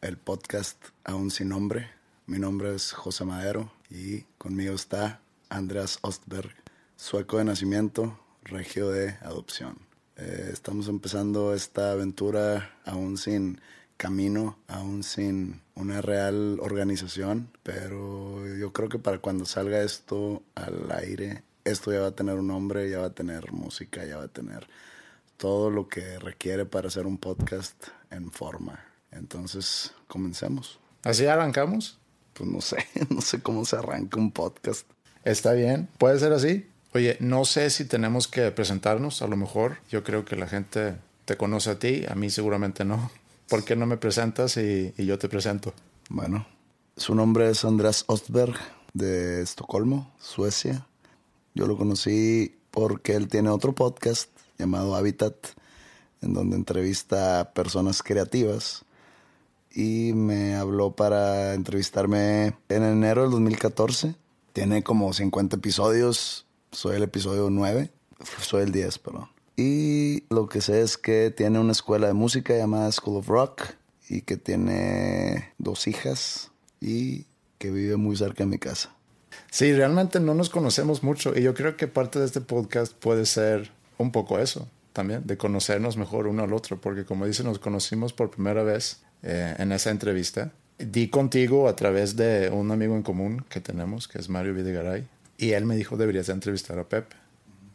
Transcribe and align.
el 0.00 0.16
podcast 0.16 0.76
Aún 1.04 1.30
sin 1.30 1.48
nombre. 1.48 1.90
Mi 2.26 2.38
nombre 2.38 2.74
es 2.74 2.92
José 2.92 3.24
Madero 3.24 3.72
y 3.90 4.22
conmigo 4.38 4.74
está 4.74 5.20
Andreas 5.48 5.98
Ostberg, 6.02 6.54
sueco 6.96 7.38
de 7.38 7.44
nacimiento, 7.44 8.18
regio 8.42 8.90
de 8.90 9.10
adopción. 9.22 9.78
Eh, 10.16 10.50
estamos 10.52 10.88
empezando 10.88 11.54
esta 11.54 11.92
aventura 11.92 12.76
aún 12.84 13.16
sin 13.16 13.60
camino, 13.96 14.58
aún 14.68 15.02
sin 15.02 15.62
una 15.74 16.00
real 16.00 16.58
organización, 16.60 17.50
pero 17.62 18.46
yo 18.56 18.72
creo 18.72 18.88
que 18.88 18.98
para 18.98 19.18
cuando 19.18 19.46
salga 19.46 19.82
esto 19.82 20.42
al 20.54 20.90
aire, 20.92 21.42
esto 21.64 21.92
ya 21.92 22.00
va 22.00 22.08
a 22.08 22.14
tener 22.14 22.36
un 22.36 22.46
nombre, 22.46 22.88
ya 22.88 23.00
va 23.00 23.06
a 23.06 23.14
tener 23.14 23.52
música, 23.52 24.04
ya 24.04 24.18
va 24.18 24.24
a 24.24 24.28
tener 24.28 24.68
todo 25.36 25.70
lo 25.70 25.88
que 25.88 26.18
requiere 26.18 26.66
para 26.66 26.88
hacer 26.88 27.06
un 27.06 27.18
podcast 27.18 27.88
en 28.10 28.30
forma. 28.30 28.84
Entonces, 29.12 29.92
comencemos. 30.06 30.78
¿Así 31.04 31.26
arrancamos? 31.26 31.98
Pues 32.34 32.48
no 32.48 32.60
sé, 32.60 32.86
no 33.10 33.20
sé 33.20 33.40
cómo 33.40 33.64
se 33.64 33.76
arranca 33.76 34.18
un 34.18 34.30
podcast. 34.30 34.86
Está 35.24 35.52
bien, 35.52 35.88
puede 35.98 36.18
ser 36.18 36.32
así. 36.32 36.66
Oye, 36.94 37.16
no 37.20 37.44
sé 37.44 37.70
si 37.70 37.84
tenemos 37.84 38.28
que 38.28 38.50
presentarnos, 38.50 39.22
a 39.22 39.26
lo 39.26 39.36
mejor. 39.36 39.78
Yo 39.90 40.02
creo 40.04 40.24
que 40.24 40.36
la 40.36 40.46
gente 40.46 40.96
te 41.24 41.36
conoce 41.36 41.70
a 41.70 41.78
ti, 41.78 42.04
a 42.08 42.14
mí 42.14 42.30
seguramente 42.30 42.84
no. 42.84 43.10
¿Por 43.48 43.64
qué 43.64 43.76
no 43.76 43.86
me 43.86 43.96
presentas 43.96 44.56
y, 44.56 44.92
y 44.96 45.06
yo 45.06 45.18
te 45.18 45.28
presento? 45.28 45.72
Bueno, 46.10 46.46
su 46.96 47.14
nombre 47.14 47.50
es 47.50 47.64
Andreas 47.64 48.04
Ostberg 48.06 48.54
de 48.92 49.42
Estocolmo, 49.42 50.12
Suecia. 50.20 50.86
Yo 51.54 51.66
lo 51.66 51.76
conocí 51.76 52.56
porque 52.70 53.14
él 53.14 53.28
tiene 53.28 53.48
otro 53.50 53.74
podcast 53.74 54.30
llamado 54.58 54.96
Habitat, 54.96 55.34
en 56.20 56.34
donde 56.34 56.56
entrevista 56.56 57.40
a 57.40 57.52
personas 57.52 58.02
creativas 58.02 58.84
y 59.74 60.12
me 60.14 60.54
habló 60.54 60.92
para 60.92 61.54
entrevistarme 61.54 62.54
en 62.68 62.82
enero 62.82 63.22
del 63.22 63.30
2014. 63.32 64.14
Tiene 64.52 64.82
como 64.82 65.12
50 65.12 65.56
episodios, 65.56 66.46
soy 66.72 66.96
el 66.96 67.02
episodio 67.02 67.48
9, 67.50 67.90
soy 68.40 68.62
el 68.62 68.72
10, 68.72 68.98
perdón. 68.98 69.28
Y 69.56 70.24
lo 70.30 70.48
que 70.48 70.60
sé 70.60 70.82
es 70.82 70.96
que 70.96 71.32
tiene 71.36 71.58
una 71.58 71.72
escuela 71.72 72.06
de 72.06 72.12
música 72.12 72.56
llamada 72.56 72.92
School 72.92 73.18
of 73.18 73.28
Rock 73.28 73.62
y 74.08 74.22
que 74.22 74.36
tiene 74.36 75.52
dos 75.58 75.86
hijas 75.86 76.50
y 76.80 77.26
que 77.58 77.70
vive 77.70 77.96
muy 77.96 78.16
cerca 78.16 78.44
de 78.44 78.50
mi 78.50 78.58
casa. 78.58 78.94
Sí, 79.50 79.72
realmente 79.72 80.20
no 80.20 80.34
nos 80.34 80.50
conocemos 80.50 81.02
mucho 81.02 81.36
y 81.36 81.42
yo 81.42 81.54
creo 81.54 81.76
que 81.76 81.88
parte 81.88 82.18
de 82.18 82.26
este 82.26 82.40
podcast 82.40 82.92
puede 82.92 83.26
ser 83.26 83.72
un 83.98 84.12
poco 84.12 84.38
eso 84.38 84.68
también, 84.92 85.26
de 85.26 85.36
conocernos 85.36 85.96
mejor 85.96 86.26
uno 86.26 86.42
al 86.42 86.52
otro, 86.52 86.80
porque 86.80 87.04
como 87.04 87.26
dice, 87.26 87.44
nos 87.44 87.58
conocimos 87.58 88.12
por 88.12 88.30
primera 88.30 88.62
vez 88.62 89.02
eh, 89.22 89.54
en 89.58 89.72
esa 89.72 89.90
entrevista. 89.90 90.52
Di 90.78 91.08
contigo 91.08 91.68
a 91.68 91.74
través 91.74 92.16
de 92.16 92.50
un 92.50 92.70
amigo 92.70 92.94
en 92.94 93.02
común 93.02 93.44
que 93.48 93.60
tenemos, 93.60 94.06
que 94.06 94.18
es 94.18 94.28
Mario 94.28 94.54
Videgaray, 94.54 95.06
y 95.36 95.52
él 95.52 95.64
me 95.64 95.76
dijo 95.76 95.96
deberías 95.96 96.28
entrevistar 96.28 96.78
a 96.78 96.84
Pepe. 96.84 97.16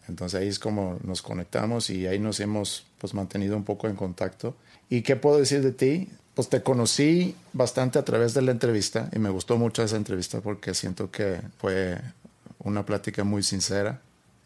Entonces 0.08 0.40
ahí 0.40 0.48
es 0.48 0.60
como 0.60 1.00
nos 1.04 1.22
conectamos 1.22 1.90
y 1.90 2.08
ahí 2.08 2.20
nos 2.20 2.40
hemos 2.40 2.86
pues 2.98 3.14
mantenido 3.14 3.56
un 3.56 3.64
poco 3.64 3.88
en 3.88 3.96
contacto. 3.96 4.56
¿Y 4.90 5.02
qué 5.02 5.16
puedo 5.16 5.38
decir 5.38 5.62
de 5.62 5.72
ti? 5.72 6.10
Pues 6.34 6.50
te 6.50 6.64
conocí 6.64 7.36
bastante 7.54 8.00
a 8.00 8.06
través 8.06 8.34
de 8.34 8.42
la 8.42 8.52
entrevista 8.52 9.10
y 9.14 9.20
me 9.20 9.30
gustó 9.30 9.58
mucho 9.58 9.84
esa 9.84 9.98
entrevista 9.98 10.42
porque 10.42 10.74
siento 10.74 11.12
que 11.12 11.40
fue 11.58 12.00
una 12.60 12.86
plática 12.86 13.24
muy 13.24 13.44
sincera 13.44 14.02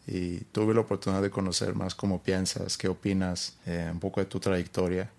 y 0.06 0.38
tuve 0.52 0.74
la 0.74 0.80
oportunidad 0.80 1.22
de 1.22 1.30
conocer 1.30 1.74
más 1.74 1.94
cómo 1.94 2.22
piensas, 2.22 2.78
qué 2.78 2.88
opinas, 2.88 3.54
eh, 3.66 3.88
un 3.92 4.00
poco 4.00 4.20
de 4.20 4.26
tu 4.26 4.40
trayectoria. 4.40 5.10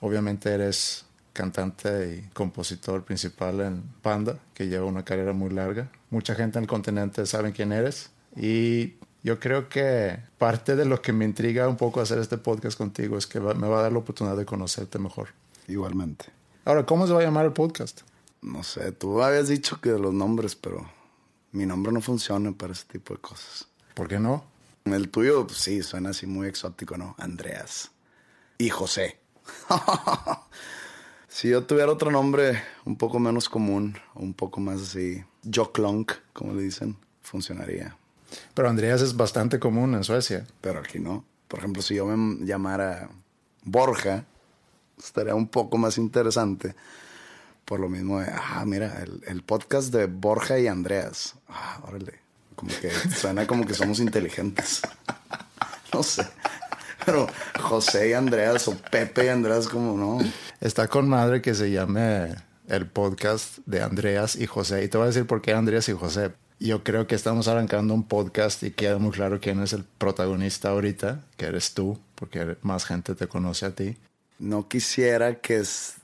Obviamente 0.00 0.50
eres 0.50 1.04
cantante 1.32 2.16
y 2.16 2.28
compositor 2.34 3.04
principal 3.04 3.60
en 3.60 3.82
Panda, 4.02 4.38
que 4.54 4.66
lleva 4.66 4.86
una 4.86 5.04
carrera 5.04 5.32
muy 5.32 5.50
larga. 5.50 5.88
Mucha 6.10 6.34
gente 6.34 6.58
en 6.58 6.64
el 6.64 6.68
continente 6.68 7.26
sabe 7.26 7.52
quién 7.52 7.72
eres 7.72 8.10
y 8.36 8.94
yo 9.22 9.38
creo 9.40 9.68
que 9.68 10.18
parte 10.38 10.76
de 10.76 10.84
lo 10.84 11.02
que 11.02 11.12
me 11.12 11.24
intriga 11.24 11.68
un 11.68 11.76
poco 11.76 12.00
hacer 12.00 12.18
este 12.18 12.38
podcast 12.38 12.78
contigo 12.78 13.18
es 13.18 13.26
que 13.26 13.40
me 13.40 13.68
va 13.68 13.80
a 13.80 13.82
dar 13.82 13.92
la 13.92 13.98
oportunidad 13.98 14.36
de 14.36 14.46
conocerte 14.46 14.98
mejor. 14.98 15.28
Igualmente. 15.66 16.26
Ahora, 16.64 16.86
¿cómo 16.86 17.06
se 17.06 17.12
va 17.12 17.20
a 17.20 17.24
llamar 17.24 17.44
el 17.44 17.52
podcast? 17.52 18.02
No 18.40 18.62
sé, 18.62 18.92
tú 18.92 19.22
habías 19.22 19.48
dicho 19.48 19.80
que 19.80 19.90
los 19.90 20.14
nombres, 20.14 20.54
pero 20.54 20.88
mi 21.52 21.66
nombre 21.66 21.92
no 21.92 22.00
funciona 22.00 22.52
para 22.52 22.72
ese 22.72 22.84
tipo 22.86 23.14
de 23.14 23.20
cosas. 23.20 23.66
¿Por 23.94 24.08
qué 24.08 24.18
no? 24.18 24.44
El 24.84 25.08
tuyo, 25.08 25.46
pues, 25.46 25.58
sí, 25.58 25.82
suena 25.82 26.10
así 26.10 26.26
muy 26.26 26.46
exótico, 26.46 26.96
¿no? 26.96 27.14
Andreas. 27.18 27.90
Y 28.58 28.70
José. 28.70 29.18
si 31.28 31.48
yo 31.48 31.64
tuviera 31.64 31.92
otro 31.92 32.10
nombre 32.10 32.62
un 32.84 32.96
poco 32.96 33.18
menos 33.18 33.48
común, 33.48 33.98
un 34.14 34.34
poco 34.34 34.60
más 34.60 34.80
así, 34.80 35.24
Joklonk, 35.52 36.12
como 36.32 36.54
le 36.54 36.62
dicen, 36.62 36.96
funcionaría. 37.22 37.96
Pero 38.54 38.68
Andreas 38.68 39.00
es 39.00 39.16
bastante 39.16 39.58
común 39.58 39.94
en 39.94 40.04
Suecia. 40.04 40.46
Pero 40.60 40.80
aquí 40.80 40.98
no. 40.98 41.24
Por 41.48 41.60
ejemplo, 41.60 41.82
si 41.82 41.94
yo 41.94 42.06
me 42.06 42.44
llamara 42.44 43.08
Borja, 43.64 44.24
estaría 44.98 45.34
un 45.34 45.48
poco 45.48 45.78
más 45.78 45.98
interesante. 45.98 46.74
Por 47.64 47.80
lo 47.80 47.88
mismo 47.88 48.20
de, 48.20 48.30
ah, 48.30 48.64
mira, 48.66 49.02
el, 49.02 49.22
el 49.26 49.42
podcast 49.42 49.92
de 49.92 50.06
Borja 50.06 50.58
y 50.58 50.66
Andreas. 50.66 51.34
Ah, 51.48 51.80
órale. 51.86 52.20
Como 52.54 52.72
que 52.80 52.90
suena 52.90 53.46
como 53.46 53.66
que 53.66 53.74
somos 53.74 54.00
inteligentes. 54.00 54.82
No 55.90 56.02
sé. 56.02 56.22
Pero 57.08 57.26
José 57.58 58.10
y 58.10 58.12
Andreas 58.12 58.68
o 58.68 58.76
Pepe 58.76 59.24
y 59.24 59.28
Andreas, 59.28 59.66
como 59.66 59.96
no. 59.96 60.18
Está 60.60 60.88
con 60.88 61.08
madre 61.08 61.40
que 61.40 61.54
se 61.54 61.70
llame 61.70 62.34
el 62.66 62.86
podcast 62.86 63.60
de 63.64 63.80
Andreas 63.80 64.36
y 64.36 64.44
José. 64.44 64.84
Y 64.84 64.88
te 64.88 64.98
voy 64.98 65.04
a 65.04 65.06
decir 65.06 65.26
por 65.26 65.40
qué 65.40 65.54
Andreas 65.54 65.88
y 65.88 65.94
José. 65.94 66.32
Yo 66.60 66.84
creo 66.84 67.06
que 67.06 67.14
estamos 67.14 67.48
arrancando 67.48 67.94
un 67.94 68.06
podcast 68.06 68.62
y 68.62 68.72
queda 68.72 68.98
muy 68.98 69.12
claro 69.12 69.40
quién 69.40 69.62
es 69.62 69.72
el 69.72 69.84
protagonista 69.84 70.68
ahorita, 70.68 71.24
que 71.38 71.46
eres 71.46 71.72
tú, 71.72 71.98
porque 72.14 72.58
más 72.60 72.84
gente 72.84 73.14
te 73.14 73.26
conoce 73.26 73.64
a 73.64 73.74
ti. 73.74 73.96
No 74.38 74.68
quisiera 74.68 75.36
que 75.36 75.62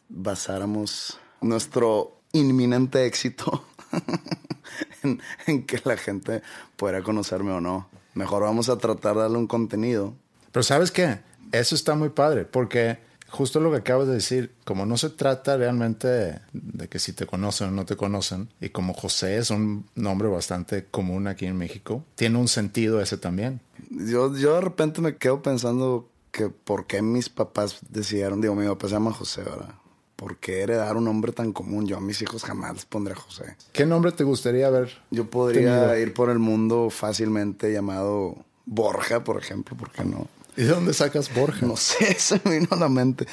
basáramos 0.09 1.19
nuestro 1.43 2.17
inminente 2.33 3.05
éxito 3.05 3.63
en, 5.03 5.21
en, 5.47 5.67
que 5.67 5.83
la 5.85 5.99
gente 5.99 6.41
pueda 6.77 7.03
conocerme 7.03 7.53
o 7.53 7.61
no. 7.61 7.91
Mejor 8.15 8.45
vamos 8.45 8.71
a 8.71 8.79
tratar 8.79 9.17
de 9.17 9.21
darle 9.21 9.37
un 9.37 9.49
contenido. 9.49 10.15
Pero 10.55 10.63
sabes 10.63 10.93
qué? 10.93 11.19
Eso 11.51 11.75
está 11.75 11.97
muy 11.97 12.11
padre, 12.11 12.45
porque 12.45 13.01
justo 13.29 13.59
lo 13.59 13.73
que 13.73 13.79
acabas 13.79 14.07
de 14.07 14.15
decir, 14.15 14.53
como 14.65 14.87
no 14.87 14.97
se 14.97 15.11
trata 15.11 15.57
realmente 15.57 16.07
de, 16.53 16.89
que 16.89 17.01
si 17.01 17.13
te 17.13 17.27
conocen 17.27 17.67
o 17.67 17.71
no 17.73 17.85
te 17.85 17.97
conocen, 17.97 18.49
y 18.61 18.69
como 18.69 18.95
José 18.95 19.39
es 19.39 19.51
un 19.51 19.85
nombre 19.97 20.29
bastante 20.29 20.85
común 20.85 21.27
aquí 21.27 21.47
en 21.47 21.57
México, 21.57 22.05
tiene 22.15 22.39
un 22.39 22.47
sentido 22.47 23.01
ese 23.01 23.19
también. 23.19 23.63
Yo, 23.91 24.33
yo 24.37 24.55
de 24.55 24.61
repente 24.61 25.01
me 25.01 25.17
quedo 25.17 25.43
pensando 25.43 26.09
que 26.31 26.51
por 26.51 26.87
qué 26.87 27.03
mis 27.03 27.29
papás 27.29 27.81
decidieron, 27.89 28.41
digo, 28.41 28.55
mi 28.55 28.69
papá 28.69 28.87
se 28.87 28.95
llama 28.95 29.13
José, 29.13 29.43
¿verdad? 29.43 29.75
¿Por 30.15 30.37
qué 30.37 30.63
heredar 30.63 30.97
un 30.97 31.07
nombre 31.07 31.33
tan 31.33 31.53
común? 31.53 31.89
Yo 31.89 31.97
a 31.97 32.01
mis 32.01 32.23
hijos 32.23 32.45
jamás 32.45 32.75
les 32.75 32.85
pondré 32.85 33.17
José. 33.17 33.57
¿Qué 33.73 33.87
nombre 33.87 34.13
te 34.13 34.23
gustaría 34.23 34.71
ver? 34.71 35.03
Yo 35.11 35.29
podría 35.29 35.89
tenido? 35.89 35.99
ir 35.99 36.15
por 36.15 36.31
el 36.31 36.39
mundo 36.39 36.91
fácilmente 36.91 37.73
llamado 37.73 38.37
Borja, 38.67 39.25
por 39.25 39.37
ejemplo, 39.37 39.77
¿por 39.77 39.91
qué 39.91 40.05
no? 40.05 40.29
¿Y 40.57 40.63
de 40.63 40.69
dónde 40.69 40.95
sacas 40.95 41.33
Borja? 41.35 41.67
No 41.67 41.77
sé, 41.77 42.15
se 42.19 42.41
me 42.45 42.59
vino 42.59 42.69
a 42.71 42.77
la 42.77 42.89
mente. 42.89 43.27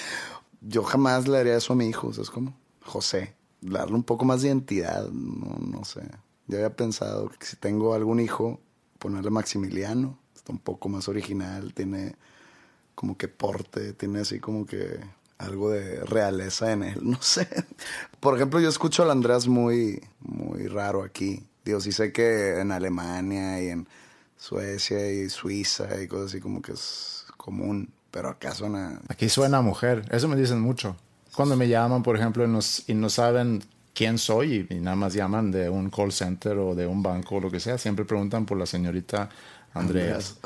Yo 0.62 0.84
jamás 0.84 1.28
le 1.28 1.38
haría 1.38 1.58
eso 1.58 1.74
a 1.74 1.76
mi 1.76 1.88
hijo, 1.88 2.14
¿sabes 2.14 2.30
cómo? 2.30 2.56
José. 2.84 3.36
Darle 3.62 3.96
un 3.96 4.04
poco 4.04 4.26
más 4.26 4.42
de 4.42 4.48
identidad, 4.48 5.08
no, 5.10 5.58
no 5.60 5.86
sé. 5.86 6.02
Yo 6.48 6.58
había 6.58 6.76
pensado 6.76 7.30
que 7.30 7.46
si 7.46 7.56
tengo 7.58 7.94
algún 7.94 8.20
hijo, 8.20 8.60
ponerle 8.98 9.30
Maximiliano. 9.30 10.18
Está 10.36 10.52
un 10.52 10.60
poco 10.60 10.90
más 10.90 11.08
original, 11.08 11.74
tiene 11.74 12.16
como 12.96 13.18
que 13.18 13.28
porte, 13.28 13.94
tiene 13.94 14.20
así 14.20 14.40
como 14.40 14.66
que 14.66 15.00
algo 15.38 15.70
de 15.72 16.02
realeza 16.06 16.72
en 16.72 16.84
él, 16.84 17.00
no 17.04 17.22
sé. 17.22 17.48
Por 18.20 18.36
ejemplo, 18.36 18.60
yo 18.60 18.70
escucho 18.70 19.04
al 19.04 19.12
Andrés 19.12 19.48
muy, 19.48 20.02
muy 20.20 20.68
raro 20.68 21.04
aquí. 21.04 21.48
Digo, 21.66 21.80
sí 21.80 21.92
sé 21.92 22.12
que 22.12 22.60
en 22.60 22.72
Alemania 22.72 23.62
y 23.62 23.70
en 23.70 23.88
Suecia 24.42 25.08
y 25.12 25.30
Suiza 25.30 26.02
y 26.02 26.08
cosas 26.08 26.32
así 26.32 26.40
como 26.40 26.64
que 26.64 26.72
es 26.72 27.26
común, 27.38 27.94
pero 28.10 28.28
acá 28.28 28.56
suena... 28.56 29.00
Aquí 29.08 29.30
suena 29.30 29.62
mujer, 29.62 30.04
eso 30.10 30.28
me 30.28 30.36
dicen 30.36 30.60
mucho. 30.60 30.96
Cuando 31.36 31.56
me 31.56 31.68
llaman, 31.68 32.02
por 32.02 32.18
ejemplo, 32.18 32.44
y, 32.44 32.48
nos, 32.48 32.90
y 32.90 32.96
no 32.96 33.12
saben 33.12 33.64
quién 33.94 34.18
soy 34.18 34.68
y, 34.68 34.74
y, 34.74 34.80
nada 34.80 34.96
más 34.96 35.14
llaman 35.14 35.52
de 35.52 35.70
un 35.70 35.92
call 35.92 36.12
center 36.12 36.58
o 36.58 36.74
de 36.74 36.88
un 36.88 37.04
banco 37.04 37.36
o 37.36 37.40
lo 37.40 37.52
que 37.52 37.60
sea, 37.60 37.78
siempre 37.78 38.04
preguntan 38.04 38.48
por 38.48 38.58
la 38.58 38.66
señorita 38.66 39.30
Andreas. 39.76 40.40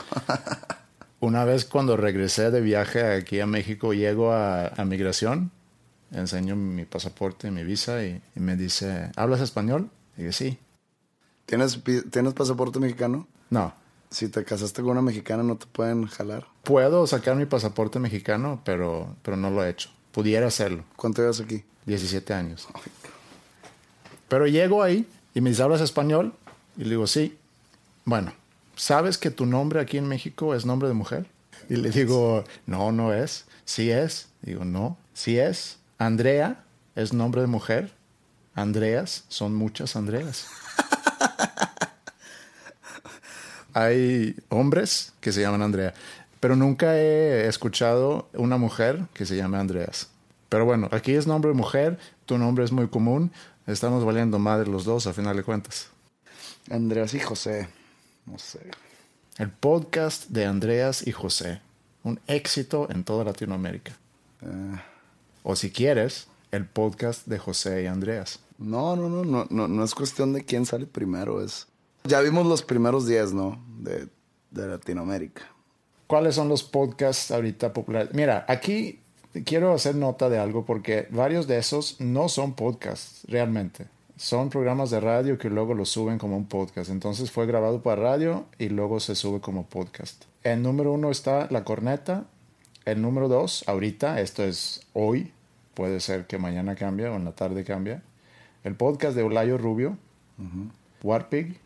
Una 1.21 1.45
vez 1.45 1.63
cuando 1.63 1.95
regresé 1.95 2.51
de 2.51 2.59
viaje 2.59 3.01
aquí 3.01 3.39
a 3.39 3.45
México, 3.45 3.93
llego 3.93 4.33
a, 4.33 4.67
a 4.67 4.83
migración, 4.83 5.51
enseño 6.11 6.57
mi 6.57 6.83
pasaporte, 6.83 7.49
mi 7.49 7.63
visa 7.63 8.03
y, 8.03 8.21
y 8.35 8.39
me 8.41 8.57
dice, 8.57 9.09
¿hablas 9.15 9.39
español? 9.39 9.89
Y 10.17 10.23
dije, 10.23 10.33
sí. 10.33 10.59
¿Tienes, 11.45 11.81
¿Tienes 12.11 12.33
pasaporte 12.33 12.77
mexicano? 12.81 13.25
No. 13.49 13.84
Si 14.15 14.29
te 14.29 14.45
casaste 14.45 14.81
con 14.81 14.91
una 14.91 15.01
mexicana, 15.01 15.43
¿no 15.43 15.57
te 15.57 15.65
pueden 15.65 16.07
jalar? 16.07 16.47
Puedo 16.63 17.05
sacar 17.05 17.35
mi 17.35 17.45
pasaporte 17.45 17.99
mexicano, 17.99 18.61
pero, 18.63 19.13
pero 19.21 19.35
no 19.35 19.51
lo 19.51 19.61
he 19.61 19.69
hecho. 19.69 19.89
Pudiera 20.13 20.47
hacerlo. 20.47 20.85
¿Cuánto 20.95 21.21
llevas 21.21 21.41
aquí? 21.41 21.65
17 21.85 22.33
años. 22.33 22.65
Pero 24.29 24.47
llego 24.47 24.81
ahí 24.81 25.05
y 25.33 25.41
me 25.41 25.49
dice, 25.49 25.63
¿hablas 25.63 25.81
español? 25.81 26.33
Y 26.77 26.85
le 26.85 26.91
digo, 26.91 27.07
sí. 27.07 27.37
Bueno, 28.05 28.31
¿sabes 28.77 29.17
que 29.17 29.31
tu 29.31 29.45
nombre 29.45 29.81
aquí 29.81 29.97
en 29.97 30.07
México 30.07 30.55
es 30.55 30.65
nombre 30.65 30.87
de 30.87 30.93
mujer? 30.93 31.25
Y 31.67 31.75
le 31.75 31.89
digo, 31.89 32.45
no, 32.67 32.93
no 32.93 33.13
es. 33.13 33.43
Sí 33.65 33.91
es. 33.91 34.29
Digo, 34.41 34.63
no, 34.63 34.97
sí 35.13 35.39
es. 35.39 35.77
Andrea 35.97 36.63
es 36.95 37.11
nombre 37.11 37.41
de 37.41 37.47
mujer. 37.47 37.91
Andreas 38.53 39.25
son 39.27 39.53
muchas 39.55 39.97
Andreas. 39.97 40.47
Hay 43.77 44.37
hombres 44.47 45.11
que 45.19 45.33
se 45.33 45.41
llaman 45.41 45.61
Andrea, 45.61 45.93
pero 46.39 46.55
nunca 46.55 46.97
he 46.97 47.45
escuchado 47.45 48.29
una 48.31 48.55
mujer 48.55 49.03
que 49.13 49.25
se 49.25 49.35
llame 49.35 49.57
Andreas. 49.57 50.07
Pero 50.47 50.63
bueno, 50.63 50.87
aquí 50.93 51.11
es 51.11 51.27
nombre 51.27 51.49
de 51.49 51.57
mujer, 51.57 51.99
tu 52.25 52.37
nombre 52.37 52.63
es 52.63 52.71
muy 52.71 52.87
común, 52.87 53.33
estamos 53.67 54.05
valiendo 54.05 54.39
madre 54.39 54.69
los 54.69 54.85
dos 54.85 55.07
a 55.07 55.13
final 55.13 55.35
de 55.35 55.43
cuentas. 55.43 55.89
Andreas 56.71 57.13
y 57.15 57.19
José, 57.19 57.67
no 58.25 58.39
sé. 58.39 58.61
El 59.37 59.49
podcast 59.49 60.29
de 60.29 60.45
Andreas 60.45 61.05
y 61.05 61.11
José, 61.11 61.59
un 62.03 62.21
éxito 62.27 62.87
en 62.89 63.03
toda 63.03 63.25
Latinoamérica. 63.25 63.91
Uh, 64.41 64.77
o 65.43 65.57
si 65.57 65.69
quieres, 65.69 66.29
el 66.51 66.65
podcast 66.65 67.27
de 67.27 67.39
José 67.39 67.83
y 67.83 67.87
Andreas. 67.87 68.39
No, 68.57 68.95
no, 68.95 69.09
no, 69.09 69.25
no, 69.25 69.47
no, 69.49 69.67
no 69.67 69.83
es 69.83 69.93
cuestión 69.93 70.31
de 70.31 70.45
quién 70.45 70.65
sale 70.65 70.85
primero, 70.85 71.43
es... 71.43 71.67
Ya 72.05 72.21
vimos 72.21 72.45
los 72.45 72.61
primeros 72.61 73.07
días, 73.07 73.33
¿no? 73.33 73.59
De, 73.79 74.07
de 74.51 74.67
Latinoamérica. 74.67 75.41
¿Cuáles 76.07 76.35
son 76.35 76.49
los 76.49 76.63
podcasts 76.63 77.31
ahorita 77.31 77.73
populares? 77.73 78.13
Mira, 78.13 78.45
aquí 78.47 78.99
quiero 79.43 79.73
hacer 79.73 79.95
nota 79.95 80.29
de 80.29 80.37
algo 80.37 80.65
porque 80.65 81.07
varios 81.09 81.47
de 81.47 81.57
esos 81.57 81.99
no 81.99 82.29
son 82.29 82.53
podcasts 82.53 83.25
realmente. 83.27 83.87
Son 84.17 84.49
programas 84.49 84.91
de 84.91 84.99
radio 84.99 85.37
que 85.39 85.49
luego 85.49 85.73
los 85.73 85.89
suben 85.89 86.19
como 86.19 86.37
un 86.37 86.45
podcast. 86.45 86.91
Entonces 86.91 87.31
fue 87.31 87.47
grabado 87.47 87.81
para 87.81 88.01
radio 88.01 88.45
y 88.59 88.69
luego 88.69 88.99
se 88.99 89.15
sube 89.15 89.41
como 89.41 89.65
podcast. 89.65 90.25
El 90.43 90.61
número 90.61 90.93
uno 90.93 91.09
está 91.09 91.47
La 91.49 91.63
Corneta. 91.63 92.25
El 92.85 93.01
número 93.01 93.27
dos, 93.27 93.63
ahorita, 93.67 94.21
esto 94.21 94.43
es 94.43 94.85
hoy, 94.93 95.33
puede 95.73 95.99
ser 95.99 96.27
que 96.27 96.37
mañana 96.37 96.75
cambie 96.75 97.07
o 97.07 97.15
en 97.15 97.25
la 97.25 97.31
tarde 97.31 97.63
cambie. 97.63 97.99
El 98.63 98.75
podcast 98.75 99.15
de 99.15 99.23
Olayo 99.23 99.57
Rubio, 99.57 99.97
uh 100.37 100.43
-huh. 100.43 100.69
Warpig, 101.01 101.59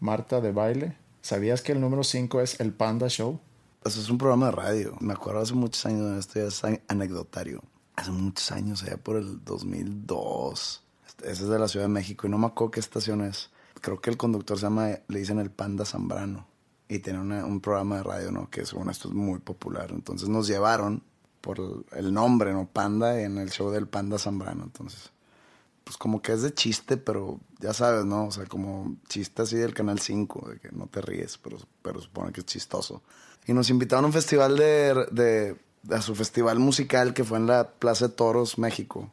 Marta 0.00 0.40
de 0.40 0.52
Baile. 0.52 0.96
¿Sabías 1.22 1.62
que 1.62 1.72
el 1.72 1.80
número 1.80 2.04
5 2.04 2.40
es 2.40 2.60
El 2.60 2.72
Panda 2.72 3.08
Show? 3.08 3.40
Eso 3.84 4.00
es 4.00 4.10
un 4.10 4.18
programa 4.18 4.46
de 4.46 4.52
radio. 4.52 4.96
Me 5.00 5.12
acuerdo 5.12 5.40
hace 5.40 5.54
muchos 5.54 5.84
años, 5.86 6.18
esto 6.18 6.40
ya 6.40 6.46
es 6.46 6.62
anecdotario. 6.88 7.62
Hace 7.96 8.10
muchos 8.10 8.50
años, 8.52 8.82
allá 8.82 8.96
por 8.96 9.16
el 9.16 9.44
2002. 9.44 10.82
Ese 11.22 11.42
es 11.42 11.48
de 11.48 11.58
la 11.58 11.68
Ciudad 11.68 11.86
de 11.86 11.92
México 11.92 12.26
y 12.26 12.30
no 12.30 12.38
me 12.38 12.46
acuerdo 12.46 12.72
qué 12.72 12.80
estación 12.80 13.20
es. 13.22 13.50
Creo 13.80 14.00
que 14.00 14.10
el 14.10 14.16
conductor 14.16 14.58
se 14.58 14.64
llama, 14.64 14.88
le 15.08 15.18
dicen 15.18 15.38
el 15.38 15.50
Panda 15.50 15.84
Zambrano. 15.84 16.46
Y 16.88 16.98
tiene 16.98 17.20
un 17.42 17.60
programa 17.60 17.96
de 17.96 18.02
radio, 18.02 18.30
¿no? 18.30 18.50
Que 18.50 18.66
según 18.66 18.90
esto 18.90 19.08
es 19.08 19.14
muy 19.14 19.38
popular. 19.38 19.90
Entonces 19.90 20.28
nos 20.28 20.46
llevaron 20.46 21.02
por 21.40 21.84
el 21.92 22.12
nombre, 22.12 22.52
¿no? 22.52 22.66
Panda 22.66 23.20
en 23.20 23.38
el 23.38 23.50
show 23.50 23.70
del 23.70 23.86
Panda 23.86 24.18
Zambrano. 24.18 24.64
Entonces, 24.64 25.10
pues 25.84 25.96
como 25.98 26.22
que 26.22 26.32
es 26.32 26.42
de 26.42 26.52
chiste, 26.52 26.96
pero 26.96 27.38
ya 27.60 27.72
sabes, 27.74 28.04
¿no? 28.04 28.26
O 28.26 28.30
sea, 28.30 28.46
como 28.46 28.96
chiste 29.08 29.42
así 29.42 29.56
del 29.56 29.74
Canal 29.74 30.00
5, 30.00 30.48
de 30.48 30.58
que 30.58 30.72
no 30.72 30.86
te 30.86 31.02
ríes, 31.02 31.38
pero, 31.38 31.58
pero 31.82 32.00
supone 32.00 32.32
que 32.32 32.40
es 32.40 32.46
chistoso. 32.46 33.02
Y 33.46 33.52
nos 33.52 33.68
invitaron 33.68 34.04
a 34.04 34.08
un 34.08 34.12
festival 34.12 34.56
de, 34.56 35.06
de, 35.12 35.56
a 35.94 36.00
su 36.00 36.14
festival 36.14 36.58
musical 36.58 37.12
que 37.12 37.24
fue 37.24 37.38
en 37.38 37.46
la 37.46 37.70
Plaza 37.70 38.08
de 38.08 38.14
Toros, 38.14 38.58
México. 38.58 39.12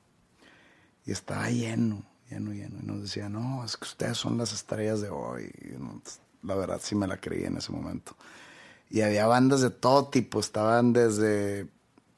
Y 1.06 1.12
estaba 1.12 1.50
lleno, 1.50 2.04
lleno, 2.30 2.54
lleno. 2.54 2.80
Y 2.82 2.86
nos 2.86 3.02
decía, 3.02 3.28
no, 3.28 3.66
es 3.66 3.76
que 3.76 3.86
ustedes 3.86 4.18
son 4.18 4.38
las 4.38 4.54
estrellas 4.54 5.02
de 5.02 5.10
hoy. 5.10 5.52
Y 5.62 5.78
no, 5.78 6.02
la 6.44 6.56
verdad 6.56 6.80
sí 6.82 6.96
me 6.96 7.08
la 7.08 7.18
creí 7.18 7.44
en 7.44 7.58
ese 7.58 7.74
momento. 7.74 8.16
Y 8.90 9.02
había 9.02 9.28
bandas 9.28 9.62
de 9.62 9.70
todo 9.70 10.08
tipo. 10.08 10.40
Estaban 10.40 10.94
desde 10.94 11.68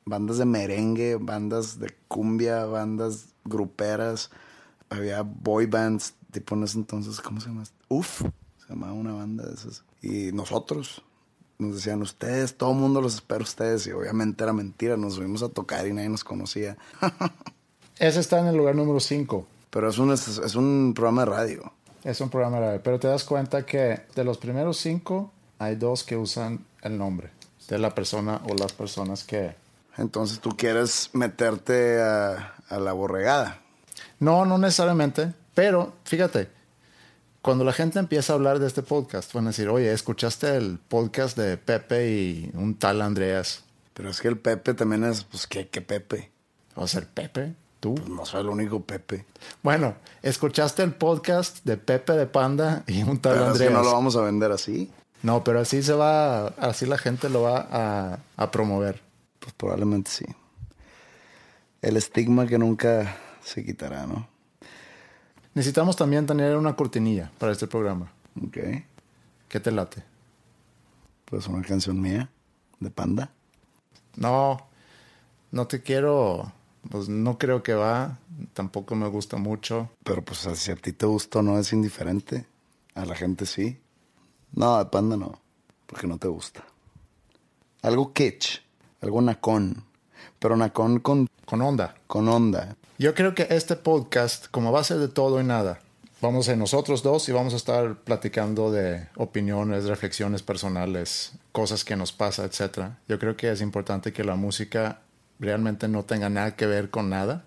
bandas 0.06 0.38
de 0.38 0.46
merengue, 0.46 1.18
bandas 1.20 1.80
de 1.80 1.96
cumbia, 2.08 2.66
bandas 2.66 3.30
gruperas. 3.44 4.30
Había 4.94 5.24
boy 5.24 5.66
bands, 5.66 6.14
tipo 6.32 6.56
en 6.56 6.64
ese 6.64 6.78
entonces, 6.78 7.20
¿cómo 7.20 7.42
se 7.42 7.48
llama? 7.48 7.64
Uf, 7.88 8.22
se 8.22 8.70
llamaba 8.70 8.94
una 8.94 9.14
banda 9.14 9.46
de 9.46 9.54
esas. 9.56 9.84
Y 10.02 10.32
nosotros, 10.32 11.02
nos 11.58 11.76
decían 11.76 12.02
ustedes, 12.02 12.56
todo 12.58 12.72
el 12.72 12.78
mundo 12.78 13.02
los 13.02 13.16
espera 13.16 13.44
ustedes. 13.44 13.88
Y 13.88 13.92
obviamente 13.92 14.44
era 14.44 14.54
mentira, 14.54 14.98
nos 14.98 15.16
subimos 15.16 15.42
a 15.42 15.50
tocar 15.50 15.88
y 15.88 15.94
nadie 15.94 16.10
nos 16.10 16.24
conocía. 16.24 16.78
Ese 18.00 18.20
está 18.20 18.40
en 18.40 18.48
el 18.48 18.56
lugar 18.56 18.76
número 18.76 19.00
5. 19.00 19.48
Pero 19.70 19.90
es 19.90 19.98
un, 19.98 20.12
es, 20.12 20.28
es 20.28 20.56
un 20.56 20.94
programa 20.96 21.26
de 21.26 21.32
radio. 21.32 21.74
Es 22.04 22.22
un 22.22 22.30
programa 22.30 22.60
de 22.60 22.66
radio. 22.68 22.82
Pero 22.84 23.00
te 23.00 23.08
das 23.08 23.24
cuenta 23.24 23.66
que 23.66 24.02
de 24.14 24.24
los 24.24 24.38
primeros 24.38 24.78
cinco, 24.78 25.32
hay 25.58 25.76
dos 25.76 26.04
que 26.04 26.18
usan 26.18 26.66
el 26.82 26.98
nombre 26.98 27.32
de 27.68 27.80
la 27.80 27.96
persona 27.96 28.42
o 28.48 28.54
las 28.54 28.74
personas 28.74 29.24
que... 29.24 29.56
Entonces 29.98 30.40
tú 30.40 30.56
quieres 30.58 31.10
meterte 31.14 32.02
a, 32.02 32.56
a 32.68 32.78
la 32.80 32.94
borregada. 32.94 33.63
No, 34.20 34.46
no 34.46 34.58
necesariamente. 34.58 35.34
Pero 35.54 35.94
fíjate, 36.06 36.50
cuando 37.42 37.64
la 37.64 37.74
gente 37.74 38.00
empieza 38.00 38.34
a 38.34 38.36
hablar 38.36 38.60
de 38.60 38.68
este 38.68 38.84
podcast, 38.84 39.34
van 39.34 39.46
a 39.46 39.50
decir, 39.50 39.68
oye, 39.68 39.92
¿escuchaste 39.92 40.56
el 40.56 40.80
podcast 40.80 41.38
de 41.38 41.58
Pepe 41.58 42.10
y 42.10 42.52
un 42.54 42.76
tal 42.76 43.02
Andreas? 43.02 43.64
Pero 43.94 44.10
es 44.10 44.22
que 44.22 44.30
el 44.30 44.38
Pepe 44.38 44.74
también 44.74 45.04
es, 45.04 45.26
pues, 45.26 45.46
¿qué, 45.46 45.68
qué 45.68 45.82
Pepe? 45.82 46.32
¿Va 46.80 46.86
a 46.86 46.88
ser 46.88 47.08
Pepe? 47.08 47.54
¿Tú? 47.80 47.96
Pues 47.96 48.08
no 48.08 48.26
soy 48.26 48.42
el 48.42 48.48
único 48.48 48.82
Pepe. 48.82 49.26
Bueno, 49.62 49.96
¿escuchaste 50.22 50.84
el 50.84 50.94
podcast 50.94 51.66
de 51.66 51.76
Pepe 51.76 52.14
de 52.14 52.28
Panda 52.28 52.84
y 52.88 53.04
un 53.04 53.20
tal 53.20 53.34
pero 53.34 53.46
Andreas? 53.48 53.62
Es 53.62 53.68
que 53.68 53.74
no 53.74 53.84
lo 53.84 53.92
vamos 53.92 54.16
a 54.16 54.22
vender 54.22 54.52
así. 54.52 54.90
No, 55.22 55.44
pero 55.44 55.60
así 55.60 55.84
se 55.84 55.94
va, 55.94 56.48
así 56.48 56.86
la 56.86 56.98
gente 56.98 57.30
lo 57.30 57.42
va 57.42 57.68
a, 57.70 58.20
a 58.38 58.52
promover. 58.52 59.02
Pues 59.40 59.54
probablemente 59.54 60.10
sí. 60.10 60.26
El 61.82 61.98
estigma 61.98 62.48
que 62.48 62.58
nunca 62.58 63.18
se 63.44 63.64
quitará, 63.64 64.06
¿no? 64.06 64.28
Necesitamos 65.54 65.96
también 65.96 66.26
tener 66.26 66.58
una 66.58 66.76
cortinilla 66.76 67.32
para 67.38 67.52
este 67.52 67.68
programa. 67.68 68.12
Ok. 68.44 68.58
¿Qué 69.48 69.60
te 69.60 69.72
late? 69.72 70.04
Pues 71.26 71.48
una 71.48 71.62
canción 71.62 72.02
mía, 72.02 72.30
de 72.80 72.90
Panda. 72.90 73.32
No, 74.16 74.68
no 75.52 75.68
te 75.68 75.82
quiero, 75.82 76.52
pues 76.90 77.10
no 77.10 77.38
creo 77.38 77.62
que 77.64 77.74
va, 77.74 78.18
tampoco 78.54 78.96
me 78.96 79.08
gusta 79.08 79.38
mucho. 79.38 79.92
Pero 80.04 80.24
pues 80.24 80.40
si 80.40 80.72
a 80.72 80.76
ti 80.76 80.94
te 80.94 81.06
gustó 81.06 81.42
no 81.42 81.60
es 81.60 81.72
indiferente, 81.74 82.46
a 82.96 83.06
la 83.06 83.16
gente 83.16 83.46
sí. 83.46 83.80
No, 84.54 84.78
de 84.78 84.86
Panda 84.86 85.18
no, 85.18 85.40
porque 85.86 86.08
no 86.08 86.18
te 86.18 86.28
gusta. 86.28 86.64
Algo 87.82 88.14
kitsch, 88.14 88.62
algo 89.02 89.22
nacón, 89.22 89.84
pero 90.40 90.56
nacón 90.56 91.00
con... 91.00 91.28
Con 91.46 91.62
onda. 91.62 91.96
Con 92.08 92.28
onda. 92.28 92.76
Yo 92.98 93.14
creo 93.16 93.36
que 93.36 93.48
este 93.50 93.76
podcast, 93.76 94.48
como 94.52 94.72
va 94.72 94.80
a 94.80 94.84
ser 94.84 94.98
de 94.98 95.08
todo 95.08 95.40
y 95.42 95.44
nada, 95.44 95.80
Vamos 96.24 96.48
a 96.48 96.56
nosotros 96.56 97.04
dos 97.04 97.28
y 97.28 97.34
vamos 97.34 97.52
a 97.52 97.58
estar 97.58 97.96
platicando 97.96 98.72
de 98.72 99.10
opiniones, 99.18 99.84
reflexiones 99.84 100.42
personales, 100.42 101.34
cosas 101.52 101.84
que 101.84 101.98
nos 101.98 102.14
pasa, 102.14 102.46
etc. 102.46 102.92
Yo 103.10 103.20
creo 103.20 103.36
que 103.36 103.52
es 103.52 103.60
importante 103.60 104.14
que 104.14 104.24
la 104.24 104.36
música 104.36 105.02
realmente 105.38 105.90
no 105.90 106.04
tenga 106.04 106.30
nada 106.30 106.56
que 106.56 106.66
ver 106.66 106.90
con 106.90 107.10
nada, 107.10 107.44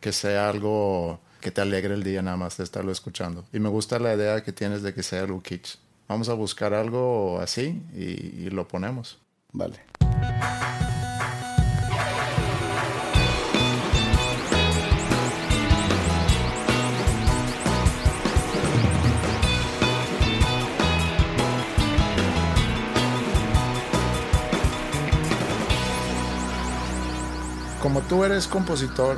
que 0.00 0.10
sea 0.12 0.48
algo 0.48 1.20
que 1.42 1.50
te 1.50 1.60
alegre 1.60 1.92
el 1.92 2.02
día 2.02 2.22
nada 2.22 2.38
más 2.38 2.56
de 2.56 2.64
estarlo 2.64 2.92
escuchando. 2.92 3.44
Y 3.52 3.58
me 3.58 3.68
gusta 3.68 3.98
la 3.98 4.14
idea 4.14 4.42
que 4.42 4.54
tienes 4.54 4.82
de 4.82 4.94
que 4.94 5.02
sea 5.02 5.20
algo 5.20 5.42
kitsch. 5.42 5.76
Vamos 6.08 6.30
a 6.30 6.32
buscar 6.32 6.72
algo 6.72 7.40
así 7.40 7.82
y, 7.94 8.46
y 8.46 8.48
lo 8.48 8.66
ponemos. 8.66 9.18
Vale. 9.52 9.80
Como 27.82 28.00
tú 28.02 28.22
eres 28.22 28.46
compositor, 28.46 29.16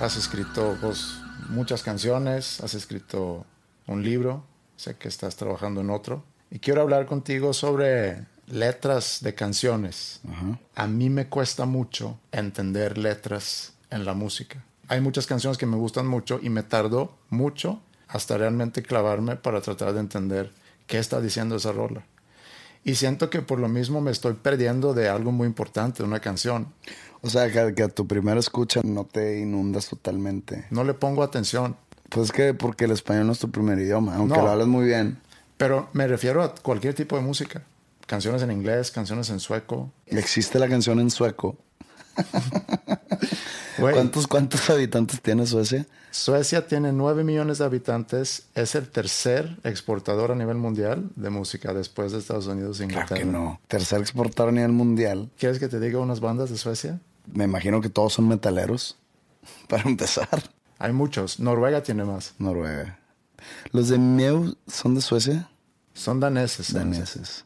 has 0.00 0.16
escrito 0.16 0.78
pues, 0.80 1.18
muchas 1.50 1.82
canciones, 1.82 2.62
has 2.62 2.72
escrito 2.72 3.44
un 3.86 4.02
libro, 4.02 4.42
sé 4.76 4.96
que 4.96 5.08
estás 5.08 5.36
trabajando 5.36 5.82
en 5.82 5.90
otro, 5.90 6.24
y 6.50 6.58
quiero 6.58 6.80
hablar 6.80 7.04
contigo 7.04 7.52
sobre 7.52 8.24
letras 8.46 9.18
de 9.20 9.34
canciones. 9.34 10.22
A 10.74 10.86
mí 10.86 11.10
me 11.10 11.26
cuesta 11.26 11.66
mucho 11.66 12.18
entender 12.32 12.96
letras 12.96 13.74
en 13.90 14.06
la 14.06 14.14
música. 14.14 14.64
Hay 14.88 15.02
muchas 15.02 15.26
canciones 15.26 15.58
que 15.58 15.66
me 15.66 15.76
gustan 15.76 16.06
mucho 16.06 16.40
y 16.42 16.48
me 16.48 16.62
tardó 16.62 17.14
mucho 17.28 17.82
hasta 18.08 18.38
realmente 18.38 18.82
clavarme 18.82 19.36
para 19.36 19.60
tratar 19.60 19.92
de 19.92 20.00
entender 20.00 20.54
qué 20.86 20.98
está 20.98 21.20
diciendo 21.20 21.56
esa 21.56 21.72
rola. 21.72 22.06
Y 22.86 22.94
siento 22.94 23.30
que 23.30 23.42
por 23.42 23.58
lo 23.58 23.68
mismo 23.68 24.00
me 24.00 24.12
estoy 24.12 24.34
perdiendo 24.34 24.94
de 24.94 25.08
algo 25.08 25.32
muy 25.32 25.48
importante, 25.48 26.04
una 26.04 26.20
canción. 26.20 26.68
O 27.20 27.28
sea, 27.28 27.50
que, 27.50 27.74
que 27.74 27.82
a 27.82 27.88
tu 27.88 28.06
primera 28.06 28.38
escucha 28.38 28.80
no 28.84 29.04
te 29.04 29.40
inundas 29.40 29.88
totalmente. 29.88 30.66
No 30.70 30.84
le 30.84 30.94
pongo 30.94 31.24
atención. 31.24 31.76
Pues 32.08 32.26
es 32.26 32.32
que 32.32 32.54
porque 32.54 32.84
el 32.84 32.92
español 32.92 33.26
no 33.26 33.32
es 33.32 33.40
tu 33.40 33.50
primer 33.50 33.76
idioma, 33.80 34.14
aunque 34.14 34.36
No. 34.36 34.44
lo 34.44 34.50
hablas 34.52 34.68
muy 34.68 34.86
bien. 34.86 35.18
Pero 35.56 35.88
me 35.94 36.06
refiero 36.06 36.44
a 36.44 36.54
cualquier 36.54 36.94
tipo 36.94 37.16
de 37.16 37.22
música. 37.22 37.64
Canciones 38.06 38.40
en 38.42 38.52
inglés, 38.52 38.92
canciones 38.92 39.30
en 39.30 39.40
sueco. 39.40 39.90
Existe 40.06 40.60
la 40.60 40.68
canción 40.68 41.00
en 41.00 41.10
sueco. 41.10 41.56
¿Cuántos, 43.80 44.26
¿Cuántos 44.28 44.70
habitantes 44.70 45.20
tiene 45.20 45.44
Suecia? 45.46 45.86
Suecia 46.16 46.66
tiene 46.66 46.92
9 46.92 47.24
millones 47.24 47.58
de 47.58 47.66
habitantes. 47.66 48.44
Es 48.54 48.74
el 48.74 48.88
tercer 48.88 49.58
exportador 49.64 50.32
a 50.32 50.34
nivel 50.34 50.56
mundial 50.56 51.10
de 51.14 51.28
música 51.30 51.74
después 51.74 52.12
de 52.12 52.18
Estados 52.18 52.46
Unidos 52.46 52.80
e 52.80 52.86
Claro 52.86 53.02
Inglaterra. 53.04 53.20
que 53.20 53.26
no. 53.26 53.60
Tercer 53.68 54.00
exportador 54.00 54.48
a 54.48 54.52
nivel 54.52 54.72
mundial. 54.72 55.28
¿Quieres 55.38 55.58
que 55.58 55.68
te 55.68 55.78
diga 55.78 55.98
unas 55.98 56.20
bandas 56.20 56.48
de 56.50 56.56
Suecia? 56.56 57.00
Me 57.32 57.44
imagino 57.44 57.80
que 57.82 57.90
todos 57.90 58.14
son 58.14 58.28
metaleros. 58.28 58.96
Para 59.68 59.82
empezar. 59.82 60.28
Hay 60.78 60.92
muchos. 60.92 61.38
Noruega 61.38 61.82
tiene 61.82 62.04
más. 62.04 62.34
Noruega. 62.38 62.98
¿Los 63.72 63.88
de 63.88 63.98
Meu 63.98 64.56
son 64.66 64.94
de 64.94 65.02
Suecia? 65.02 65.50
Son 65.92 66.18
daneses. 66.18 66.72
Daneses. 66.72 67.44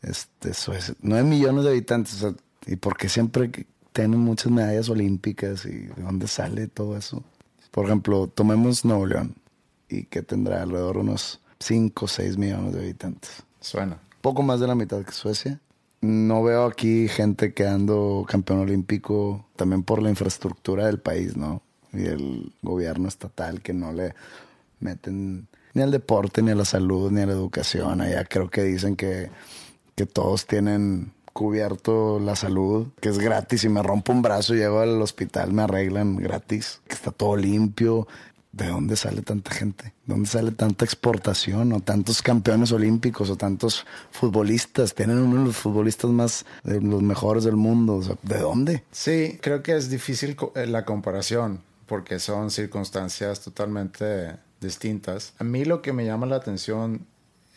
Este, 0.00 0.54
Suecia. 0.54 0.94
Nueve 1.02 1.28
millones 1.28 1.64
de 1.64 1.70
habitantes. 1.70 2.14
o 2.14 2.30
sea, 2.30 2.32
¿Y 2.66 2.76
por 2.76 2.96
qué 2.96 3.08
siempre 3.10 3.50
tienen 3.92 4.18
muchas 4.18 4.50
medallas 4.50 4.88
olímpicas? 4.88 5.66
¿Y 5.66 5.86
de 5.88 6.02
dónde 6.02 6.26
sale 6.26 6.68
todo 6.68 6.96
eso? 6.96 7.22
Por 7.70 7.86
ejemplo, 7.86 8.26
tomemos 8.28 8.84
Nuevo 8.84 9.06
León. 9.06 9.34
¿Y 9.88 10.04
que 10.04 10.22
tendrá 10.22 10.62
alrededor 10.62 10.96
de 10.96 11.02
unos 11.02 11.40
5 11.60 12.04
o 12.04 12.08
6 12.08 12.36
millones 12.36 12.74
de 12.74 12.80
habitantes? 12.80 13.42
Suena. 13.60 14.00
Poco 14.20 14.42
más 14.42 14.60
de 14.60 14.66
la 14.66 14.74
mitad 14.74 15.02
que 15.04 15.12
Suecia. 15.12 15.60
No 16.00 16.42
veo 16.42 16.66
aquí 16.66 17.08
gente 17.08 17.54
quedando 17.54 18.24
campeón 18.28 18.60
olímpico 18.60 19.46
también 19.56 19.82
por 19.82 20.02
la 20.02 20.10
infraestructura 20.10 20.86
del 20.86 21.00
país, 21.00 21.36
¿no? 21.36 21.62
Y 21.92 22.04
el 22.04 22.52
gobierno 22.62 23.08
estatal 23.08 23.62
que 23.62 23.72
no 23.72 23.92
le 23.92 24.14
meten 24.78 25.48
ni 25.74 25.82
al 25.82 25.90
deporte, 25.90 26.42
ni 26.42 26.50
a 26.50 26.54
la 26.54 26.64
salud, 26.64 27.10
ni 27.10 27.20
a 27.22 27.26
la 27.26 27.32
educación. 27.32 28.00
Allá 28.00 28.24
creo 28.24 28.50
que 28.50 28.62
dicen 28.62 28.96
que, 28.96 29.30
que 29.94 30.06
todos 30.06 30.46
tienen 30.46 31.12
cubierto 31.38 32.18
la 32.18 32.34
salud, 32.34 32.88
que 33.00 33.10
es 33.10 33.18
gratis. 33.18 33.60
Si 33.60 33.68
me 33.68 33.80
rompo 33.80 34.12
un 34.12 34.22
brazo, 34.22 34.54
llego 34.54 34.80
al 34.80 35.00
hospital, 35.00 35.52
me 35.52 35.62
arreglan 35.62 36.16
gratis, 36.16 36.80
que 36.88 36.94
está 36.94 37.12
todo 37.12 37.36
limpio. 37.36 38.08
¿De 38.50 38.66
dónde 38.66 38.96
sale 38.96 39.22
tanta 39.22 39.52
gente? 39.52 39.84
¿De 40.04 40.14
dónde 40.14 40.28
sale 40.28 40.50
tanta 40.50 40.84
exportación? 40.84 41.72
¿O 41.72 41.80
tantos 41.80 42.22
campeones 42.22 42.72
olímpicos? 42.72 43.30
¿O 43.30 43.36
tantos 43.36 43.86
futbolistas? 44.10 44.96
Tienen 44.96 45.18
uno 45.18 45.42
de 45.42 45.46
los 45.46 45.56
futbolistas 45.56 46.10
más, 46.10 46.44
de 46.64 46.80
los 46.80 47.02
mejores 47.02 47.44
del 47.44 47.54
mundo. 47.54 47.96
O 47.96 48.02
sea, 48.02 48.16
¿De 48.22 48.38
dónde? 48.38 48.82
Sí, 48.90 49.38
creo 49.40 49.62
que 49.62 49.76
es 49.76 49.90
difícil 49.90 50.36
eh, 50.56 50.66
la 50.66 50.84
comparación 50.84 51.60
porque 51.86 52.18
son 52.18 52.50
circunstancias 52.50 53.40
totalmente 53.40 54.34
distintas. 54.60 55.34
A 55.38 55.44
mí 55.44 55.64
lo 55.64 55.82
que 55.82 55.92
me 55.92 56.04
llama 56.04 56.26
la 56.26 56.36
atención 56.36 57.06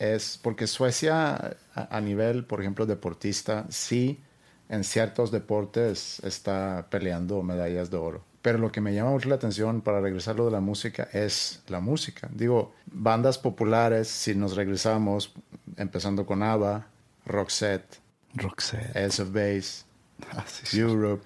es 0.02 0.38
porque 0.42 0.66
Suecia 0.66 1.56
a, 1.74 1.96
a 1.96 2.00
nivel, 2.00 2.44
por 2.44 2.60
ejemplo, 2.60 2.86
deportista, 2.86 3.66
sí 3.70 4.20
en 4.68 4.84
ciertos 4.84 5.30
deportes 5.30 6.18
está 6.24 6.86
peleando 6.90 7.42
medallas 7.42 7.90
de 7.90 7.98
oro. 7.98 8.24
Pero 8.40 8.58
lo 8.58 8.72
que 8.72 8.80
me 8.80 8.94
llama 8.94 9.10
mucho 9.10 9.28
la 9.28 9.34
atención 9.36 9.82
para 9.82 10.00
regresar 10.00 10.36
lo 10.36 10.46
de 10.46 10.50
la 10.50 10.60
música 10.60 11.08
es 11.12 11.62
la 11.68 11.78
música. 11.78 12.28
Digo, 12.32 12.74
bandas 12.86 13.38
populares, 13.38 14.08
si 14.08 14.34
nos 14.34 14.56
regresamos, 14.56 15.32
empezando 15.76 16.26
con 16.26 16.42
ABBA, 16.42 16.86
Roxette, 17.26 17.98
Roxette. 18.34 18.96
Ace 18.96 19.22
of 19.22 19.32
Base, 19.32 19.84
Ah, 20.30 20.44
sí, 20.46 20.62
sí. 20.64 20.80
Europe, 20.80 21.24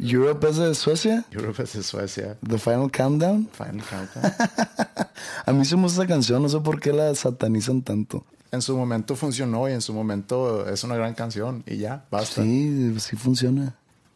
¿Europe 0.00 0.48
es 0.48 0.56
de 0.56 0.74
Suecia? 0.74 1.24
Europe 1.30 1.62
es 1.62 1.72
de 1.72 1.82
Suecia. 1.82 2.36
¿The 2.46 2.58
Final 2.58 2.90
Countdown? 2.90 3.48
Final 3.52 3.82
Countdown. 3.88 4.32
A 5.46 5.52
mí 5.52 5.64
se 5.64 5.76
me 5.76 5.82
gusta 5.82 6.02
esa 6.02 6.08
canción, 6.08 6.42
no 6.42 6.48
sé 6.48 6.60
por 6.60 6.80
qué 6.80 6.92
la 6.92 7.14
satanizan 7.14 7.82
tanto. 7.82 8.24
en 8.52 8.62
su 8.62 8.76
momento 8.76 9.16
funcionó 9.16 9.68
y 9.68 9.72
en 9.72 9.80
su 9.82 9.92
momento 9.92 10.68
es 10.68 10.84
una 10.84 10.96
gran 10.96 11.14
canción 11.14 11.62
y 11.66 11.78
ya, 11.78 12.04
basta. 12.10 12.42
Sí, 12.42 12.94
sí 13.00 13.16
funciona. 13.16 13.74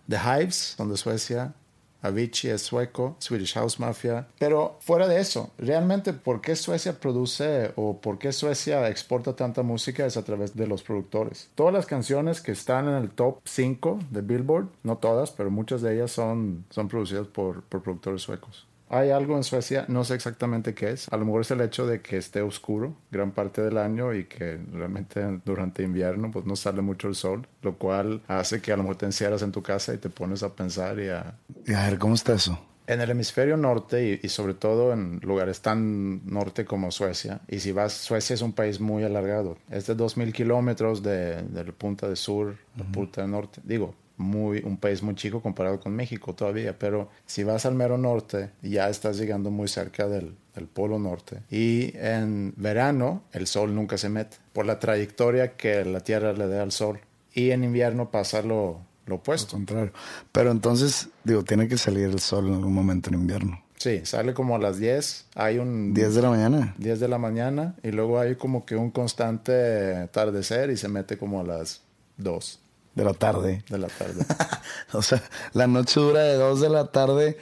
The 0.09 0.17
Hives 0.17 0.75
son 0.77 0.91
de 0.91 0.97
Suecia, 0.97 1.55
Avicii 2.03 2.51
es 2.51 2.63
sueco, 2.63 3.17
Swedish 3.19 3.55
House 3.55 3.79
Mafia. 3.79 4.27
Pero 4.39 4.77
fuera 4.81 5.09
de 5.09 5.21
eso, 5.21 5.51
realmente 5.59 6.13
por 6.13 6.41
qué 6.41 6.57
Suecia 6.57 6.99
produce 6.99 7.73
o 7.77 8.01
por 8.01 8.19
qué 8.19 8.33
Suecia 8.33 8.89
exporta 8.89 9.35
tanta 9.35 9.63
música 9.63 10.05
es 10.05 10.17
a 10.17 10.25
través 10.25 10.57
de 10.57 10.67
los 10.67 10.83
productores. 10.83 11.51
Todas 11.55 11.73
las 11.73 11.87
canciones 11.87 12.41
que 12.41 12.53
están 12.53 12.89
en 12.89 12.95
el 12.95 13.11
top 13.11 13.39
5 13.45 14.01
de 14.11 14.21
Billboard, 14.21 14.69
no 14.83 14.99
todas, 14.99 15.31
pero 15.31 15.51
muchas 15.51 15.83
de 15.83 15.95
ellas 15.95 16.11
son, 16.11 16.65
son 16.71 16.89
producidas 16.89 17.27
por, 17.29 17.63
por 17.63 17.83
productores 17.83 18.23
suecos. 18.23 18.67
Hay 18.93 19.09
algo 19.09 19.39
en 19.39 19.43
Suecia, 19.43 19.87
no 19.89 20.05
sé 20.05 20.15
exactamente 20.15 20.75
qué 20.75 20.91
es. 20.91 21.11
A 21.11 21.17
lo 21.17 21.25
mejor 21.25 21.41
es 21.41 21.51
el 21.51 21.63
hecho 21.63 21.87
de 21.87 22.03
que 22.03 22.19
esté 22.19 22.43
oscuro 22.43 22.95
gran 23.11 23.31
parte 23.31 23.63
del 23.63 23.79
año 23.79 24.13
y 24.13 24.25
que 24.25 24.61
realmente 24.71 25.41
durante 25.47 25.83
invierno 25.83 26.31
pues 26.31 26.45
no 26.45 26.57
sale 26.57 26.83
mucho 26.83 27.09
el 27.09 27.15
sol, 27.15 27.47
lo 27.63 27.79
cual 27.79 28.21
hace 28.29 28.61
que 28.61 28.71
a 28.71 28.77
lo 28.77 28.83
mejor 28.83 28.97
te 28.97 29.07
encierras 29.07 29.41
en 29.41 29.51
tu 29.51 29.63
casa 29.63 29.95
y 29.95 29.97
te 29.97 30.11
pones 30.11 30.43
a 30.43 30.55
pensar 30.55 31.01
y 31.01 31.09
a... 31.09 31.39
Y 31.67 31.73
a 31.73 31.89
ver, 31.89 31.99
¿cómo 31.99 32.15
está 32.15 32.35
eso? 32.35 32.63
En 32.87 33.01
el 33.01 33.09
hemisferio 33.09 33.57
norte 33.57 34.21
y, 34.23 34.27
y 34.27 34.29
sobre 34.29 34.53
todo 34.53 34.93
en 34.93 35.21
lugares 35.23 35.63
tan 35.63 36.27
norte 36.27 36.67
como 36.67 36.91
Suecia, 36.91 37.41
y 37.49 37.61
si 37.61 37.73
vas, 37.73 37.95
Suecia 37.95 38.35
es 38.35 38.43
un 38.43 38.53
país 38.53 38.79
muy 38.79 39.05
alargado, 39.05 39.57
es 39.71 39.87
de 39.87 39.97
2.000 39.97 40.33
kilómetros 40.33 41.03
de, 41.03 41.41
de 41.41 41.65
la 41.65 41.73
punta 41.73 42.11
de 42.11 42.17
sur 42.17 42.59
a 42.79 42.93
punta 42.93 43.23
de 43.23 43.29
norte, 43.29 43.63
digo, 43.65 43.95
muy, 44.17 44.63
un 44.65 44.77
país 44.77 45.03
muy 45.03 45.15
chico 45.15 45.41
comparado 45.41 45.81
con 45.81 45.95
México 45.95 46.35
todavía, 46.35 46.79
pero 46.79 47.09
si 47.27 47.45
vas 47.45 47.67
al 47.67 47.75
mero 47.75 47.99
norte 47.99 48.51
ya 48.63 48.89
estás 48.89 49.19
llegando 49.19 49.51
muy 49.51 49.69
cerca 49.69 50.09
del, 50.09 50.35
del 50.55 50.67
polo 50.67 50.99
norte. 50.99 51.43
Y 51.51 51.97
en 51.97 52.55
verano 52.57 53.23
el 53.33 53.47
sol 53.47 53.75
nunca 53.75 53.99
se 53.99 54.09
mete 54.09 54.37
por 54.53 54.67
la 54.67 54.79
trayectoria 54.79 55.57
que 55.57 55.85
la 55.85 56.01
Tierra 56.01 56.33
le 56.33 56.47
da 56.49 56.63
al 56.63 56.73
sol. 56.73 57.01
Y 57.35 57.51
en 57.51 57.65
invierno 57.65 58.11
pasa 58.11 58.43
lo, 58.43 58.81
lo 59.07 59.17
opuesto. 59.17 59.53
Contrario. 59.53 59.93
Pero 60.33 60.51
entonces, 60.51 61.09
digo, 61.25 61.43
tiene 61.45 61.69
que 61.69 61.79
salir 61.79 62.05
el 62.05 62.21
sol 62.21 62.49
en 62.49 62.55
algún 62.55 62.75
momento 62.75 63.09
en 63.09 63.17
invierno. 63.17 63.63
Sí, 63.79 64.03
sale 64.05 64.33
como 64.33 64.55
a 64.55 64.59
las 64.59 64.79
10, 64.79 65.27
hay 65.35 65.59
un... 65.59 65.93
10 65.93 66.15
de 66.15 66.23
la 66.23 66.31
mañana. 66.31 66.75
10 66.79 67.01
de 67.01 67.09
la 67.09 67.19
mañana 67.19 67.75
y 67.83 67.91
luego 67.91 68.21
hay 68.21 68.37
como 68.37 68.65
que 68.65 68.77
un 68.77 68.93
constante 68.93 69.97
atardecer 69.97 70.71
y 70.71 70.77
se 70.77 70.87
mete 70.87 71.19
como 71.19 71.41
a 71.41 71.45
las 71.45 71.83
2 72.19 72.62
De 72.95 73.05
la 73.05 73.15
tarde. 73.15 73.65
de 73.69 73.79
la 73.79 73.89
tarde. 73.89 74.25
O 74.93 75.01
sea, 75.01 75.23
la 75.55 75.67
noche 75.67 76.01
dura 76.01 76.21
de 76.21 76.35
2 76.35 76.61
de 76.61 76.69
la 76.69 76.91
tarde 76.93 77.39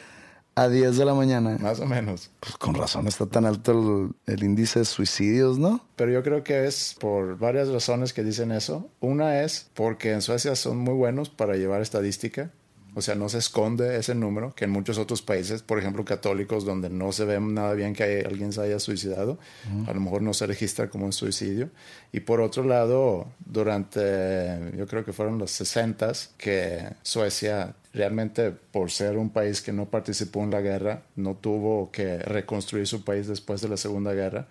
a 0.55 0.69
10 0.69 0.97
de 0.97 1.05
la 1.05 1.15
mañana. 1.15 1.57
Más 1.59 1.81
o 1.81 1.87
menos. 1.87 2.31
Pues 2.39 2.57
con 2.57 2.75
razón 2.75 3.09
está 3.09 3.27
tan 3.27 3.45
alto 3.45 3.73
el, 3.73 4.35
el 4.35 4.45
índice 4.45 4.81
de 4.81 4.85
suicidios, 4.85 5.59
¿no? 5.59 5.85
Pero 5.97 6.13
yo 6.13 6.23
creo 6.23 6.45
que 6.45 6.67
es 6.67 6.95
por 6.99 7.39
varias 7.39 7.69
razones 7.69 8.13
que 8.13 8.23
dicen 8.23 8.53
eso. 8.53 8.89
Una 9.01 9.43
es 9.43 9.71
porque 9.75 10.13
en 10.13 10.23
Suecia 10.23 10.55
son 10.55 10.79
muy 10.79 10.95
buenos 10.95 11.29
para 11.29 11.57
llevar 11.57 11.83
estadística. 11.83 12.51
O 12.95 13.03
sea, 13.03 13.15
no 13.15 13.29
se 13.29 13.39
esconde 13.39 13.97
ese 13.97 14.15
número, 14.15 14.55
que 14.55 14.65
en 14.65 14.71
muchos 14.71 14.99
otros 14.99 15.23
países, 15.23 15.63
por 15.63 15.79
ejemplo, 15.79 16.05
católicos, 16.05 16.65
donde 16.65 16.91
no 16.91 17.13
se 17.13 17.25
ve 17.25 17.41
nada 17.41 17.75
bien 17.75 17.95
que 17.95 18.25
alguien 18.27 18.53
se 18.53 18.63
haya 18.63 18.79
suicidado, 18.79 19.39
a 19.87 19.93
lo 19.93 20.01
mejor 20.01 20.23
no 20.23 20.35
se 20.35 20.47
registra 20.47 20.89
como 20.89 21.07
un 21.07 21.13
suicidio. 21.13 21.71
Y 22.13 22.21
por 22.21 22.41
otro 22.41 22.65
lado, 22.65 23.29
durante, 23.45 24.73
yo 24.77 24.87
creo 24.87 25.05
que 25.05 25.13
fueron 25.13 25.39
los 25.39 25.51
60 25.53 26.01
que 26.39 26.89
Suecia 27.03 27.75
realmente 27.93 28.51
por 28.51 28.91
ser 28.91 29.17
un 29.17 29.31
país 29.31 29.61
que 29.61 29.73
no 29.73 29.87
participó 29.87 30.43
en 30.43 30.51
la 30.51 30.61
guerra, 30.61 31.03
no 31.17 31.35
tuvo 31.35 31.91
que 31.91 32.19
reconstruir 32.19 32.87
su 32.87 33.05
país 33.05 33.27
después 33.27 33.61
de 33.61 33.69
la 33.69 33.77
Segunda 33.77 34.13
Guerra 34.13 34.47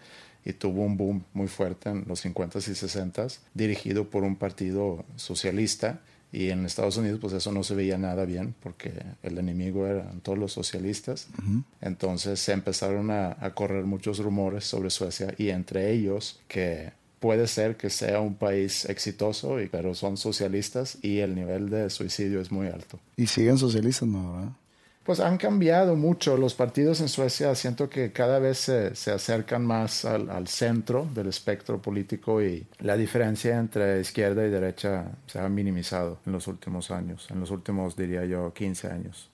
y 0.45 0.53
tuvo 0.53 0.83
un 0.83 0.97
boom 0.97 1.23
muy 1.33 1.47
fuerte 1.47 1.89
en 1.89 2.05
los 2.07 2.25
50s 2.25 2.67
y 2.67 2.71
60s, 2.71 3.39
dirigido 3.53 4.09
por 4.09 4.23
un 4.23 4.35
partido 4.35 5.05
socialista 5.15 6.01
y 6.31 6.49
en 6.49 6.65
Estados 6.65 6.97
Unidos, 6.97 7.19
pues 7.19 7.33
eso 7.33 7.51
no 7.51 7.63
se 7.63 7.73
veía 7.75 7.97
nada 7.97 8.25
bien 8.25 8.53
porque 8.61 8.93
el 9.23 9.37
enemigo 9.37 9.87
eran 9.87 10.21
todos 10.21 10.37
los 10.37 10.53
socialistas. 10.53 11.27
Entonces 11.81 12.39
se 12.39 12.53
empezaron 12.53 13.09
a, 13.09 13.35
a, 13.39 13.53
correr 13.55 13.85
muchos 13.85 14.19
rumores 14.19 14.65
sobre 14.65 14.91
Suecia 14.91 15.33
y 15.37 15.49
entre 15.49 15.91
ellos 15.91 16.39
que 16.47 16.91
puede 17.19 17.47
ser 17.47 17.77
que 17.77 17.89
sea 17.89 18.21
un 18.21 18.35
país 18.35 18.85
exitoso, 18.85 19.57
pero 19.71 19.95
son 19.95 20.17
socialistas 20.17 20.97
y 21.01 21.19
el 21.19 21.35
nivel 21.35 21.69
de 21.69 21.89
suicidio 21.89 22.41
es 22.41 22.51
muy 22.51 22.67
alto. 22.67 22.99
Y 23.17 23.27
siguen 23.27 23.57
socialistas, 23.57 24.07
¿no? 24.07 24.33
¿verdad? 24.33 24.51
Pues 25.09 25.21
han 25.21 25.39
cambiado 25.39 25.95
mucho. 25.95 26.37
Los 26.37 26.53
partidos 26.53 27.01
en 27.01 27.09
Suecia 27.09 27.55
siento 27.55 27.89
que 27.89 28.11
cada 28.11 28.37
vez 28.37 28.59
se, 28.59 28.93
se 28.93 29.11
acercan 29.11 29.65
más 29.65 30.05
al, 30.05 30.29
al, 30.29 30.47
centro 30.47 31.07
del 31.15 31.25
espectro 31.29 31.81
político 31.81 32.43
y 32.43 32.67
la 32.77 32.95
diferencia 32.95 33.57
entre 33.57 34.01
izquierda 34.01 34.45
y 34.45 34.51
derecha 34.51 35.13
se 35.25 35.39
ha 35.39 35.49
minimizado 35.49 36.19
en 36.27 36.33
los 36.33 36.45
últimos 36.45 36.91
años, 36.91 37.25
en 37.31 37.39
los 37.39 37.49
últimos, 37.49 37.95
diría 37.95 38.23
yo, 38.25 38.53
15 38.53 38.87
años. 38.89 39.31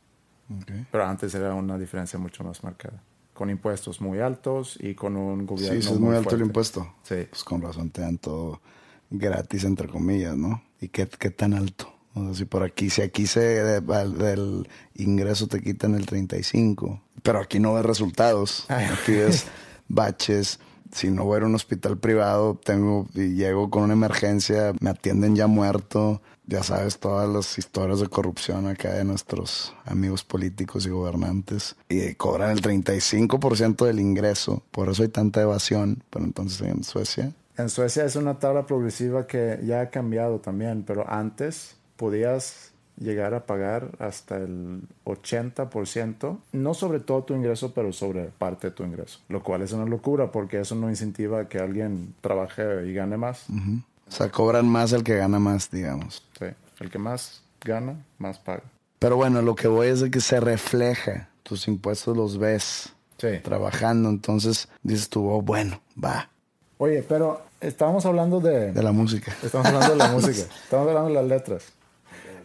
Okay. 0.61 0.87
Pero 0.89 1.05
antes 1.05 1.35
era 1.35 1.53
una 1.53 1.77
diferencia 1.77 2.17
mucho 2.17 2.45
más 2.45 2.63
marcada. 2.63 3.03
Con 3.33 3.49
impuestos 3.49 3.99
muy 3.99 4.21
altos 4.21 4.77
y 4.79 4.95
con 4.95 5.17
un 5.17 5.45
gobierno. 5.45 5.73
Sí, 5.73 5.79
es 5.79 5.91
muy, 5.91 5.99
muy 5.99 6.15
alto 6.15 6.29
fuerte. 6.29 6.41
el 6.41 6.47
impuesto. 6.47 6.95
Sí. 7.03 7.27
Pues 7.29 7.43
con 7.43 7.61
razón 7.61 7.89
te 7.89 7.99
dan 7.99 8.17
todo 8.17 8.61
gratis, 9.09 9.65
entre 9.65 9.89
comillas, 9.89 10.37
¿no? 10.37 10.63
¿Y 10.79 10.87
qué, 10.87 11.05
qué 11.05 11.31
tan 11.31 11.53
alto? 11.53 11.94
O 12.15 12.23
sea, 12.23 12.33
si 12.33 12.45
por 12.45 12.63
aquí, 12.63 12.89
si 12.89 13.01
aquí 13.01 13.27
se 13.27 13.39
del 13.41 14.67
ingreso 14.95 15.47
te 15.47 15.61
quitan 15.61 15.95
el 15.95 16.05
35, 16.05 17.01
pero 17.21 17.39
aquí 17.39 17.59
no 17.59 17.73
ves 17.73 17.85
resultados, 17.85 18.65
aquí 18.69 19.11
ves 19.11 19.45
baches. 19.87 20.59
Si 20.93 21.11
no 21.11 21.25
voy 21.25 21.41
a 21.41 21.45
un 21.45 21.55
hospital 21.55 21.97
privado, 21.97 22.57
tengo 22.63 23.07
y 23.13 23.35
llego 23.35 23.69
con 23.69 23.83
una 23.83 23.93
emergencia, 23.93 24.73
me 24.79 24.91
atienden 24.91 25.35
ya 25.35 25.47
muerto. 25.47 26.21
Ya 26.47 26.63
sabes 26.63 26.99
todas 26.99 27.27
las 27.27 27.57
historias 27.57 27.99
de 27.99 28.07
corrupción 28.07 28.67
acá 28.67 28.93
de 28.93 29.03
nuestros 29.03 29.73
amigos 29.83 30.23
políticos 30.23 30.85
y 30.85 30.89
gobernantes. 30.89 31.75
Y 31.89 32.13
cobran 32.13 32.51
el 32.51 32.61
35% 32.61 33.83
del 33.85 33.99
ingreso. 33.99 34.63
Por 34.71 34.89
eso 34.89 35.01
hay 35.01 35.09
tanta 35.09 35.41
evasión. 35.41 36.03
Pero 36.11 36.23
entonces 36.23 36.61
en 36.61 36.83
Suecia. 36.83 37.33
En 37.57 37.69
Suecia 37.69 38.05
es 38.05 38.15
una 38.15 38.37
tabla 38.37 38.67
progresiva 38.67 39.25
que 39.25 39.59
ya 39.63 39.81
ha 39.81 39.89
cambiado 39.89 40.39
también. 40.39 40.83
Pero 40.83 41.09
antes 41.09 41.77
podías 41.95 42.71
llegar 42.97 43.33
a 43.33 43.45
pagar 43.45 43.89
hasta 43.99 44.37
el 44.37 44.81
80%, 45.05 46.37
no 46.53 46.73
sobre 46.73 46.99
todo 46.99 47.23
tu 47.23 47.33
ingreso, 47.33 47.73
pero 47.73 47.91
sobre 47.91 48.25
parte 48.25 48.67
de 48.67 48.71
tu 48.71 48.83
ingreso, 48.83 49.19
lo 49.27 49.43
cual 49.43 49.61
es 49.61 49.73
una 49.73 49.85
locura 49.85 50.31
porque 50.31 50.59
eso 50.59 50.75
no 50.75 50.89
incentiva 50.89 51.41
a 51.41 51.47
que 51.49 51.59
alguien 51.59 52.13
trabaje 52.21 52.85
y 52.87 52.93
gane 52.93 53.17
más. 53.17 53.45
Uh 53.49 53.53
-huh. 53.53 53.83
O 54.07 54.11
sea, 54.11 54.29
cobran 54.29 54.67
más 54.67 54.93
el 54.93 55.03
que 55.03 55.15
gana 55.15 55.39
más, 55.39 55.69
digamos. 55.71 56.23
Sí, 56.39 56.45
el 56.79 56.89
que 56.89 56.99
más 56.99 57.41
gana, 57.61 57.95
más 58.17 58.39
paga. 58.39 58.63
Pero 58.99 59.17
bueno, 59.17 59.41
lo 59.41 59.55
que 59.55 59.67
voy 59.67 59.87
es 59.87 59.99
de 60.01 60.11
que 60.11 60.21
se 60.21 60.39
refleja, 60.39 61.29
tus 61.43 61.67
impuestos 61.67 62.15
los 62.15 62.37
ves 62.37 62.93
sí. 63.17 63.39
trabajando, 63.43 64.09
entonces 64.09 64.69
dices 64.83 65.09
tú, 65.09 65.29
oh, 65.29 65.41
bueno, 65.41 65.81
va. 66.01 66.29
Oye, 66.77 67.03
pero 67.03 67.41
estábamos 67.61 68.05
hablando 68.05 68.39
de... 68.39 68.71
De 68.71 68.83
la 68.83 68.91
música. 68.91 69.35
Estamos 69.43 69.67
hablando 69.67 69.91
de 69.91 69.97
la 69.97 70.07
música, 70.11 70.47
estamos 70.63 70.87
hablando 70.87 71.09
de 71.09 71.15
las 71.15 71.25
letras. 71.25 71.74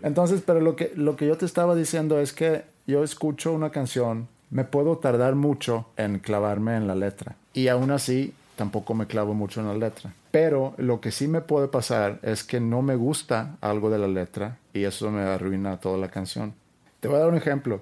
Entonces, 0.02 0.42
pero 0.44 0.60
lo 0.60 0.76
que, 0.76 0.92
lo 0.96 1.16
que 1.16 1.26
yo 1.26 1.36
te 1.36 1.46
estaba 1.46 1.74
diciendo 1.74 2.20
es 2.20 2.32
que 2.32 2.64
yo 2.86 3.04
escucho 3.04 3.52
una 3.52 3.70
canción, 3.70 4.28
me 4.50 4.64
puedo 4.64 4.98
tardar 4.98 5.34
mucho 5.34 5.86
en 5.96 6.18
clavarme 6.18 6.76
en 6.76 6.86
la 6.86 6.94
letra. 6.94 7.36
Y 7.52 7.68
aún 7.68 7.90
así, 7.90 8.34
tampoco 8.56 8.94
me 8.94 9.06
clavo 9.06 9.34
mucho 9.34 9.60
en 9.60 9.68
la 9.68 9.74
letra. 9.74 10.12
Pero 10.30 10.74
lo 10.76 11.00
que 11.00 11.10
sí 11.10 11.28
me 11.28 11.40
puede 11.40 11.68
pasar 11.68 12.18
es 12.22 12.44
que 12.44 12.60
no 12.60 12.82
me 12.82 12.94
gusta 12.94 13.56
algo 13.60 13.90
de 13.90 13.98
la 13.98 14.08
letra 14.08 14.58
y 14.72 14.84
eso 14.84 15.10
me 15.10 15.22
arruina 15.22 15.78
toda 15.78 15.98
la 15.98 16.08
canción. 16.08 16.54
Te 17.00 17.08
voy 17.08 17.16
a 17.16 17.20
dar 17.20 17.30
un 17.30 17.36
ejemplo. 17.36 17.80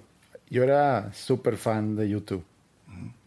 Yo 0.49 0.63
era 0.63 1.13
súper 1.13 1.57
fan 1.57 1.97
de 1.97 2.09
YouTube. 2.09 2.45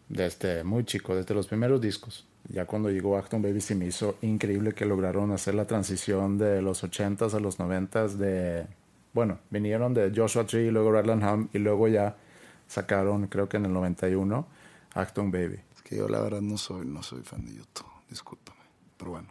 Desde 0.08 0.64
muy 0.64 0.84
chico, 0.84 1.14
desde 1.14 1.34
los 1.34 1.46
primeros 1.46 1.80
discos. 1.80 2.26
Ya 2.48 2.66
cuando 2.66 2.90
llegó 2.90 3.16
Acton 3.16 3.40
Baby 3.40 3.60
se 3.60 3.74
me 3.74 3.86
hizo 3.86 4.16
increíble 4.22 4.72
que 4.72 4.84
lograron 4.84 5.30
hacer 5.30 5.54
la 5.54 5.66
transición 5.66 6.38
de 6.38 6.60
los 6.60 6.82
80s 6.82 7.34
a 7.34 7.40
los 7.40 7.58
90s 7.58 8.14
de 8.14 8.66
bueno, 9.12 9.38
vinieron 9.50 9.94
de 9.94 10.12
Joshua 10.14 10.46
Tree 10.46 10.66
y 10.66 10.70
luego 10.70 10.92
Redland 10.92 11.24
Ham 11.24 11.48
y 11.52 11.58
luego 11.58 11.88
ya 11.88 12.16
sacaron, 12.66 13.26
creo 13.26 13.48
que 13.48 13.58
en 13.58 13.66
el 13.66 13.72
91, 13.72 14.46
Acton 14.94 15.30
Baby. 15.30 15.60
Es 15.76 15.82
que 15.82 15.96
yo 15.96 16.08
la 16.08 16.20
verdad 16.20 16.40
no 16.40 16.56
soy, 16.56 16.86
no 16.86 17.02
soy 17.02 17.22
fan 17.22 17.44
de 17.44 17.54
YouTube, 17.54 17.86
discúlpame, 18.08 18.60
pero 18.96 19.12
bueno. 19.12 19.28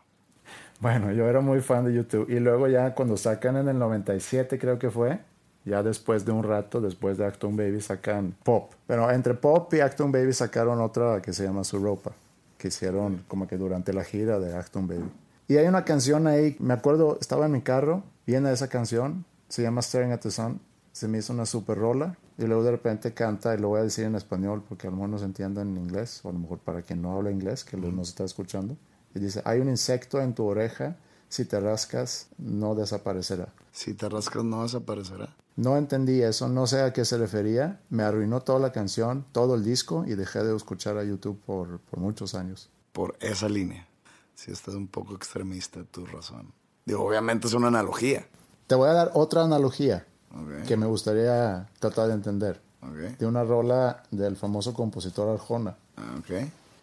Bueno, 0.79 1.11
yo 1.11 1.27
era 1.27 1.41
muy 1.41 1.61
fan 1.61 1.85
de 1.85 1.93
YouTube 1.93 2.29
y 2.29 2.39
luego 2.39 2.67
ya 2.67 2.95
cuando 2.95 3.15
sacan 3.15 3.55
en 3.57 3.67
el 3.67 3.77
97 3.77 4.57
creo 4.57 4.79
que 4.79 4.89
fue, 4.89 5.19
ya 5.63 5.83
después 5.83 6.25
de 6.25 6.31
un 6.31 6.43
rato, 6.43 6.81
después 6.81 7.17
de 7.17 7.25
Acton 7.25 7.55
Baby 7.55 7.81
sacan 7.81 8.35
Pop. 8.43 8.73
Pero 8.87 9.09
entre 9.11 9.35
Pop 9.35 9.71
y 9.73 9.79
Acton 9.79 10.11
Baby 10.11 10.33
sacaron 10.33 10.81
otra 10.81 11.21
que 11.21 11.33
se 11.33 11.43
llama 11.43 11.63
Su 11.63 11.77
Ropa, 11.79 12.11
que 12.57 12.69
hicieron 12.69 13.23
como 13.27 13.47
que 13.47 13.57
durante 13.57 13.93
la 13.93 14.03
gira 14.03 14.39
de 14.39 14.55
Acton 14.55 14.87
Baby. 14.87 15.09
Y 15.47 15.57
hay 15.57 15.67
una 15.67 15.85
canción 15.85 16.27
ahí, 16.27 16.55
me 16.59 16.73
acuerdo, 16.73 17.17
estaba 17.19 17.45
en 17.45 17.51
mi 17.51 17.61
carro, 17.61 18.03
viene 18.25 18.51
esa 18.51 18.67
canción, 18.69 19.25
se 19.51 19.61
llama 19.61 19.81
Staring 19.81 20.13
at 20.13 20.21
the 20.21 20.31
Sun. 20.31 20.61
Se 20.93 21.07
me 21.07 21.17
hizo 21.17 21.33
una 21.33 21.45
super 21.45 21.77
rola 21.77 22.17
y 22.37 22.45
luego 22.45 22.63
de 22.63 22.71
repente 22.71 23.13
canta, 23.13 23.53
y 23.53 23.57
lo 23.57 23.69
voy 23.69 23.81
a 23.81 23.83
decir 23.83 24.05
en 24.05 24.15
español 24.15 24.63
porque 24.67 24.87
a 24.87 24.89
lo 24.89 24.95
mejor 24.95 25.09
no 25.09 25.19
se 25.19 25.25
entienda 25.25 25.61
en 25.61 25.77
inglés, 25.77 26.21
o 26.23 26.29
a 26.29 26.31
lo 26.31 26.39
mejor 26.39 26.59
para 26.59 26.81
quien 26.81 27.01
no 27.01 27.13
habla 27.15 27.31
inglés, 27.31 27.65
que 27.65 27.75
nos 27.75 28.09
está 28.09 28.23
escuchando. 28.23 28.77
Y 29.13 29.19
dice, 29.19 29.41
hay 29.43 29.59
un 29.59 29.67
insecto 29.67 30.21
en 30.21 30.33
tu 30.33 30.45
oreja, 30.45 30.95
si 31.27 31.43
te 31.45 31.59
rascas, 31.59 32.27
no 32.37 32.75
desaparecerá. 32.75 33.53
Si 33.73 33.93
te 33.93 34.07
rascas, 34.07 34.43
no 34.43 34.63
desaparecerá. 34.63 35.35
No 35.57 35.77
entendí 35.77 36.21
eso, 36.21 36.47
no 36.47 36.65
sé 36.65 36.81
a 36.81 36.93
qué 36.93 37.03
se 37.03 37.17
refería. 37.17 37.81
Me 37.89 38.03
arruinó 38.03 38.41
toda 38.41 38.59
la 38.59 38.71
canción, 38.71 39.25
todo 39.33 39.55
el 39.55 39.65
disco 39.65 40.05
y 40.07 40.15
dejé 40.15 40.43
de 40.43 40.55
escuchar 40.55 40.97
a 40.97 41.03
YouTube 41.03 41.39
por, 41.45 41.79
por 41.79 41.99
muchos 41.99 42.35
años. 42.35 42.69
Por 42.93 43.17
esa 43.19 43.49
línea. 43.49 43.85
Si 44.33 44.49
estás 44.49 44.75
un 44.75 44.87
poco 44.87 45.13
extremista, 45.13 45.83
tu 45.83 46.05
razón. 46.05 46.53
Digo, 46.85 47.05
obviamente 47.05 47.47
es 47.47 47.53
una 47.53 47.67
analogía. 47.67 48.25
Te 48.71 48.75
voy 48.75 48.87
a 48.87 48.93
dar 48.93 49.11
otra 49.15 49.43
analogía 49.43 50.07
okay. 50.33 50.63
que 50.65 50.77
me 50.77 50.85
gustaría 50.85 51.67
tratar 51.79 52.07
de 52.07 52.13
entender. 52.13 52.61
Okay. 52.81 53.17
De 53.19 53.25
una 53.25 53.43
rola 53.43 54.01
del 54.11 54.37
famoso 54.37 54.73
compositor 54.73 55.27
Arjona. 55.27 55.75
Ah. 55.97 56.15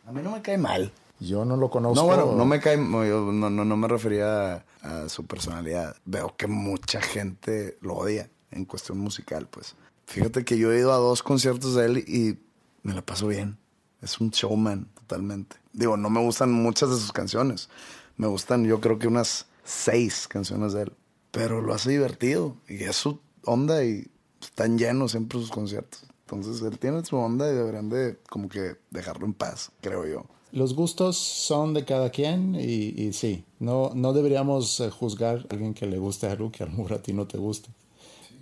A 0.06 0.12
mí 0.12 0.20
no 0.22 0.32
me 0.32 0.42
cae 0.42 0.58
mal. 0.58 0.92
Yo 1.18 1.46
no 1.46 1.56
lo 1.56 1.70
conozco. 1.70 1.94
No, 1.94 2.06
bueno, 2.06 2.34
no 2.36 2.44
me 2.44 2.60
cae, 2.60 2.76
no, 2.76 3.32
no, 3.32 3.64
no 3.64 3.76
me 3.78 3.88
refería 3.88 4.52
a, 4.52 4.64
a, 4.82 5.08
su 5.08 5.24
personalidad. 5.24 5.96
Veo 6.04 6.34
que 6.36 6.46
mucha 6.46 7.00
gente 7.00 7.78
lo 7.80 7.94
odia 7.94 8.28
en 8.50 8.66
cuestión 8.66 8.98
musical, 8.98 9.48
pues. 9.50 9.74
Fíjate 10.04 10.44
que 10.44 10.58
yo 10.58 10.70
he 10.70 10.80
ido 10.80 10.92
a 10.92 10.98
dos 10.98 11.22
conciertos 11.22 11.74
de 11.74 11.86
él 11.86 11.98
y 12.00 12.38
me 12.82 12.92
la 12.92 13.00
paso 13.00 13.28
bien. 13.28 13.56
Es 14.02 14.20
un 14.20 14.28
showman, 14.28 14.88
totalmente. 14.94 15.56
Digo, 15.72 15.96
no 15.96 16.10
me 16.10 16.20
gustan 16.20 16.52
muchas 16.52 16.90
de 16.90 16.96
sus 16.96 17.12
canciones. 17.12 17.70
Me 18.18 18.26
gustan, 18.26 18.66
yo 18.66 18.78
creo 18.78 18.98
que 18.98 19.08
unas 19.08 19.46
seis 19.64 20.28
canciones 20.28 20.74
de 20.74 20.82
él 20.82 20.92
pero 21.38 21.62
lo 21.62 21.72
hace 21.72 21.90
divertido 21.90 22.56
y 22.68 22.82
es 22.82 22.96
su 22.96 23.20
onda 23.44 23.84
y 23.84 24.08
están 24.42 24.76
llenos 24.76 25.12
siempre 25.12 25.38
sus 25.38 25.52
conciertos. 25.52 26.02
Entonces 26.22 26.60
él 26.62 26.80
tiene 26.80 27.04
su 27.04 27.16
onda 27.16 27.48
y 27.48 27.54
deberían 27.54 27.88
de 27.88 28.18
como 28.28 28.48
que 28.48 28.74
dejarlo 28.90 29.24
en 29.24 29.34
paz, 29.34 29.70
creo 29.80 30.04
yo. 30.04 30.24
Los 30.50 30.74
gustos 30.74 31.16
son 31.16 31.74
de 31.74 31.84
cada 31.84 32.10
quien 32.10 32.56
y, 32.56 33.12
sí, 33.12 33.44
no, 33.60 33.92
no 33.94 34.12
deberíamos 34.12 34.80
eh, 34.80 34.90
juzgar 34.90 35.46
a 35.48 35.54
alguien 35.54 35.74
que 35.74 35.86
le 35.86 35.98
guste 35.98 36.26
algo 36.26 36.50
que 36.50 36.64
a 36.64 36.66
lo 36.66 36.92
a 36.92 36.98
ti 36.98 37.12
no 37.12 37.28
te 37.28 37.38
guste. 37.38 37.68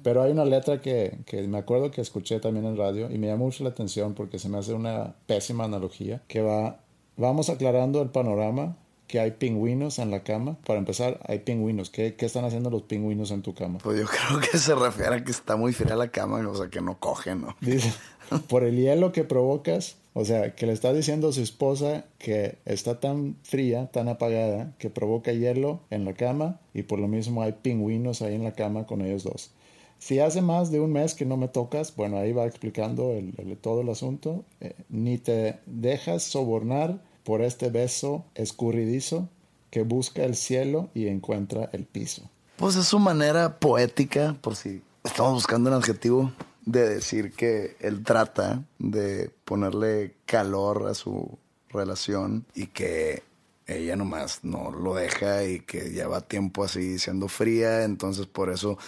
Pero 0.03 0.23
hay 0.23 0.33
una 0.33 0.47
letra 0.47 0.81
que, 0.81 1.19
que 1.27 1.47
me 1.47 1.59
acuerdo 1.59 1.91
que 1.91 2.01
escuché 2.01 2.41
también 2.41 2.65
en 2.65 2.79
radio 2.79 3.11
y 3.11 3.19
me 3.19 3.27
llama 3.27 3.45
mucho 3.45 3.63
la 3.63 3.71
atención 3.71 4.15
porque 4.15 4.39
se 4.39 4.49
me 4.49 4.57
hace 4.57 4.73
una 4.73 5.17
pésima 5.27 5.65
analogía 5.65 6.23
que 6.29 6.41
va, 6.41 6.81
vamos 7.19 7.51
aclarando 7.51 8.01
el 8.01 8.09
panorama 8.09 8.79
que 9.07 9.21
hay 9.21 9.33
pingüinos 9.33 9.99
en 9.99 10.11
la 10.11 10.23
cama. 10.23 10.57
Para 10.67 10.79
empezar, 10.79 11.21
hay 11.27 11.41
pingüinos. 11.41 11.91
¿Qué, 11.91 12.15
¿Qué, 12.15 12.27
están 12.27 12.45
haciendo 12.45 12.71
los 12.71 12.83
pingüinos 12.83 13.31
en 13.31 13.43
tu 13.43 13.55
cama? 13.55 13.79
Pues 13.83 13.99
yo 13.99 14.07
creo 14.29 14.41
que 14.41 14.59
se 14.59 14.75
refiere 14.75 15.17
a 15.17 15.25
que 15.25 15.31
está 15.31 15.57
muy 15.57 15.73
fría 15.73 15.97
la 15.97 16.09
cama, 16.09 16.47
o 16.49 16.55
sea, 16.55 16.69
que 16.69 16.81
no 16.81 16.99
cogen, 16.99 17.43
¿no? 17.43 17.57
Dice, 17.61 17.93
por 18.49 18.65
el 18.65 18.77
hielo 18.77 19.13
que 19.13 19.25
provocas, 19.25 19.97
o 20.15 20.25
sea, 20.25 20.55
que 20.55 20.67
le 20.67 20.73
está 20.73 20.93
diciendo 20.93 21.29
a 21.29 21.33
su 21.33 21.43
esposa 21.43 22.05
que 22.19 22.59
está 22.65 23.01
tan 23.01 23.37
fría, 23.43 23.87
tan 23.93 24.09
apagada, 24.09 24.73
que 24.79 24.91
provoca 24.91 25.33
hielo 25.33 25.81
en 25.91 26.05
la 26.05 26.15
cama 26.15 26.59
y 26.75 26.83
por 26.83 26.99
lo 26.99 27.09
mismo 27.09 27.43
hay 27.43 27.53
pingüinos 27.53 28.23
ahí 28.23 28.35
en 28.35 28.45
la 28.45 28.53
cama 28.53 28.87
con 28.87 29.03
ellos 29.03 29.25
dos. 29.25 29.51
Si 29.99 30.21
hace 30.21 30.43
más 30.43 30.71
de 30.71 30.81
un 30.81 30.93
mes 30.93 31.15
que 31.15 31.25
no 31.25 31.37
me 31.37 31.49
tocas, 31.49 31.95
bueno, 31.97 32.19
ahí 32.19 32.33
va 32.33 32.47
explicando 32.47 33.13
el, 33.13 33.33
el, 33.39 33.57
todo 33.57 33.81
el 33.81 33.89
asunto. 33.89 34.45
Eh, 34.61 34.75
ni 34.91 35.17
te 35.17 35.59
dejas 35.65 36.23
sobornar 36.23 37.01
por 37.27 37.43
este 37.43 37.71
beso 37.71 38.25
escurridizo 38.37 39.29
que 39.71 39.83
busca 39.83 40.23
el 40.23 40.37
cielo 40.37 40.91
y 40.95 41.09
encuentra 41.09 41.69
el 41.73 41.85
piso. 41.85 42.31
Pues 42.57 42.77
es 42.77 42.87
su 42.87 43.01
manera 43.01 43.59
poética, 43.59 44.37
por 44.41 44.55
si 44.55 44.81
estamos 45.03 45.33
buscando 45.33 45.69
un 45.69 45.77
adjetivo, 45.77 46.33
de 46.65 46.89
decir 46.89 47.33
que 47.33 47.77
él 47.81 48.05
trata 48.05 48.63
de 48.79 49.29
ponerle 49.45 50.15
calor 50.25 50.87
a 50.89 50.95
su 50.95 51.37
relación 51.69 52.47
y 52.55 52.69
que 52.69 53.25
ella 53.67 53.97
nomás 53.97 54.45
no 54.45 54.71
lo 54.71 54.95
deja 54.95 55.45
y 55.45 55.59
que 55.59 55.91
lleva 55.91 56.21
tiempo 56.21 56.63
así 56.63 57.01
siendo 57.01 57.27
fría, 57.27 57.83
entonces 57.83 58.27
por 58.27 58.51
eso 58.51 58.79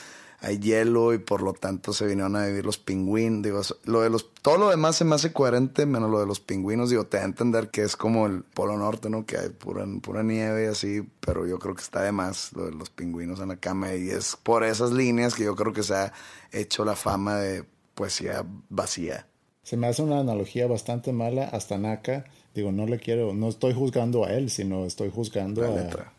hay 0.40 0.58
hielo 0.60 1.12
y 1.14 1.18
por 1.18 1.42
lo 1.42 1.52
tanto 1.52 1.92
se 1.92 2.06
vinieron 2.06 2.36
a 2.36 2.46
vivir 2.46 2.64
los 2.64 2.78
pingüinos. 2.78 3.42
Digo, 3.42 3.60
lo 3.84 4.02
de 4.02 4.10
los, 4.10 4.32
todo 4.34 4.56
lo 4.56 4.70
demás 4.70 4.96
se 4.96 5.04
me 5.04 5.16
hace 5.16 5.32
coherente, 5.32 5.84
menos 5.84 6.10
lo 6.10 6.20
de 6.20 6.26
los 6.26 6.38
pingüinos. 6.38 6.90
Digo, 6.90 7.06
te 7.06 7.16
da 7.16 7.24
a 7.24 7.26
entender 7.26 7.70
que 7.70 7.82
es 7.82 7.96
como 7.96 8.26
el 8.26 8.42
Polo 8.42 8.76
Norte, 8.76 9.10
¿no? 9.10 9.26
Que 9.26 9.36
hay 9.36 9.48
pura, 9.48 9.84
pura 10.00 10.22
nieve 10.22 10.64
y 10.64 10.66
así, 10.68 11.02
pero 11.20 11.46
yo 11.46 11.58
creo 11.58 11.74
que 11.74 11.82
está 11.82 12.02
de 12.02 12.12
más 12.12 12.52
lo 12.52 12.66
de 12.66 12.72
los 12.72 12.90
pingüinos 12.90 13.40
en 13.40 13.48
la 13.48 13.56
cama 13.56 13.94
y 13.94 14.10
es 14.10 14.36
por 14.36 14.62
esas 14.62 14.92
líneas 14.92 15.34
que 15.34 15.44
yo 15.44 15.56
creo 15.56 15.72
que 15.72 15.82
se 15.82 15.94
ha 15.94 16.12
hecho 16.52 16.84
la 16.84 16.94
fama 16.94 17.36
de 17.36 17.64
poesía 17.94 18.44
vacía. 18.68 19.26
Se 19.64 19.76
me 19.76 19.88
hace 19.88 20.02
una 20.02 20.20
analogía 20.20 20.66
bastante 20.66 21.12
mala 21.12 21.44
hasta 21.44 21.78
Naka. 21.78 22.24
Digo, 22.54 22.72
no 22.72 22.86
le 22.86 22.98
quiero, 23.00 23.34
no 23.34 23.48
estoy 23.48 23.74
juzgando 23.74 24.24
a 24.24 24.32
él, 24.32 24.50
sino 24.50 24.86
estoy 24.86 25.10
juzgando 25.10 25.62
la 25.62 25.68
a... 25.68 25.70
Letra. 25.72 26.12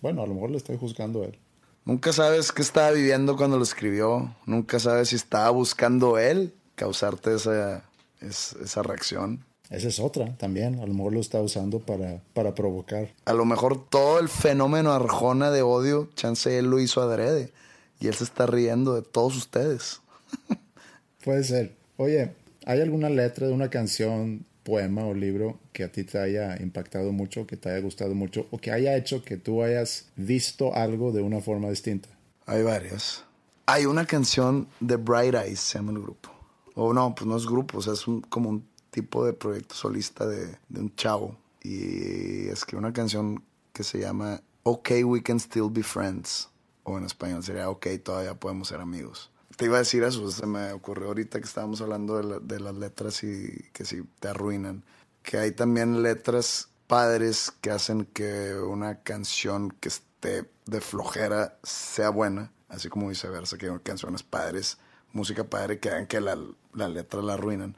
Bueno, 0.00 0.22
a 0.22 0.26
lo 0.26 0.34
mejor 0.34 0.50
le 0.50 0.56
estoy 0.56 0.76
juzgando 0.76 1.22
a 1.22 1.26
él. 1.26 1.38
Nunca 1.86 2.12
sabes 2.12 2.50
qué 2.50 2.62
estaba 2.62 2.90
viviendo 2.90 3.36
cuando 3.36 3.58
lo 3.58 3.62
escribió. 3.62 4.34
Nunca 4.44 4.80
sabes 4.80 5.10
si 5.10 5.16
estaba 5.16 5.50
buscando 5.50 6.18
él 6.18 6.52
causarte 6.74 7.36
esa, 7.36 7.84
esa 8.20 8.82
reacción. 8.82 9.44
Esa 9.70 9.86
es 9.86 10.00
otra 10.00 10.36
también. 10.36 10.80
A 10.80 10.86
lo 10.86 10.92
mejor 10.92 11.12
lo 11.12 11.20
está 11.20 11.40
usando 11.40 11.78
para, 11.78 12.20
para 12.34 12.56
provocar. 12.56 13.14
A 13.24 13.32
lo 13.32 13.44
mejor 13.44 13.88
todo 13.88 14.18
el 14.18 14.28
fenómeno 14.28 14.92
Arjona 14.92 15.52
de 15.52 15.62
odio, 15.62 16.10
chance 16.16 16.58
él 16.58 16.66
lo 16.66 16.80
hizo 16.80 17.00
adrede. 17.02 17.52
Y 18.00 18.08
él 18.08 18.14
se 18.14 18.24
está 18.24 18.46
riendo 18.46 18.96
de 18.96 19.02
todos 19.02 19.36
ustedes. 19.36 20.00
Puede 21.24 21.44
ser. 21.44 21.76
Oye, 21.98 22.32
¿hay 22.64 22.80
alguna 22.80 23.10
letra 23.10 23.46
de 23.46 23.52
una 23.52 23.70
canción 23.70 24.44
poema 24.66 25.06
o 25.06 25.14
libro 25.14 25.60
que 25.72 25.84
a 25.84 25.92
ti 25.92 26.02
te 26.02 26.18
haya 26.18 26.60
impactado 26.60 27.12
mucho, 27.12 27.46
que 27.46 27.56
te 27.56 27.70
haya 27.70 27.80
gustado 27.80 28.16
mucho 28.16 28.48
o 28.50 28.58
que 28.58 28.72
haya 28.72 28.96
hecho 28.96 29.22
que 29.22 29.36
tú 29.36 29.62
hayas 29.62 30.08
visto 30.16 30.74
algo 30.74 31.12
de 31.12 31.22
una 31.22 31.40
forma 31.40 31.70
distinta? 31.70 32.08
Hay 32.46 32.64
varias. 32.64 33.24
Hay 33.66 33.86
una 33.86 34.04
canción 34.06 34.66
de 34.80 34.96
Bright 34.96 35.34
Eyes, 35.34 35.60
se 35.60 35.78
llama 35.78 35.92
el 35.92 36.00
grupo. 36.00 36.30
O 36.74 36.92
no, 36.92 37.14
pues 37.14 37.26
no 37.26 37.36
es 37.36 37.46
grupo, 37.46 37.78
o 37.78 37.82
sea, 37.82 37.92
es 37.92 38.04
como 38.28 38.50
un 38.50 38.66
tipo 38.90 39.24
de 39.24 39.32
proyecto 39.32 39.76
solista 39.76 40.26
de, 40.26 40.58
un 40.74 40.92
chavo. 40.96 41.36
Y 41.62 42.48
es 42.48 42.64
que 42.64 42.76
una 42.76 42.92
canción 42.92 43.42
que 43.72 43.84
se 43.84 44.00
llama 44.00 44.42
OK, 44.64 44.90
We 45.04 45.22
Can 45.22 45.38
Still 45.38 45.70
Be 45.70 45.84
Friends. 45.84 46.48
O 46.82 46.98
en 46.98 47.04
español 47.04 47.42
sería 47.42 47.70
OK, 47.70 47.86
todavía 48.02 48.34
podemos 48.34 48.68
ser 48.68 48.80
amigos 48.80 49.30
te 49.56 49.64
iba 49.64 49.76
a 49.76 49.80
decir 49.80 50.02
eso, 50.04 50.30
se 50.30 50.46
me 50.46 50.72
ocurrió 50.72 51.08
ahorita 51.08 51.38
que 51.40 51.46
estábamos 51.46 51.80
hablando 51.80 52.22
de, 52.22 52.40
de, 52.40 52.60
las 52.60 52.74
letras 52.74 53.24
y 53.24 53.70
que 53.72 53.84
si 53.84 54.02
te 54.20 54.28
arruinan. 54.28 54.84
Que 55.22 55.38
hay 55.38 55.52
también 55.52 56.02
letras 56.02 56.68
padres 56.86 57.52
que 57.60 57.70
hacen 57.70 58.04
que 58.04 58.54
una 58.54 59.02
canción 59.02 59.70
que 59.80 59.88
esté 59.88 60.48
de 60.66 60.80
flojera 60.80 61.58
sea 61.62 62.10
buena, 62.10 62.52
así 62.68 62.88
como 62.88 63.08
viceversa, 63.08 63.56
que 63.58 63.70
hay 63.70 63.78
canciones 63.80 64.22
padres, 64.22 64.78
música 65.12 65.44
padre 65.44 65.80
que 65.80 65.90
hagan 65.90 66.06
que 66.06 66.20
la, 66.20 66.38
la 66.74 66.88
letra 66.88 67.22
la 67.22 67.34
arruinan. 67.34 67.76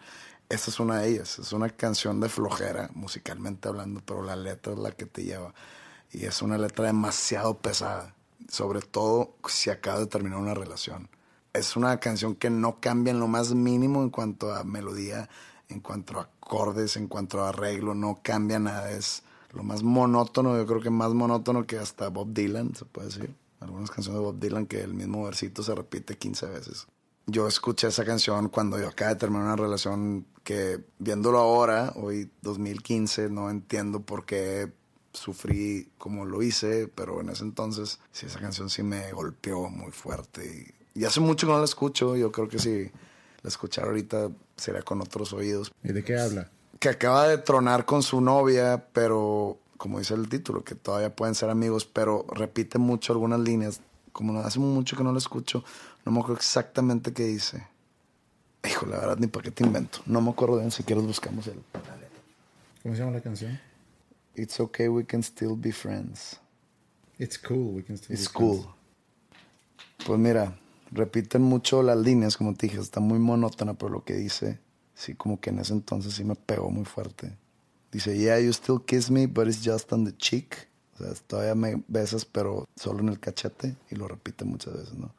Esta 0.48 0.70
es 0.70 0.80
una 0.80 1.00
de 1.00 1.08
ellas, 1.10 1.38
es 1.38 1.52
una 1.52 1.70
canción 1.70 2.20
de 2.20 2.28
flojera, 2.28 2.90
musicalmente 2.94 3.68
hablando, 3.68 4.02
pero 4.04 4.22
la 4.22 4.34
letra 4.34 4.72
es 4.72 4.78
la 4.78 4.92
que 4.92 5.06
te 5.06 5.24
lleva. 5.24 5.54
Y 6.10 6.24
es 6.24 6.42
una 6.42 6.58
letra 6.58 6.86
demasiado 6.86 7.58
pesada, 7.58 8.14
sobre 8.48 8.80
todo 8.80 9.36
si 9.48 9.70
acaba 9.70 10.00
de 10.00 10.06
terminar 10.06 10.38
una 10.38 10.54
relación 10.54 11.08
es 11.52 11.76
una 11.76 11.98
canción 11.98 12.34
que 12.34 12.50
no 12.50 12.80
cambia 12.80 13.10
en 13.12 13.20
lo 13.20 13.28
más 13.28 13.54
mínimo 13.54 14.02
en 14.02 14.10
cuanto 14.10 14.54
a 14.54 14.64
melodía, 14.64 15.28
en 15.68 15.80
cuanto 15.80 16.18
a 16.18 16.22
acordes, 16.22 16.96
en 16.96 17.08
cuanto 17.08 17.42
a 17.42 17.50
arreglo, 17.50 17.94
no 17.94 18.20
cambia 18.22 18.58
nada. 18.58 18.90
Es 18.90 19.22
lo 19.52 19.62
más 19.62 19.82
monótono, 19.82 20.56
yo 20.56 20.66
creo 20.66 20.80
que 20.80 20.90
más 20.90 21.12
monótono 21.14 21.66
que 21.66 21.78
hasta 21.78 22.08
Bob 22.08 22.32
Dylan, 22.32 22.74
se 22.74 22.84
puede 22.84 23.08
decir. 23.08 23.34
Algunas 23.60 23.90
canciones 23.90 24.20
de 24.20 24.24
Bob 24.24 24.38
Dylan 24.38 24.66
que 24.66 24.80
el 24.80 24.94
mismo 24.94 25.24
versito 25.24 25.62
se 25.62 25.74
repite 25.74 26.16
15 26.16 26.46
veces. 26.46 26.86
Yo 27.26 27.48
escuché 27.48 27.88
esa 27.88 28.04
canción 28.04 28.48
cuando 28.48 28.78
yo 28.78 28.88
acabé 28.88 29.14
de 29.14 29.20
terminar 29.20 29.46
una 29.46 29.56
relación 29.56 30.24
que, 30.44 30.82
viéndolo 30.98 31.38
ahora, 31.38 31.92
hoy 31.96 32.30
2015, 32.42 33.28
no 33.28 33.50
entiendo 33.50 34.00
por 34.00 34.24
qué 34.24 34.72
sufrí 35.12 35.90
como 35.98 36.24
lo 36.24 36.42
hice, 36.42 36.88
pero 36.88 37.20
en 37.20 37.30
ese 37.30 37.42
entonces, 37.42 37.98
sí, 38.12 38.26
esa 38.26 38.38
canción 38.38 38.70
sí 38.70 38.82
me 38.82 39.12
golpeó 39.12 39.68
muy 39.68 39.90
fuerte 39.90 40.46
y 40.46 40.77
y 40.94 41.04
hace 41.04 41.20
mucho 41.20 41.46
que 41.46 41.52
no 41.52 41.58
la 41.58 41.64
escucho. 41.64 42.16
Yo 42.16 42.32
creo 42.32 42.48
que 42.48 42.58
si 42.58 42.90
la 43.42 43.48
escuchara 43.48 43.88
ahorita 43.88 44.30
sería 44.56 44.82
con 44.82 45.00
otros 45.00 45.32
oídos. 45.32 45.72
¿Y 45.82 45.92
de 45.92 46.04
qué 46.04 46.18
habla? 46.18 46.50
Que 46.78 46.88
acaba 46.88 47.28
de 47.28 47.38
tronar 47.38 47.84
con 47.84 48.02
su 48.02 48.20
novia, 48.20 48.86
pero 48.92 49.58
como 49.76 49.98
dice 49.98 50.14
el 50.14 50.28
título, 50.28 50.64
que 50.64 50.74
todavía 50.74 51.14
pueden 51.14 51.34
ser 51.34 51.50
amigos, 51.50 51.86
pero 51.86 52.26
repite 52.32 52.78
mucho 52.78 53.12
algunas 53.12 53.40
líneas. 53.40 53.80
Como 54.12 54.38
hace 54.40 54.58
mucho 54.58 54.96
que 54.96 55.04
no 55.04 55.12
la 55.12 55.18
escucho, 55.18 55.64
no 56.04 56.12
me 56.12 56.18
acuerdo 56.18 56.38
exactamente 56.38 57.12
qué 57.12 57.24
dice. 57.24 57.66
Hijo, 58.68 58.86
la 58.86 58.98
verdad, 58.98 59.16
ni 59.18 59.28
para 59.28 59.44
qué 59.44 59.50
te 59.52 59.64
invento. 59.64 60.00
No 60.06 60.20
me 60.20 60.30
acuerdo 60.30 60.56
bien, 60.56 60.72
si 60.72 60.82
quieres 60.82 61.06
buscamos 61.06 61.46
el... 61.46 61.62
¿Cómo 62.82 62.94
se 62.94 63.00
llama 63.00 63.12
la 63.12 63.20
canción? 63.20 63.60
It's 64.34 64.58
okay, 64.58 64.88
we 64.88 65.04
can 65.04 65.22
still 65.22 65.54
be 65.56 65.72
friends. 65.72 66.40
It's 67.18 67.38
cool, 67.38 67.74
we 67.74 67.82
can 67.82 67.96
still 67.96 68.14
It's 68.14 68.28
cool. 68.28 68.66
Pues 70.04 70.18
mira, 70.18 70.58
repiten 70.90 71.42
mucho 71.42 71.82
las 71.82 71.96
líneas, 71.96 72.36
como 72.36 72.54
te 72.54 72.66
dije, 72.66 72.80
está 72.80 73.00
muy 73.00 73.18
monótona, 73.18 73.74
pero 73.74 73.90
lo 73.90 74.04
que 74.04 74.14
dice, 74.14 74.60
sí, 74.94 75.14
como 75.14 75.40
que 75.40 75.50
en 75.50 75.60
ese 75.60 75.72
entonces 75.72 76.14
sí 76.14 76.24
me 76.24 76.34
pegó 76.34 76.70
muy 76.70 76.84
fuerte. 76.84 77.36
Dice, 77.90 78.16
yeah, 78.16 78.38
you 78.38 78.52
still 78.52 78.80
kiss 78.84 79.10
me, 79.10 79.26
but 79.26 79.46
it's 79.46 79.64
just 79.64 79.92
on 79.92 80.04
the 80.04 80.12
cheek. 80.16 80.68
O 80.94 81.04
sea, 81.04 81.14
todavía 81.26 81.54
me 81.54 81.82
besas, 81.88 82.24
pero 82.24 82.66
solo 82.76 83.00
en 83.00 83.08
el 83.08 83.18
cachete. 83.18 83.76
Y 83.90 83.96
lo 83.96 84.08
repite 84.08 84.44
muchas 84.44 84.74
veces, 84.74 84.94
¿no? 84.94 85.14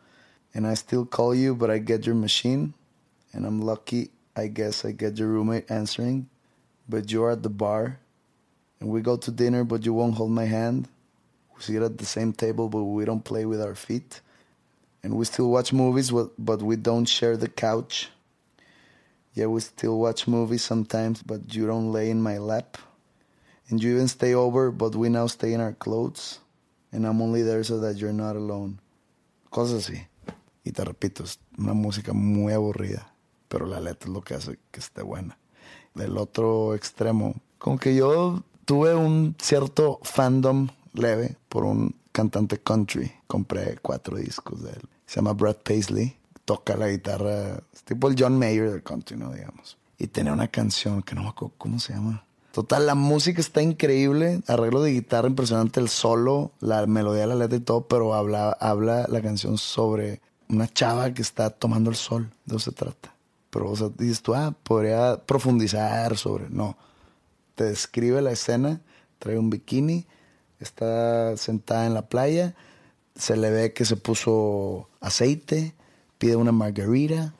And 0.54 0.68
I 0.68 0.76
still 0.76 1.06
call 1.06 1.36
you, 1.36 1.56
but 1.56 1.70
I 1.70 1.80
get 1.80 2.06
your 2.06 2.16
machine. 2.16 2.74
And 3.34 3.46
I'm 3.46 3.62
lucky, 3.62 4.12
I 4.36 4.48
guess 4.48 4.86
I 4.86 4.92
get 4.92 5.18
your 5.18 5.30
roommate 5.30 5.70
answering. 5.72 6.28
But 6.88 7.12
you're 7.12 7.32
at 7.32 7.42
the 7.42 7.50
bar. 7.50 8.00
And 8.80 8.90
we 8.90 9.02
go 9.02 9.18
to 9.18 9.32
dinner, 9.32 9.64
but 9.64 9.86
you 9.86 9.94
won't 9.94 10.16
hold 10.16 10.32
my 10.32 10.46
hand. 10.46 10.88
We 11.56 11.64
sit 11.64 11.82
at 11.82 11.98
the 11.98 12.06
same 12.06 12.34
table, 12.34 12.70
but 12.70 12.84
we 12.84 13.06
don't 13.06 13.24
play 13.24 13.46
with 13.46 13.62
our 13.62 13.76
feet. 13.76 14.22
And 15.04 15.16
we 15.16 15.26
still 15.26 15.50
watch 15.50 15.72
movies, 15.72 16.12
but 16.12 16.62
we 16.62 16.76
don't 16.76 17.06
share 17.06 17.38
the 17.38 17.48
couch. 17.48 18.10
Yeah, 19.34 19.48
we 19.48 19.62
still 19.62 20.00
watch 20.00 20.28
movies 20.28 20.64
sometimes, 20.64 21.22
but 21.24 21.54
you 21.54 21.66
don't 21.68 21.92
lay 21.92 22.10
in 22.10 22.22
my 22.22 22.38
lap. 22.38 22.78
And 23.70 23.82
you 23.82 23.94
even 23.96 24.08
stay 24.08 24.34
over, 24.34 24.72
but 24.72 24.96
we 24.96 25.10
now 25.10 25.28
stay 25.28 25.54
in 25.54 25.62
our 25.62 25.74
clothes. 25.74 26.40
And 26.92 27.06
I'm 27.06 27.22
only 27.22 27.44
there 27.44 27.64
so 27.64 27.80
that 27.80 27.98
you're 27.98 28.12
not 28.12 28.36
alone. 28.36 28.80
Cosas 29.52 29.88
así. 29.88 30.08
Y 30.66 30.72
te 30.72 30.84
repito, 30.84 31.24
es 31.24 31.40
una 31.58 31.74
música 31.74 32.14
muy 32.14 32.54
aburrida, 32.54 33.14
pero 33.48 33.66
la 33.66 33.80
letra 33.80 34.10
es 34.10 34.14
lo 34.14 34.22
que 34.22 34.34
hace 34.34 34.58
que 34.72 34.80
esté 34.80 35.04
buena. 35.04 35.38
Del 35.96 36.18
otro 36.18 36.76
extremo, 36.76 37.36
como 37.58 37.78
que 37.78 37.96
yo 37.96 38.44
tuve 38.66 38.96
un 38.96 39.36
cierto 39.40 40.00
fandom 40.04 40.70
leve 40.94 41.38
por 41.48 41.64
un 41.64 41.96
cantante 42.12 42.60
country. 42.60 43.12
Compré 43.28 43.78
cuatro 43.82 44.18
discos 44.18 44.64
de 44.64 44.72
él. 44.72 44.82
Se 45.06 45.18
llama 45.18 45.34
Brad 45.34 45.58
Paisley. 45.58 46.16
Toca 46.46 46.76
la 46.76 46.90
guitarra, 46.90 47.62
es 47.74 47.84
tipo 47.84 48.08
el 48.08 48.16
John 48.18 48.38
Mayer 48.40 48.72
del 48.72 48.84
country, 48.84 49.18
¿no? 49.18 49.32
Digamos. 49.32 49.78
Y 49.98 50.08
tenía 50.08 50.34
una 50.34 50.48
canción 50.48 51.04
que 51.04 51.14
no 51.14 51.24
me 51.24 51.30
acuerdo 51.30 51.54
cómo 51.58 51.80
se 51.80 51.94
llama. 51.94 52.26
Total, 52.52 52.88
la 52.88 52.96
música 52.96 53.40
está 53.40 53.62
increíble, 53.62 54.42
arreglo 54.48 54.82
de 54.82 54.92
guitarra 54.94 55.28
impresionante, 55.28 55.80
el 55.80 55.88
solo, 55.88 56.52
la 56.60 56.88
melodía, 56.88 57.28
la 57.28 57.36
letra 57.36 57.58
y 57.58 57.62
todo, 57.62 57.88
pero 57.88 58.16
habla, 58.16 58.52
habla 58.60 59.06
la 59.08 59.22
canción 59.22 59.60
sobre 59.60 60.22
una 60.50 60.68
chava 60.68 61.14
que 61.14 61.22
está 61.22 61.52
tomando 61.52 61.92
el 61.92 61.96
sol. 61.96 62.32
De 62.46 62.56
eso 62.56 62.72
se 62.72 62.76
trata. 62.76 63.14
Pero 63.52 63.70
o 63.70 63.76
sea, 63.76 63.90
dices 63.98 64.22
tú, 64.22 64.34
ah, 64.34 64.56
podría 64.64 65.18
profundizar 65.26 66.18
sobre. 66.18 66.50
No. 66.50 66.76
Te 67.56 67.66
describe 67.66 68.22
la 68.22 68.32
escena, 68.32 68.82
trae 69.20 69.38
un 69.38 69.50
bikini, 69.50 70.08
está 70.60 71.36
sentada 71.38 71.86
en 71.86 71.94
la 71.94 72.08
playa, 72.08 72.56
se 73.16 73.36
le 73.36 73.50
ve 73.50 73.74
que 73.74 73.86
se 73.86 73.98
puso 73.98 74.90
aceite, 75.02 75.76
pide 76.18 76.36
una 76.36 76.52
margarita, 76.52 77.34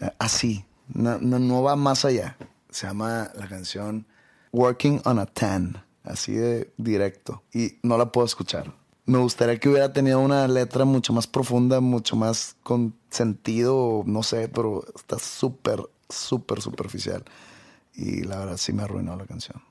eh, 0.00 0.10
así, 0.18 0.64
no, 0.88 1.18
no, 1.18 1.62
va 1.62 1.76
más 1.76 2.04
allá. 2.04 2.36
Se 2.70 2.86
llama 2.86 3.30
la 3.34 3.48
canción 3.48 4.06
Working 4.52 5.00
on 5.04 5.18
a 5.18 5.26
Tan, 5.26 5.84
así 6.02 6.32
de 6.34 6.72
directo, 6.76 7.42
y 7.52 7.78
no 7.82 7.96
la 7.96 8.12
puedo 8.12 8.26
escuchar. 8.26 8.72
me 9.06 9.18
gustaría 9.18 9.58
que 9.58 9.68
hubiera 9.68 9.92
tenido 9.92 10.20
una 10.20 10.48
letra 10.48 10.84
mucho 10.84 11.12
más 11.12 11.26
profunda, 11.26 11.80
mucho 11.80 12.16
más 12.16 12.56
con 12.62 12.94
sentido, 13.10 14.02
no 14.06 14.22
sé, 14.22 14.48
pero 14.48 14.84
está 14.94 15.18
súper, 15.18 15.80
súper 16.08 16.60
superficial. 16.60 17.24
Y 17.94 18.22
la 18.24 18.38
verdad 18.40 18.56
sí 18.56 18.72
me 18.72 18.82
arruinó 18.82 19.14
la 19.16 19.26
canción. 19.26 19.62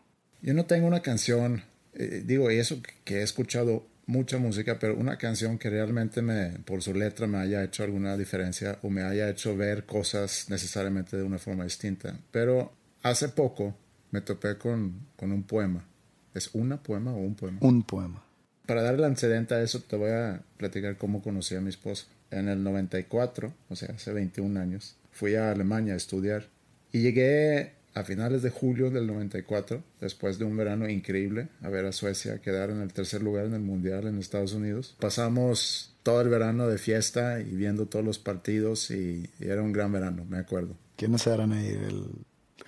Yo 0.42 0.54
no 0.54 0.66
tengo 0.66 0.88
una 0.88 1.02
canción, 1.02 1.64
eh, 1.96 2.24
digo, 2.26 2.50
eso 2.50 2.82
que 3.04 3.20
he 3.20 3.24
escuchado 3.24 3.86
mucha 4.06 4.38
música, 4.38 4.80
pero 4.80 4.96
una 4.96 5.18
canción 5.18 5.58
que 5.58 5.70
realmente 5.70 6.22
me, 6.22 6.60
por 6.66 6.82
su 6.82 6.94
letra 6.94 7.28
me 7.28 7.38
haya 7.38 7.64
hecho 7.64 7.84
alguna 7.84 8.18
diferencia 8.18 8.80
o 8.82 8.90
me 8.90 9.04
haya 9.04 9.30
hecho 9.30 9.56
ver 9.56 9.86
cosas 9.86 10.48
necesariamente 10.50 11.18
de 11.18 11.24
una 11.24 11.40
forma 11.40 11.64
distinta. 11.64 12.18
Pero 12.32 12.74
hace 13.02 13.30
poco 13.30 13.76
me 14.12 14.22
topé 14.22 14.58
con, 14.58 15.08
con 15.16 15.32
un 15.32 15.44
poema. 15.44 15.86
¿Es 16.34 16.50
una 16.54 16.82
poema 16.82 17.12
o 17.12 17.18
un 17.18 17.36
poema? 17.36 17.60
Un 17.62 17.84
poema. 17.84 18.24
Para 18.66 18.82
darle 18.82 19.06
antecedente 19.06 19.54
a 19.56 19.62
eso, 19.62 19.82
te 19.82 19.96
voy 19.96 20.12
a 20.12 20.42
platicar 20.58 20.98
cómo 20.98 21.22
conocí 21.22 21.56
a 21.56 21.62
mi 21.62 21.70
esposa. 21.70 22.06
En 22.32 22.48
el 22.48 22.64
94, 22.64 23.54
o 23.70 23.76
sea, 23.76 23.94
hace 23.94 24.12
21 24.12 24.60
años, 24.60 24.96
fui 25.12 25.36
a 25.36 25.52
Alemania 25.52 25.94
a 25.94 25.98
estudiar 25.98 26.48
y 26.92 27.02
llegué 27.02 27.74
a 27.96 28.04
finales 28.04 28.42
de 28.42 28.50
julio 28.50 28.90
del 28.90 29.08
94, 29.08 29.84
después 30.02 30.40
de 30.40 30.46
un 30.46 30.58
verano 30.58 30.90
increíble, 30.90 31.50
a 31.62 31.70
ver 31.70 31.86
a 31.86 31.92
Suecia 31.92 32.42
quedar 32.42 32.70
en 32.70 32.82
el 32.82 32.92
tercer 32.94 33.22
lugar 33.22 33.46
en 33.46 33.54
el 33.54 33.62
Mundial 33.62 34.08
en 34.08 34.18
Estados 34.18 34.54
Unidos. 34.54 34.96
Pasamos 35.00 35.96
todo 36.02 36.22
el 36.22 36.30
verano 36.30 36.68
de 36.68 36.78
fiesta 36.78 37.40
y 37.40 37.56
viendo 37.56 37.86
todos 37.86 38.04
los 38.04 38.20
partidos 38.20 38.90
y, 38.92 39.30
era 39.40 39.62
un 39.62 39.72
gran 39.72 39.92
verano, 39.92 40.26
me 40.28 40.38
acuerdo. 40.38 40.76
¿Quiénes 40.96 41.26
eran 41.28 41.54
ahí? 41.54 41.68
El 41.68 42.08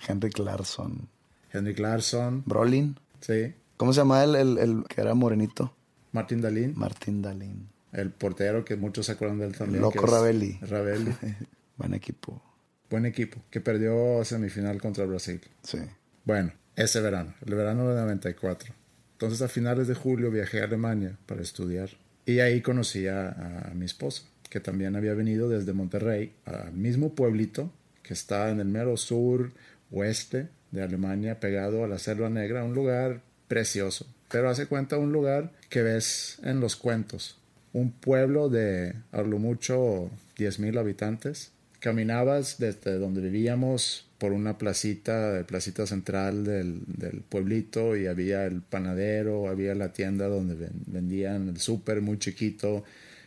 Henrik 0.06 0.38
Larsson. 0.38 1.08
Henrik 1.52 1.78
Larsson. 1.78 2.42
Brolin. 2.46 2.96
Sí. 3.20 3.54
¿Cómo 3.76 3.92
se 3.92 4.00
llama 4.00 4.24
el, 4.24 4.34
el, 4.36 4.84
que 4.88 5.00
era 5.00 5.14
morenito? 5.14 5.74
Martin 6.12 6.40
Dalin. 6.40 6.72
Martin 6.76 7.22
Dalin. 7.22 7.68
El 7.92 8.10
portero 8.10 8.64
que 8.64 8.76
muchos 8.76 9.06
se 9.06 9.12
acuerdan 9.12 9.38
de 9.38 9.46
él 9.46 9.56
también. 9.56 9.82
Loco 9.82 10.06
Ravelli. 10.06 10.58
Ravelli. 10.62 11.14
Buen 11.76 11.94
equipo 11.94 12.42
buen 12.90 13.06
equipo, 13.06 13.40
que 13.50 13.60
perdió 13.60 14.24
semifinal 14.24 14.80
contra 14.80 15.04
Brasil. 15.04 15.40
Sí. 15.62 15.78
Bueno, 16.24 16.52
ese 16.76 17.00
verano, 17.00 17.34
el 17.44 17.54
verano 17.54 17.88
de 17.88 18.00
94. 18.00 18.74
Entonces 19.12 19.40
a 19.42 19.48
finales 19.48 19.88
de 19.88 19.94
julio 19.94 20.30
viajé 20.30 20.60
a 20.60 20.64
Alemania 20.64 21.16
para 21.26 21.40
estudiar 21.40 21.90
y 22.26 22.40
ahí 22.40 22.60
conocí 22.60 23.06
a, 23.06 23.72
mi 23.74 23.86
esposa, 23.86 24.24
que 24.50 24.60
también 24.60 24.96
había 24.96 25.14
venido 25.14 25.48
desde 25.48 25.72
Monterrey 25.72 26.34
al 26.44 26.72
mismo 26.72 27.14
pueblito 27.14 27.70
que 28.02 28.14
está 28.14 28.50
en 28.50 28.60
el 28.60 28.66
mero 28.66 28.96
sur 28.96 29.52
oeste 29.90 30.48
de 30.72 30.82
Alemania, 30.82 31.40
pegado 31.40 31.84
a 31.84 31.88
la 31.88 31.98
Selva 31.98 32.28
Negra, 32.28 32.64
un 32.64 32.74
lugar 32.74 33.22
precioso. 33.48 34.06
Pero 34.28 34.50
hace 34.50 34.66
cuenta 34.66 34.98
un 34.98 35.12
lugar 35.12 35.52
que 35.68 35.82
ves 35.82 36.38
en 36.42 36.60
los 36.60 36.76
cuentos. 36.76 37.38
Un 37.72 37.92
pueblo 37.92 38.48
de 38.48 38.94
a 39.12 39.22
lo 39.22 39.38
mucho 39.38 40.10
10.000 40.36 40.78
habitantes, 40.78 41.52
caminabas 41.80 42.58
desde 42.58 42.98
donde 42.98 43.20
vivíamos 43.20 44.06
por 44.18 44.32
una 44.32 44.56
placita, 44.58 45.44
placita 45.46 45.86
central 45.86 46.44
del, 46.44 46.80
del, 46.86 47.20
pueblito 47.20 47.96
y 47.96 48.06
había 48.06 48.46
el 48.46 48.62
panadero, 48.62 49.48
había 49.48 49.74
la 49.74 49.92
tienda 49.92 50.26
donde 50.26 50.70
vendían 50.86 51.48
el 51.48 51.58
súper 51.58 52.00
muy 52.00 52.18
chiquito, 52.18 52.84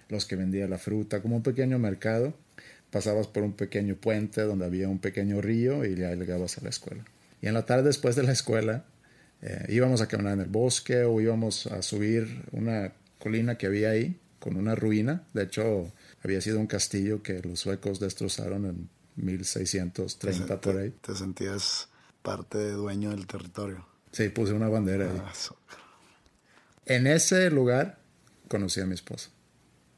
los 0.10 0.26
que 0.26 0.36
vendían 0.36 0.72
la 0.72 0.80
fruta, 0.80 1.22
como 1.22 1.36
un 1.36 1.44
pequeño 1.44 1.78
mercado. 1.78 2.34
Pasabas 2.92 3.28
por 3.28 3.44
un 3.44 3.54
pequeño 3.54 3.96
puente 3.96 4.42
donde 4.42 4.66
había 4.66 4.90
un 4.90 4.98
pequeño 4.98 5.42
río 5.42 5.86
y 5.86 5.96
ya 5.96 6.16
llegabas 6.16 6.58
a 6.58 6.64
la 6.64 6.70
escuela. 6.70 7.06
Y 7.42 7.48
en 7.48 7.54
la 7.54 7.66
tarde 7.66 7.84
después 7.84 8.16
de 8.16 8.24
la 8.24 8.32
escuela 8.32 8.84
eh, 9.42 9.66
íbamos 9.70 10.02
a 10.02 10.08
caminar 10.08 10.34
en 10.34 10.42
el 10.42 10.50
bosque 10.50 11.04
o 11.04 11.22
íbamos 11.22 11.68
a 11.68 11.82
subir 11.84 12.44
una 12.52 12.94
colina 13.20 13.58
que 13.58 13.68
había 13.68 13.92
ahí 13.92 14.18
con 14.40 14.56
una 14.56 14.76
ruina. 14.76 15.24
De 15.34 15.44
hecho, 15.44 15.92
había 16.24 16.42
sido 16.42 16.60
un 16.60 16.68
castillo 16.68 17.24
que 17.24 17.42
los 17.42 17.60
suecos 17.60 18.00
destrozaron 18.00 18.66
en 18.66 18.90
1630 19.16 20.62
por 20.62 20.78
ahí. 20.78 20.94
Te 21.02 21.16
sentías 21.16 21.90
parte 22.22 22.58
de 22.58 22.72
dueño 22.72 23.12
del 23.12 23.28
territorio. 23.28 23.86
Sí, 24.12 24.30
puse 24.30 24.54
una 24.54 24.70
bandera 24.70 25.10
ahí. 25.12 25.22
Ah, 25.24 25.34
en 26.86 27.08
ese 27.08 27.50
lugar 27.52 28.00
conocí 28.48 28.82
a 28.82 28.86
mi 28.86 28.96
esposa. 28.96 29.30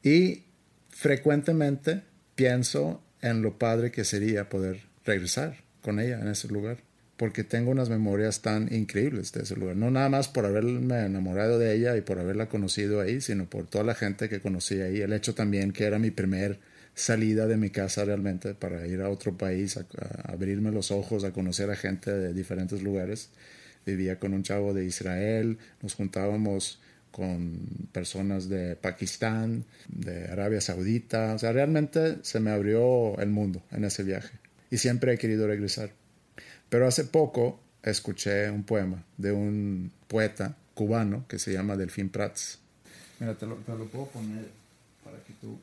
Y 0.02 0.44
frecuentemente 0.90 2.04
pienso 2.34 3.02
en 3.20 3.42
lo 3.42 3.58
padre 3.58 3.90
que 3.90 4.04
sería 4.04 4.48
poder 4.48 4.82
regresar 5.04 5.56
con 5.80 6.00
ella 6.00 6.20
en 6.20 6.28
ese 6.28 6.48
lugar 6.48 6.78
porque 7.22 7.44
tengo 7.44 7.70
unas 7.70 7.88
memorias 7.88 8.42
tan 8.42 8.74
increíbles 8.74 9.30
de 9.30 9.44
ese 9.44 9.54
lugar. 9.54 9.76
No 9.76 9.92
nada 9.92 10.08
más 10.08 10.26
por 10.26 10.44
haberme 10.44 11.06
enamorado 11.06 11.56
de 11.56 11.72
ella 11.72 11.96
y 11.96 12.00
por 12.00 12.18
haberla 12.18 12.48
conocido 12.48 13.00
ahí, 13.00 13.20
sino 13.20 13.48
por 13.48 13.68
toda 13.68 13.84
la 13.84 13.94
gente 13.94 14.28
que 14.28 14.40
conocí 14.40 14.80
ahí. 14.80 15.00
El 15.00 15.12
hecho 15.12 15.32
también 15.32 15.70
que 15.70 15.84
era 15.84 16.00
mi 16.00 16.10
primer 16.10 16.58
salida 16.96 17.46
de 17.46 17.56
mi 17.56 17.70
casa 17.70 18.04
realmente 18.04 18.54
para 18.54 18.88
ir 18.88 19.02
a 19.02 19.08
otro 19.08 19.38
país, 19.38 19.76
a, 19.76 19.86
abrirme 20.24 20.72
los 20.72 20.90
ojos, 20.90 21.22
a 21.22 21.30
conocer 21.30 21.70
a 21.70 21.76
gente 21.76 22.10
de 22.10 22.34
diferentes 22.34 22.82
lugares. 22.82 23.30
Vivía 23.86 24.18
con 24.18 24.34
un 24.34 24.42
chavo 24.42 24.74
de 24.74 24.84
Israel, 24.84 25.58
nos 25.80 25.94
juntábamos 25.94 26.80
con 27.12 27.88
personas 27.92 28.48
de 28.48 28.74
Pakistán, 28.74 29.64
de 29.86 30.24
Arabia 30.24 30.60
Saudita. 30.60 31.34
O 31.34 31.38
sea, 31.38 31.52
realmente 31.52 32.16
se 32.22 32.40
me 32.40 32.50
abrió 32.50 33.16
el 33.20 33.28
mundo 33.28 33.62
en 33.70 33.84
ese 33.84 34.02
viaje. 34.02 34.40
Y 34.72 34.78
siempre 34.78 35.14
he 35.14 35.18
querido 35.18 35.46
regresar. 35.46 36.01
Pero 36.72 36.86
hace 36.86 37.04
poco 37.04 37.60
escuché 37.82 38.48
un 38.48 38.62
poema 38.62 39.04
de 39.18 39.30
un 39.30 39.92
poeta 40.08 40.56
cubano 40.72 41.26
que 41.28 41.38
se 41.38 41.52
llama 41.52 41.76
Delfín 41.76 42.08
Prats. 42.08 42.60
Mira, 43.20 43.34
te 43.34 43.44
lo, 43.44 43.56
puedo 43.56 44.06
poner 44.06 44.48
para 45.04 45.18
que 45.18 45.34
tú... 45.34 45.58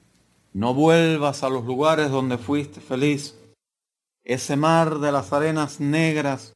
No 0.53 0.75
vuelvas 0.75 1.41
a 1.41 1.49
los 1.49 1.65
lugares 1.65 2.11
donde 2.11 2.37
fuiste 2.37 2.79
feliz. 2.79 3.33
Ese 4.23 4.55
mar 4.55 4.99
de 4.99 5.11
las 5.11 5.33
arenas 5.33 5.79
negras, 5.79 6.53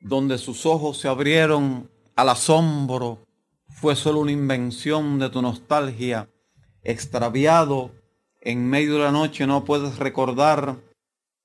donde 0.00 0.38
sus 0.38 0.64
ojos 0.64 0.96
se 0.96 1.08
abrieron 1.08 1.90
al 2.16 2.30
asombro, 2.30 3.18
fue 3.68 3.96
solo 3.96 4.20
una 4.20 4.32
invención 4.32 5.18
de 5.18 5.28
tu 5.28 5.42
nostalgia. 5.42 6.30
Extraviado, 6.84 7.90
en 8.40 8.66
medio 8.66 8.94
de 8.94 9.00
la 9.00 9.12
noche 9.12 9.46
no 9.46 9.66
puedes 9.66 9.98
recordar 9.98 10.76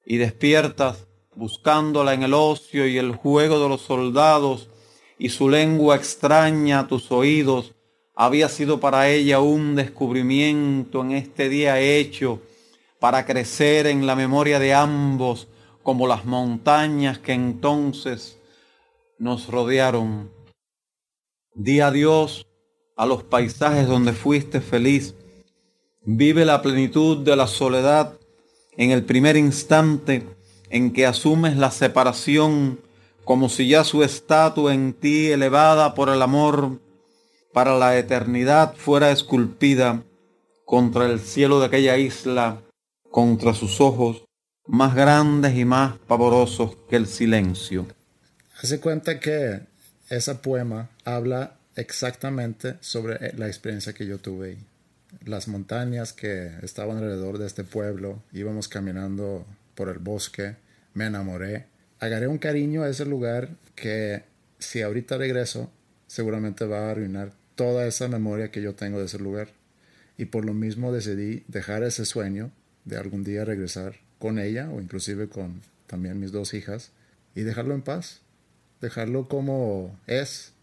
y 0.06 0.16
despiertas 0.16 1.06
buscándola 1.36 2.13
en 2.13 2.24
el 2.24 2.34
ocio 2.34 2.88
y 2.88 2.98
el 2.98 3.15
juego 3.15 3.62
de 3.62 3.69
los 3.69 3.82
soldados, 3.82 4.69
y 5.17 5.30
su 5.30 5.50
lengua 5.50 5.96
extraña 5.96 6.80
a 6.80 6.88
tus 6.88 7.12
oídos, 7.12 7.74
había 8.15 8.50
sido 8.50 8.80
para 8.80 9.10
ella 9.10 9.39
un 9.39 9.76
descubrimiento 9.76 11.02
en 11.02 11.12
este 11.12 11.50
día 11.50 11.80
hecho 11.80 12.41
para 13.00 13.26
crecer 13.26 13.88
en 13.88 14.06
la 14.06 14.15
memoria 14.15 14.60
de 14.60 14.74
ambos 14.74 15.48
como 15.82 16.08
las 16.08 16.26
montañas 16.26 17.19
que 17.19 17.34
entonces 17.34 18.39
nos 19.17 19.48
rodearon. 19.48 20.32
Di 21.54 21.82
adiós 21.82 22.48
a 22.96 23.06
los 23.06 23.24
paisajes 23.24 23.88
donde 23.88 24.13
fuiste 24.13 24.62
feliz. 24.62 25.15
Vive 26.04 26.46
la 26.46 26.62
plenitud 26.62 27.17
de 27.17 27.36
la 27.36 27.48
soledad 27.48 28.17
en 28.78 28.91
el 28.91 29.04
primer 29.04 29.38
instante 29.38 30.26
en 30.74 30.92
que 30.92 31.06
asumes 31.06 31.56
la 31.56 31.70
separación 31.70 32.80
como 33.24 33.48
si 33.48 33.70
ya 33.70 33.84
su 33.84 34.04
estatua 34.04 34.74
en 34.74 34.94
ti 34.94 35.32
elevada 35.32 35.94
por 35.94 36.10
el 36.10 36.20
amor 36.20 36.82
para 37.54 37.78
la 37.78 37.96
eternidad 37.96 38.76
fuera 38.76 39.12
esculpida 39.12 40.04
contra 40.66 41.06
el 41.06 41.20
cielo 41.20 41.60
de 41.60 41.68
aquella 41.68 41.98
isla, 41.98 42.60
contra 43.12 43.54
sus 43.54 43.80
ojos 43.80 44.24
más 44.66 44.96
grandes 44.96 45.56
y 45.56 45.64
más 45.64 45.96
pavorosos 46.08 46.76
que 46.90 46.96
el 46.96 47.06
silencio. 47.06 47.86
Hace 48.60 48.80
cuenta 48.80 49.20
que 49.20 49.62
ese 50.10 50.34
poema 50.34 50.90
habla 51.06 51.60
exactamente 51.76 52.78
sobre 52.82 53.32
la 53.38 53.46
experiencia 53.46 53.94
que 53.94 54.08
yo 54.08 54.18
tuve. 54.18 54.58
Las 55.24 55.48
montañas 55.48 56.14
que 56.14 56.52
estaban 56.64 56.98
alrededor 56.98 57.38
de 57.38 57.46
este 57.46 57.64
pueblo, 57.64 58.24
íbamos 58.32 58.68
caminando 58.68 59.46
por 59.76 59.90
el 59.90 60.00
bosque, 60.00 60.56
me 60.93 61.06
enamoré. 61.06 61.67
Agarré 61.99 62.27
un 62.27 62.38
cariño 62.38 62.84
a 62.84 62.89
ese 62.89 63.06
lugar 63.06 63.49
que 63.75 64.23
si 64.60 64.82
ahorita 64.82 65.17
regreso, 65.17 65.71
seguramente 66.08 66.65
va 66.65 66.88
a 66.88 66.91
arruinar 66.91 67.32
toda 67.56 67.86
esa 67.88 68.08
memoria 68.08 68.51
que 68.51 68.62
yo 68.62 68.75
tengo 68.75 68.99
de 68.99 69.06
ese 69.06 69.19
lugar. 69.19 69.49
Y 70.17 70.25
por 70.25 70.45
lo 70.45 70.53
mismo 70.53 70.91
decidí 70.91 71.43
dejar 71.47 71.84
ese 71.84 72.06
sueño 72.06 72.51
de 72.86 72.97
algún 72.97 73.23
día 73.23 73.45
regresar 73.45 73.95
con 74.19 74.39
ella 74.39 74.69
o 74.69 74.79
inclusive 74.79 75.27
con 75.27 75.62
también 75.88 76.19
mis 76.19 76.32
dos 76.32 76.53
hijas 76.53 76.91
y 77.36 77.41
dejarlo 77.41 77.73
en 77.73 77.82
paz, 77.82 78.21
dejarlo 78.82 79.27
como 79.27 79.97
es. 80.08 80.53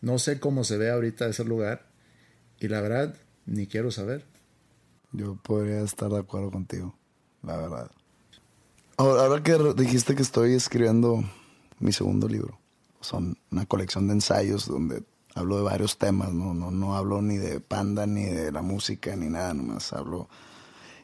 No 0.00 0.18
sé 0.18 0.40
cómo 0.40 0.64
se 0.64 0.78
ve 0.78 0.90
ahorita 0.90 1.26
ese 1.26 1.44
lugar 1.44 1.86
y 2.58 2.68
la 2.68 2.80
verdad 2.80 3.14
ni 3.46 3.66
quiero 3.66 3.90
saber. 3.90 4.24
Yo 5.12 5.36
podría 5.42 5.80
estar 5.82 6.08
de 6.08 6.18
acuerdo 6.18 6.50
contigo, 6.50 6.96
la 7.42 7.56
verdad. 7.56 7.90
Ahora 9.00 9.42
que 9.42 9.56
dijiste 9.82 10.14
que 10.14 10.20
estoy 10.20 10.52
escribiendo 10.52 11.24
mi 11.78 11.90
segundo 11.90 12.28
libro, 12.28 12.58
son 13.00 13.38
una 13.50 13.64
colección 13.64 14.06
de 14.06 14.12
ensayos 14.12 14.66
donde 14.66 15.02
hablo 15.34 15.56
de 15.56 15.62
varios 15.62 15.96
temas, 15.96 16.34
no, 16.34 16.52
no, 16.52 16.70
no 16.70 16.94
hablo 16.94 17.22
ni 17.22 17.38
de 17.38 17.60
Panda, 17.60 18.06
ni 18.06 18.24
de 18.24 18.52
la 18.52 18.60
música, 18.60 19.16
ni 19.16 19.30
nada, 19.30 19.54
nomás 19.54 19.94
hablo. 19.94 20.28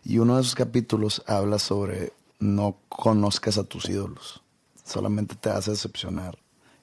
Y 0.04 0.18
uno 0.18 0.36
de 0.36 0.42
esos 0.42 0.54
capítulos 0.54 1.22
habla 1.26 1.58
sobre 1.58 2.12
no 2.38 2.76
conozcas 2.90 3.56
a 3.56 3.64
tus 3.64 3.88
ídolos, 3.88 4.42
solamente 4.84 5.34
te 5.34 5.48
vas 5.48 5.66
a 5.66 5.70
decepcionar. 5.70 6.36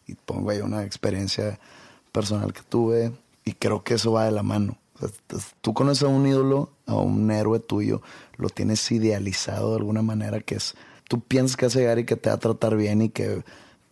Y 0.08 0.16
pongo 0.16 0.50
ahí 0.50 0.62
una 0.62 0.84
experiencia 0.84 1.60
personal 2.12 2.54
que 2.54 2.64
tuve 2.64 3.12
y 3.46 3.52
creo 3.52 3.84
que 3.84 3.94
eso 3.94 4.14
va 4.14 4.26
de 4.26 4.32
la 4.32 4.42
mano. 4.42 4.78
tú 5.62 5.76
conoces 5.76 6.06
a 6.06 6.08
un 6.08 6.26
ídolo, 6.26 6.72
a 6.88 6.96
un 6.96 7.30
héroe 7.30 7.60
tuyo, 7.60 8.02
lo 8.38 8.50
tienes 8.50 8.92
idealizado 8.92 9.70
de 9.70 9.78
alguna 9.78 10.02
manera 10.02 10.40
que 10.40 10.56
es, 10.56 10.74
tú 11.08 11.22
piensas 11.22 11.58
que 11.58 11.66
vas 11.66 11.76
a 11.76 11.80
llegar 11.80 12.00
y 12.00 12.06
que 12.06 12.16
te 12.16 12.30
va 12.30 12.36
a 12.36 12.40
tratar 12.40 12.76
bien 12.76 13.02
y 13.02 13.10
que 13.10 13.44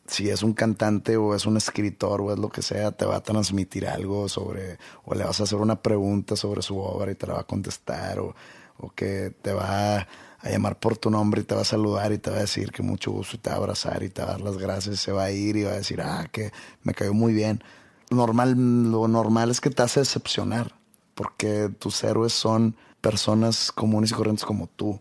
si 0.08 0.30
es 0.30 0.44
un 0.44 0.54
cantante 0.54 1.16
o 1.18 1.36
es 1.36 1.46
un 1.46 1.58
escritor 1.58 2.22
o 2.22 2.34
es 2.34 2.40
lo 2.40 2.50
que 2.50 2.62
sea, 2.62 2.92
te 2.92 3.06
va 3.06 3.18
a 3.18 3.24
transmitir 3.24 3.88
algo 3.88 4.28
sobre, 4.28 4.78
o 5.06 5.16
le 5.16 5.24
vas 5.24 5.40
a 5.40 5.44
hacer 5.44 5.58
una 5.60 5.82
pregunta 5.82 6.36
sobre 6.36 6.62
su 6.62 6.78
obra 6.78 7.12
y 7.12 7.16
te 7.16 7.28
la 7.28 7.36
va 7.36 7.40
a 7.42 7.48
contestar, 7.48 8.20
o, 8.20 8.36
o 8.78 8.90
que 8.90 9.34
te 9.42 9.54
va 9.54 10.00
a 10.00 10.50
llamar 10.50 10.80
por 10.80 10.98
tu 10.98 11.10
nombre 11.10 11.42
y 11.42 11.44
te 11.44 11.56
va 11.56 11.62
a 11.62 11.66
saludar 11.66 12.12
y 12.12 12.18
te 12.18 12.30
va 12.30 12.38
a 12.38 12.42
decir 12.42 12.72
que 12.72 12.84
mucho 12.84 13.12
gusto 13.12 13.38
y 13.38 13.40
te 13.40 13.50
va 13.50 13.56
a 13.56 13.60
abrazar 13.60 14.04
y 14.04 14.10
te 14.10 14.22
va 14.22 14.30
a 14.30 14.32
dar 14.32 14.42
las 14.42 14.58
gracias, 14.58 15.00
se 15.00 15.12
va 15.12 15.24
a 15.24 15.32
ir 15.32 15.56
y 15.56 15.64
va 15.64 15.72
a 15.72 15.76
decir, 15.76 16.02
ah, 16.02 16.28
que 16.32 16.52
me 16.84 16.94
cayó 16.94 17.14
muy 17.14 17.34
bien. 17.34 17.64
Normal, 18.10 18.92
lo 18.92 19.08
normal 19.08 19.52
es 19.52 19.62
que 19.62 19.70
te 19.70 19.84
hace 19.84 20.02
decepcionar, 20.02 20.76
porque 21.16 21.70
tus 21.80 22.04
héroes 22.04 22.34
son 22.34 22.76
personas 23.00 23.72
comunes 23.72 24.12
y 24.12 24.14
corrientes 24.14 24.46
como 24.46 24.68
tú. 24.68 25.00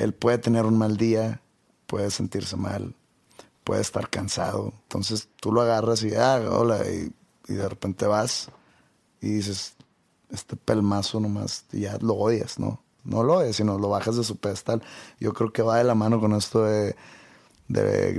Él 0.00 0.14
puede 0.14 0.38
tener 0.38 0.64
un 0.64 0.78
mal 0.78 0.96
día, 0.96 1.42
puede 1.86 2.10
sentirse 2.10 2.56
mal, 2.56 2.94
puede 3.64 3.82
estar 3.82 4.08
cansado. 4.08 4.72
Entonces 4.84 5.28
tú 5.40 5.52
lo 5.52 5.60
agarras 5.60 6.02
y, 6.02 6.14
ah, 6.14 6.40
hola, 6.50 6.80
y, 6.88 7.12
de 7.52 7.68
repente 7.68 8.06
vas 8.06 8.48
y 9.20 9.28
dices, 9.28 9.74
este 10.30 10.56
pelmazo 10.56 11.20
nomás, 11.20 11.64
y 11.72 11.80
ya 11.80 11.98
lo 12.00 12.14
odias, 12.14 12.58
¿no? 12.58 12.80
No 13.04 13.24
lo 13.24 13.38
odias, 13.38 13.56
sino 13.56 13.78
lo 13.78 13.88
bajas 13.88 14.16
de 14.16 14.24
su 14.24 14.36
pedestal. 14.36 14.82
Yo 15.18 15.34
creo 15.34 15.52
que 15.52 15.62
va 15.62 15.78
de 15.78 15.84
la 15.84 15.94
mano 15.94 16.20
con 16.20 16.32
esto 16.32 16.64
de, 16.64 16.94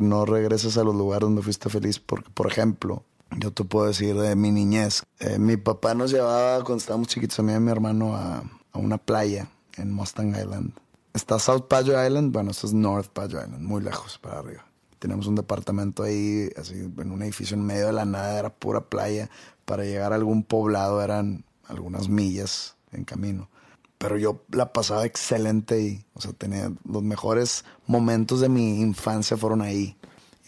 no 0.01 0.25
regreses 0.25 0.77
a 0.77 0.83
los 0.83 0.93
lugares 0.93 1.21
donde 1.21 1.41
fuiste 1.41 1.69
feliz, 1.69 1.99
porque, 1.99 2.29
por 2.31 2.51
ejemplo, 2.51 3.03
yo 3.39 3.51
te 3.51 3.63
puedo 3.63 3.87
decir 3.87 4.15
de 4.15 4.35
mi 4.35 4.51
niñez. 4.51 5.01
Eh, 5.19 5.39
mi 5.39 5.57
papá 5.57 5.95
nos 5.95 6.11
llevaba 6.11 6.63
cuando 6.63 6.77
estábamos 6.77 7.07
chiquitos 7.07 7.39
a 7.39 7.43
mí 7.43 7.53
y 7.53 7.55
a 7.55 7.59
mi 7.59 7.71
hermano 7.71 8.15
a, 8.15 8.43
a 8.73 8.77
una 8.77 8.97
playa 8.97 9.47
en 9.77 9.91
Mustang 9.93 10.35
Island. 10.35 10.73
Está 11.13 11.39
South 11.39 11.67
Padre 11.67 12.07
Island, 12.07 12.31
bueno, 12.31 12.51
esto 12.51 12.67
es 12.67 12.73
North 12.73 13.09
Padre 13.09 13.43
Island, 13.43 13.63
muy 13.63 13.81
lejos 13.81 14.17
para 14.17 14.39
arriba. 14.39 14.65
Tenemos 14.97 15.27
un 15.27 15.35
departamento 15.35 16.03
ahí, 16.03 16.49
así, 16.55 16.75
en 16.75 17.11
un 17.11 17.21
edificio 17.21 17.57
en 17.57 17.65
medio 17.65 17.87
de 17.87 17.93
la 17.93 18.05
nada, 18.05 18.39
era 18.39 18.53
pura 18.53 18.81
playa. 18.81 19.29
Para 19.65 19.83
llegar 19.83 20.13
a 20.13 20.15
algún 20.15 20.43
poblado 20.43 21.01
eran 21.01 21.43
algunas 21.67 22.07
millas 22.07 22.75
en 22.91 23.03
camino. 23.03 23.49
Pero 23.97 24.17
yo 24.17 24.43
la 24.51 24.71
pasaba 24.73 25.05
excelente 25.05 25.81
y, 25.81 26.05
o 26.13 26.21
sea, 26.21 26.33
tenía 26.33 26.71
los 26.87 27.03
mejores 27.03 27.65
momentos 27.87 28.39
de 28.41 28.49
mi 28.49 28.79
infancia 28.79 29.37
fueron 29.37 29.61
ahí. 29.61 29.97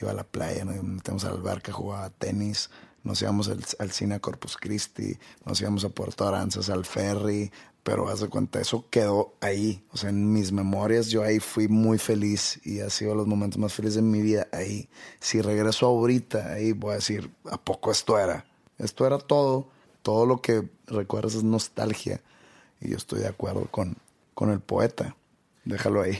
Iba 0.01 0.11
a 0.11 0.15
la 0.15 0.23
playa, 0.23 0.65
nos 0.65 0.81
metíamos 0.83 1.25
a 1.25 1.29
la 1.29 1.35
alberca, 1.35 1.71
jugaba 1.71 2.09
tenis, 2.09 2.69
nos 3.03 3.21
íbamos 3.21 3.49
al, 3.49 3.63
al, 3.79 3.91
cine 3.91 4.15
a 4.15 4.19
Corpus 4.19 4.55
Christi, 4.57 5.17
nos 5.45 5.59
íbamos 5.61 5.83
a 5.83 5.89
Puerto 5.89 6.27
Aranzas, 6.27 6.69
al 6.69 6.85
ferry, 6.85 7.51
pero 7.83 8.07
haz 8.07 8.21
de 8.21 8.29
cuenta, 8.29 8.61
eso 8.61 8.85
quedó 8.89 9.33
ahí. 9.41 9.83
O 9.91 9.97
sea, 9.97 10.09
en 10.09 10.31
mis 10.31 10.51
memorias 10.51 11.07
yo 11.07 11.21
ahí 11.21 11.39
fui 11.39 11.67
muy 11.67 11.97
feliz 11.97 12.59
y 12.65 12.79
ha 12.79 12.89
sido 12.89 13.13
los 13.13 13.27
momentos 13.27 13.59
más 13.59 13.73
felices 13.73 13.95
de 13.95 14.01
mi 14.01 14.21
vida 14.21 14.47
ahí. 14.53 14.89
Si 15.19 15.41
regreso 15.41 15.85
ahorita, 15.87 16.53
ahí 16.53 16.71
voy 16.71 16.91
a 16.91 16.95
decir, 16.95 17.29
¿a 17.51 17.57
poco 17.57 17.91
esto 17.91 18.17
era? 18.17 18.45
Esto 18.77 19.05
era 19.05 19.17
todo. 19.17 19.67
Todo 20.01 20.25
lo 20.25 20.41
que 20.41 20.69
recuerdas 20.87 21.35
es 21.35 21.43
nostalgia. 21.43 22.21
Y 22.79 22.89
yo 22.91 22.97
estoy 22.97 23.19
de 23.19 23.27
acuerdo 23.27 23.67
con, 23.69 23.97
con 24.33 24.49
el 24.49 24.61
poeta. 24.61 25.15
Déjalo 25.65 26.01
ahí. 26.01 26.19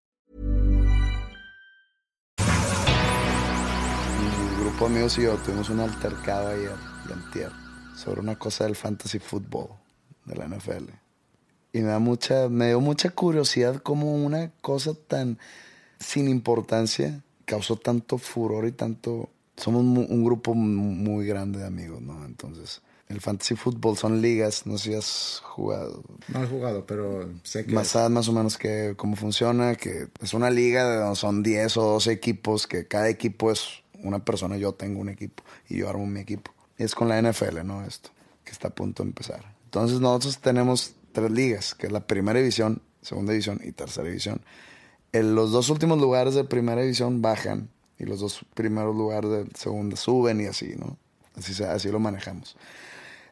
Grupo 4.81 4.93
de 4.93 4.99
amigos 4.99 5.17
y 5.19 5.21
yo 5.21 5.35
tuvimos 5.35 5.69
un 5.69 5.79
altercado 5.79 6.47
ayer 6.49 6.75
y 7.07 7.13
antier 7.13 7.51
sobre 7.95 8.19
una 8.19 8.39
cosa 8.39 8.63
del 8.63 8.75
fantasy 8.75 9.19
football 9.19 9.67
de 10.25 10.35
la 10.35 10.47
NFL. 10.47 10.89
Y 11.71 11.81
me 11.81 11.89
da 11.89 11.99
mucha, 11.99 12.49
me 12.49 12.69
dio 12.69 12.81
mucha 12.81 13.11
curiosidad 13.11 13.75
como 13.83 14.15
una 14.15 14.49
cosa 14.61 14.95
tan 14.95 15.37
sin 15.99 16.27
importancia 16.27 17.21
causó 17.45 17.75
tanto 17.75 18.17
furor 18.17 18.65
y 18.65 18.71
tanto... 18.71 19.29
Somos 19.55 19.83
un 19.83 20.23
grupo 20.23 20.55
muy 20.55 21.27
grande 21.27 21.59
de 21.59 21.67
amigos, 21.67 22.01
¿no? 22.01 22.25
Entonces, 22.25 22.81
el 23.07 23.21
fantasy 23.21 23.55
football 23.55 23.95
son 23.95 24.19
ligas, 24.19 24.65
no 24.65 24.79
sé 24.79 24.89
si 24.89 24.95
has 24.95 25.41
jugado. 25.43 26.03
No 26.29 26.43
he 26.43 26.47
jugado, 26.47 26.87
pero 26.87 27.29
sé 27.43 27.67
que... 27.67 27.73
Más, 27.73 27.95
más 28.09 28.27
o 28.27 28.33
menos 28.33 28.57
que 28.57 28.95
cómo 28.97 29.15
funciona, 29.15 29.75
que 29.75 30.07
es 30.19 30.33
una 30.33 30.49
liga 30.49 30.95
donde 30.95 31.15
son 31.17 31.43
10 31.43 31.77
o 31.77 31.83
12 31.83 32.11
equipos, 32.11 32.65
que 32.65 32.87
cada 32.87 33.09
equipo 33.09 33.51
es 33.51 33.80
una 34.03 34.23
persona, 34.23 34.57
yo 34.57 34.73
tengo 34.73 34.99
un 34.99 35.09
equipo 35.09 35.43
y 35.69 35.77
yo 35.77 35.89
armo 35.89 36.05
mi 36.05 36.19
equipo. 36.19 36.51
Y 36.77 36.83
es 36.83 36.95
con 36.95 37.09
la 37.09 37.21
NFL, 37.21 37.63
¿no? 37.63 37.85
Esto, 37.85 38.09
que 38.43 38.51
está 38.51 38.69
a 38.69 38.75
punto 38.75 39.03
de 39.03 39.09
empezar. 39.09 39.55
Entonces 39.65 39.99
nosotros 39.99 40.39
tenemos 40.39 40.95
tres 41.11 41.31
ligas, 41.31 41.75
que 41.75 41.87
es 41.87 41.93
la 41.93 42.07
primera 42.07 42.39
división, 42.39 42.81
segunda 43.01 43.33
división 43.33 43.59
y 43.63 43.71
tercera 43.71 44.07
división 44.07 44.41
los 45.13 45.51
dos 45.51 45.69
últimos 45.69 45.99
lugares 45.99 46.35
de 46.35 46.43
primera 46.43 46.81
división 46.81 47.21
bajan 47.21 47.69
y 47.97 48.05
los 48.05 48.19
dos 48.19 48.45
primeros 48.53 48.95
lugares 48.95 49.29
de 49.29 49.47
segunda 49.55 49.95
suben 49.95 50.41
y 50.41 50.45
así, 50.45 50.75
¿no? 50.77 50.97
Así, 51.35 51.63
así 51.63 51.89
lo 51.89 51.99
manejamos. 51.99 52.55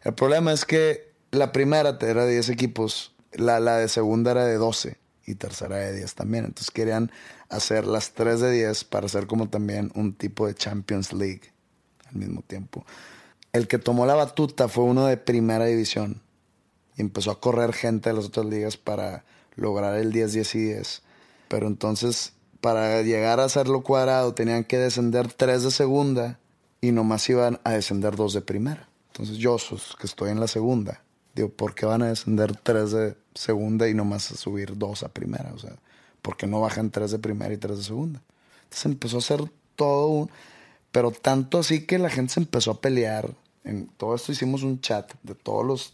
El 0.04 0.14
problema 0.14 0.52
es 0.54 0.66
que 0.66 1.12
la 1.32 1.52
primera 1.52 1.98
era 2.02 2.26
de 2.26 2.34
10 2.34 2.50
equipos, 2.50 3.14
la, 3.34 3.60
la 3.60 3.78
de 3.78 3.88
segunda 3.88 4.32
era 4.32 4.46
de 4.46 4.56
12 4.56 4.98
y 5.30 5.36
tercera 5.36 5.78
de 5.78 5.96
10 5.96 6.16
también. 6.16 6.46
Entonces 6.46 6.72
querían 6.72 7.12
hacer 7.50 7.86
las 7.86 8.12
3 8.12 8.40
de 8.42 8.52
10 8.52 8.84
para 8.86 9.06
hacer 9.06 9.28
como 9.28 9.50
también 9.50 9.92
un 9.96 10.14
tipo 10.14 10.48
de 10.48 10.56
Champions 10.56 11.14
League 11.14 11.54
al 12.08 12.16
mismo 12.16 12.42
tiempo. 12.42 12.86
El 13.54 13.68
que 13.68 13.78
tomó 13.78 14.06
la 14.06 14.16
batuta 14.16 14.68
fue 14.68 14.84
uno 14.84 15.06
de 15.06 15.18
primera 15.18 15.66
división 15.66 16.22
y 16.98 17.02
empezó 17.02 17.32
a 17.32 17.40
correr 17.40 17.74
gente 17.74 18.10
de 18.10 18.16
las 18.16 18.26
otras 18.26 18.46
ligas 18.46 18.78
para 18.78 19.24
lograr 19.56 19.96
el 19.96 20.12
10, 20.12 20.34
10 20.34 20.56
y 20.56 20.60
10 20.60 21.02
pero 21.50 21.68
entonces 21.68 22.34
para 22.62 23.02
llegar 23.02 23.42
a 23.42 23.46
hacerlo 23.46 23.82
cuadrado 23.82 24.34
tenían 24.34 24.64
que 24.64 24.78
descender 24.78 25.34
tres 25.34 25.64
de 25.64 25.72
segunda 25.72 26.40
y 26.80 26.94
nomás 26.94 27.28
iban 27.30 27.60
a 27.66 27.72
descender 27.72 28.16
dos 28.16 28.34
de 28.34 28.42
primera. 28.42 28.88
Entonces 29.12 29.38
yo, 29.38 29.58
que 30.00 30.08
estoy 30.08 30.30
en 30.30 30.40
la 30.40 30.48
segunda, 30.48 31.04
digo, 31.36 31.50
¿por 31.50 31.76
qué 31.76 31.86
van 31.86 32.04
a 32.04 32.08
descender 32.08 32.56
tres 32.56 32.92
de 32.92 33.18
segunda 33.40 33.88
y 33.88 33.94
nomás 33.94 34.32
a 34.32 34.36
subir 34.36 34.78
dos 34.78 35.04
a 35.04 35.10
primera? 35.10 35.54
O 35.54 35.60
sea, 35.60 35.76
¿por 36.22 36.36
qué 36.36 36.46
no 36.46 36.60
bajan 36.60 36.92
tres 36.92 37.12
de 37.12 37.20
primera 37.20 37.54
y 37.54 37.58
tres 37.58 37.78
de 37.78 37.84
segunda? 37.84 38.22
Entonces 38.64 38.86
empezó 38.86 39.16
a 39.18 39.20
hacer 39.20 39.52
todo 39.76 40.08
un... 40.08 40.32
Pero 40.92 41.12
tanto 41.12 41.60
así 41.60 41.86
que 41.86 42.00
la 42.00 42.10
gente 42.10 42.34
se 42.34 42.40
empezó 42.42 42.72
a 42.72 42.82
pelear. 42.82 43.34
En 43.64 43.88
todo 43.88 44.16
esto 44.16 44.32
hicimos 44.32 44.64
un 44.64 44.82
chat 44.82 45.14
de 45.24 45.36
todos 45.36 45.66
los 45.66 45.94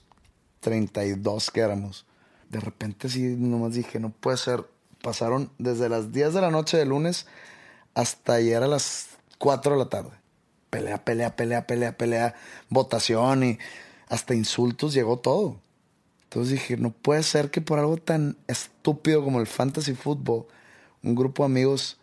32 0.62 1.52
que 1.52 1.60
éramos. 1.60 2.06
De 2.50 2.60
repente 2.60 3.10
sí, 3.10 3.36
nomás 3.38 3.74
dije, 3.74 4.00
no 4.00 4.10
puede 4.10 4.38
ser. 4.38 4.66
Pasaron 5.02 5.52
desde 5.60 5.88
las 5.88 6.12
10 6.12 6.34
de 6.34 6.42
la 6.42 6.50
noche 6.50 6.78
de 6.78 6.86
lunes 6.86 7.28
hasta 7.94 8.34
ayer 8.34 8.64
a 8.64 8.68
las 8.68 9.10
4 9.38 9.74
de 9.74 9.78
la 9.78 9.90
tarde. 9.90 10.12
Pelea, 10.72 11.04
pelea, 11.06 11.36
pelea, 11.36 11.68
pelea, 11.68 11.96
pelea, 11.96 12.36
votación 12.70 13.44
y 13.44 13.60
hasta 14.08 14.34
insultos 14.34 14.94
llegó 14.94 15.20
todo. 15.20 15.58
Entonces 16.36 16.60
dije, 16.60 16.76
no 16.76 16.92
puede 16.92 17.24
ser 17.24 17.50
que 17.50 17.62
por 17.62 17.80
algo 17.80 17.96
tan 17.96 18.36
estúpido 18.48 19.24
como 19.24 19.40
el 19.40 19.48
fantasy 19.48 19.94
fútbol, 19.94 20.48
un 21.02 21.16
grupo 21.16 21.44
de 21.44 21.46
amigos, 21.46 21.98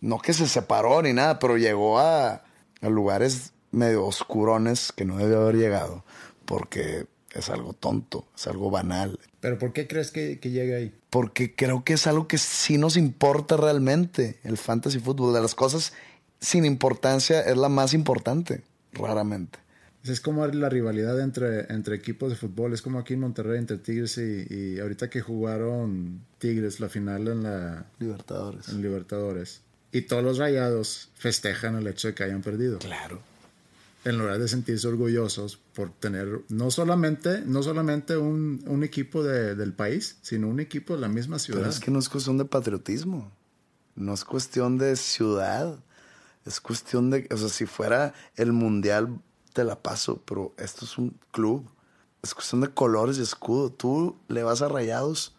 no 0.00 0.18
que 0.18 0.32
se 0.32 0.48
separó 0.48 1.02
ni 1.02 1.12
nada, 1.12 1.38
pero 1.38 1.58
llegó 1.58 1.98
a, 1.98 2.42
a 2.80 2.88
lugares 2.88 3.52
medio 3.72 4.06
oscurones 4.06 4.92
que 4.92 5.04
no 5.04 5.18
debió 5.18 5.42
haber 5.42 5.56
llegado, 5.56 6.06
porque 6.46 7.06
es 7.34 7.50
algo 7.50 7.74
tonto, 7.74 8.24
es 8.34 8.46
algo 8.46 8.70
banal. 8.70 9.20
¿Pero 9.40 9.58
por 9.58 9.74
qué 9.74 9.86
crees 9.86 10.10
que, 10.10 10.40
que 10.40 10.48
llega 10.48 10.78
ahí? 10.78 10.98
Porque 11.10 11.54
creo 11.54 11.84
que 11.84 11.92
es 11.92 12.06
algo 12.06 12.28
que 12.28 12.38
sí 12.38 12.78
nos 12.78 12.96
importa 12.96 13.58
realmente, 13.58 14.40
el 14.42 14.56
fantasy 14.56 15.00
fútbol. 15.00 15.34
De 15.34 15.42
las 15.42 15.54
cosas 15.54 15.92
sin 16.40 16.64
importancia 16.64 17.42
es 17.42 17.58
la 17.58 17.68
más 17.68 17.92
importante, 17.92 18.62
raramente. 18.94 19.65
Es 20.08 20.20
como 20.20 20.46
la 20.46 20.68
rivalidad 20.68 21.20
entre, 21.20 21.72
entre 21.72 21.96
equipos 21.96 22.30
de 22.30 22.36
fútbol. 22.36 22.72
Es 22.72 22.82
como 22.82 22.98
aquí 22.98 23.14
en 23.14 23.20
Monterrey 23.20 23.58
entre 23.58 23.78
Tigres 23.78 24.18
y, 24.18 24.46
y 24.48 24.78
ahorita 24.78 25.10
que 25.10 25.20
jugaron 25.20 26.20
Tigres 26.38 26.80
la 26.80 26.88
final 26.88 27.28
en 27.28 27.42
la 27.42 27.86
Libertadores. 27.98 28.68
En 28.68 28.82
Libertadores. 28.82 29.62
Y 29.92 30.02
todos 30.02 30.22
los 30.22 30.38
rayados 30.38 31.10
festejan 31.14 31.76
el 31.76 31.86
hecho 31.86 32.08
de 32.08 32.14
que 32.14 32.24
hayan 32.24 32.42
perdido. 32.42 32.78
Claro 32.78 33.22
en 34.06 34.18
lugar 34.18 34.38
de 34.38 34.46
sentirse 34.46 34.86
orgullosos 34.86 35.58
por 35.74 35.90
tener 35.90 36.42
no 36.48 36.70
solamente, 36.70 37.42
no 37.44 37.64
solamente 37.64 38.16
un, 38.16 38.62
un 38.66 38.84
equipo 38.84 39.24
de, 39.24 39.56
del 39.56 39.72
país, 39.72 40.18
sino 40.22 40.46
un 40.46 40.60
equipo 40.60 40.94
de 40.94 41.00
la 41.00 41.08
misma 41.08 41.40
ciudad. 41.40 41.60
Pero 41.60 41.70
es 41.70 41.80
que 41.80 41.90
no 41.90 41.98
es 41.98 42.08
cuestión 42.08 42.38
de 42.38 42.44
patriotismo, 42.44 43.32
no 43.96 44.14
es 44.14 44.24
cuestión 44.24 44.78
de 44.78 44.94
ciudad, 44.94 45.76
es 46.44 46.60
cuestión 46.60 47.10
de, 47.10 47.26
o 47.32 47.36
sea, 47.36 47.48
si 47.48 47.66
fuera 47.66 48.14
el 48.36 48.52
mundial 48.52 49.18
te 49.56 49.64
la 49.64 49.82
paso, 49.82 50.20
pero 50.26 50.52
esto 50.58 50.84
es 50.84 50.98
un 50.98 51.18
club, 51.30 51.66
es 52.22 52.34
cuestión 52.34 52.60
de 52.60 52.68
colores 52.68 53.16
y 53.16 53.22
escudo. 53.22 53.70
Tú 53.70 54.14
le 54.28 54.42
vas 54.42 54.60
a 54.60 54.68
Rayados, 54.68 55.34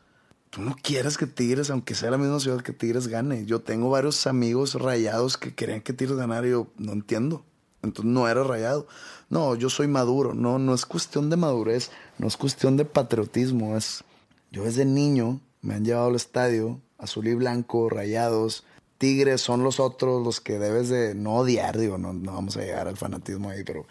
tú 0.49 0.63
no 0.63 0.76
quieres 0.82 1.20
que 1.20 1.28
Tigres, 1.28 1.70
aunque 1.70 1.93
sea 1.93 2.09
la 2.09 2.18
misma 2.18 2.39
ciudad 2.39 2.61
que 2.61 2.74
Tigres 2.74 3.07
gane. 3.09 3.45
Yo 3.45 3.61
tengo 3.61 3.91
varios 3.91 4.26
amigos 4.26 4.74
rayados 4.74 5.38
que 5.38 5.53
querían 5.53 5.82
que 5.82 5.93
Tigres 5.93 6.18
ganara 6.18 6.47
y 6.47 6.49
yo 6.49 6.65
no 6.78 6.93
entiendo. 6.93 7.45
Entonces 7.84 8.11
no 8.11 8.28
era 8.28 8.43
rayado. 8.43 8.88
No, 9.30 9.53
yo 9.53 9.70
soy 9.70 9.88
maduro. 9.88 10.34
No, 10.34 10.57
no 10.57 10.74
es 10.74 10.88
cuestión 10.88 11.30
de 11.30 11.38
madurez, 11.38 11.91
no 12.18 12.26
es 12.26 12.38
cuestión 12.38 12.76
de 12.76 12.86
patriotismo. 12.86 13.78
Es 13.78 14.03
yo 14.51 14.63
desde 14.63 14.84
niño 14.84 15.41
me 15.61 15.76
han 15.76 15.86
llevado 15.86 16.07
al 16.07 16.15
estadio, 16.15 16.82
azul 16.97 17.28
y 17.28 17.36
blanco, 17.36 17.88
rayados. 17.88 18.63
Tigres 18.97 19.41
son 19.41 19.63
los 19.63 19.80
otros, 19.80 20.26
los 20.26 20.41
que 20.41 20.57
debes 20.57 20.89
de 20.89 21.13
no 21.13 21.36
odiar, 21.36 21.78
digo, 21.78 21.99
no, 21.99 22.13
no 22.13 22.34
vamos 22.34 22.57
a 22.57 22.61
llegar 22.61 22.88
al 22.88 22.97
fanatismo 22.97 23.51
ahí, 23.51 23.63
pero 23.63 23.86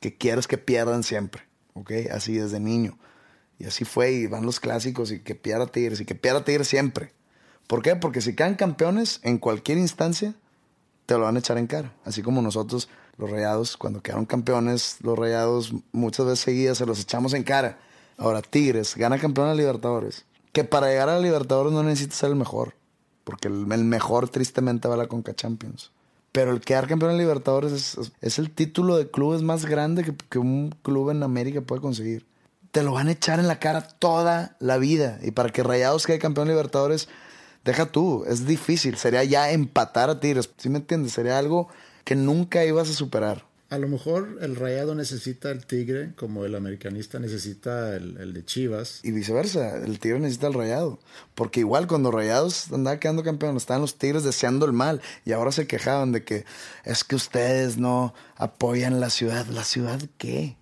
que 0.00 0.16
quieres 0.16 0.46
que 0.46 0.58
pierdan 0.58 1.02
siempre, 1.02 1.42
¿ok? 1.74 1.92
Así 2.12 2.34
desde 2.34 2.60
niño. 2.60 2.98
Y 3.58 3.64
así 3.64 3.84
fue, 3.84 4.12
y 4.12 4.26
van 4.26 4.46
los 4.46 4.60
clásicos, 4.60 5.10
y 5.10 5.20
que 5.20 5.34
pierda 5.34 5.66
Tigres, 5.66 6.00
y 6.00 6.04
que 6.04 6.14
pierda 6.14 6.44
Tigres 6.44 6.68
siempre. 6.68 7.12
¿Por 7.66 7.82
qué? 7.82 7.96
Porque 7.96 8.20
si 8.20 8.34
quedan 8.34 8.54
campeones 8.54 9.20
en 9.22 9.38
cualquier 9.38 9.78
instancia, 9.78 10.34
te 11.06 11.14
lo 11.14 11.20
van 11.22 11.36
a 11.36 11.38
echar 11.40 11.58
en 11.58 11.66
cara. 11.66 11.94
Así 12.04 12.22
como 12.22 12.40
nosotros 12.40 12.88
los 13.16 13.30
Rayados, 13.30 13.76
cuando 13.76 14.00
quedaron 14.00 14.26
campeones, 14.26 14.98
los 15.02 15.18
Rayados 15.18 15.72
muchas 15.92 16.26
veces 16.26 16.40
seguidas 16.40 16.78
se 16.78 16.86
los 16.86 17.00
echamos 17.00 17.34
en 17.34 17.42
cara. 17.42 17.78
Ahora, 18.16 18.42
Tigres 18.42 18.96
gana 18.96 19.18
campeón 19.18 19.48
a 19.48 19.54
Libertadores. 19.54 20.24
Que 20.52 20.64
para 20.64 20.88
llegar 20.88 21.08
a 21.08 21.18
Libertadores 21.18 21.72
no 21.72 21.82
necesitas 21.82 22.18
ser 22.18 22.30
el 22.30 22.36
mejor. 22.36 22.74
Porque 23.24 23.48
el, 23.48 23.66
mejor 23.66 24.28
tristemente 24.28 24.88
va 24.88 24.94
a 24.94 24.98
la 24.98 25.06
Conca 25.06 25.34
Champions. 25.34 25.90
Pero 26.38 26.52
el 26.52 26.60
quedar 26.60 26.86
campeón 26.86 27.10
en 27.10 27.18
Libertadores 27.18 27.98
es, 28.20 28.38
el 28.38 28.52
título 28.52 28.96
de 28.96 29.10
clubes 29.10 29.42
más 29.42 29.66
grande 29.66 30.04
que, 30.04 30.14
que 30.30 30.38
un 30.38 30.72
club 30.84 31.10
en 31.10 31.24
América 31.24 31.62
puede 31.62 31.82
conseguir. 31.82 32.28
Te 32.70 32.84
lo 32.84 32.92
van 32.92 33.08
a 33.08 33.10
echar 33.10 33.40
en 33.40 33.48
la 33.48 33.58
cara 33.58 33.88
toda 33.88 34.56
la 34.60 34.78
vida. 34.78 35.18
Y 35.24 35.32
para 35.32 35.48
que 35.48 35.64
Rayados 35.64 36.06
quede 36.06 36.20
campeón 36.20 36.46
en 36.46 36.52
Libertadores, 36.52 37.08
deja 37.64 37.86
tú, 37.86 38.24
es 38.28 38.46
difícil. 38.46 38.96
Sería 38.98 39.24
ya 39.24 39.50
empatar 39.50 40.10
a 40.10 40.20
Tigres. 40.20 40.48
¿Sí 40.58 40.68
me 40.68 40.78
entiendes? 40.78 41.10
Sería 41.10 41.38
algo 41.38 41.66
que 42.04 42.14
nunca 42.14 42.64
ibas 42.64 42.88
a 42.88 42.92
superar. 42.92 43.44
A 43.70 43.76
lo 43.76 43.86
mejor 43.86 44.38
el 44.40 44.56
rayado 44.56 44.94
necesita 44.94 45.50
el 45.50 45.66
tigre 45.66 46.14
como 46.16 46.46
el 46.46 46.54
americanista 46.54 47.18
necesita 47.18 47.94
el, 47.96 48.32
de 48.32 48.42
Chivas. 48.42 49.00
Y 49.02 49.10
viceversa, 49.10 49.76
el 49.76 49.98
tigre 49.98 50.18
necesita 50.20 50.46
el 50.46 50.54
rayado. 50.54 50.98
Porque 51.34 51.60
igual 51.60 51.86
cuando 51.86 52.10
Rayados 52.10 52.72
andaba 52.72 52.98
quedando 52.98 53.22
campeón, 53.22 53.58
estaban 53.58 53.82
los 53.82 53.98
tigres 53.98 54.24
deseando 54.24 54.64
el 54.64 54.72
mal. 54.72 55.02
Y 55.26 55.32
ahora 55.32 55.52
se 55.52 55.66
quejaban 55.66 56.12
de 56.12 56.24
que 56.24 56.46
es 56.84 57.04
que 57.04 57.14
ustedes 57.14 57.76
no 57.76 58.14
apoyan 58.36 59.00
la 59.00 59.10
ciudad. 59.10 59.46
¿La 59.48 59.64
ciudad 59.64 60.00
qué? 60.16 60.56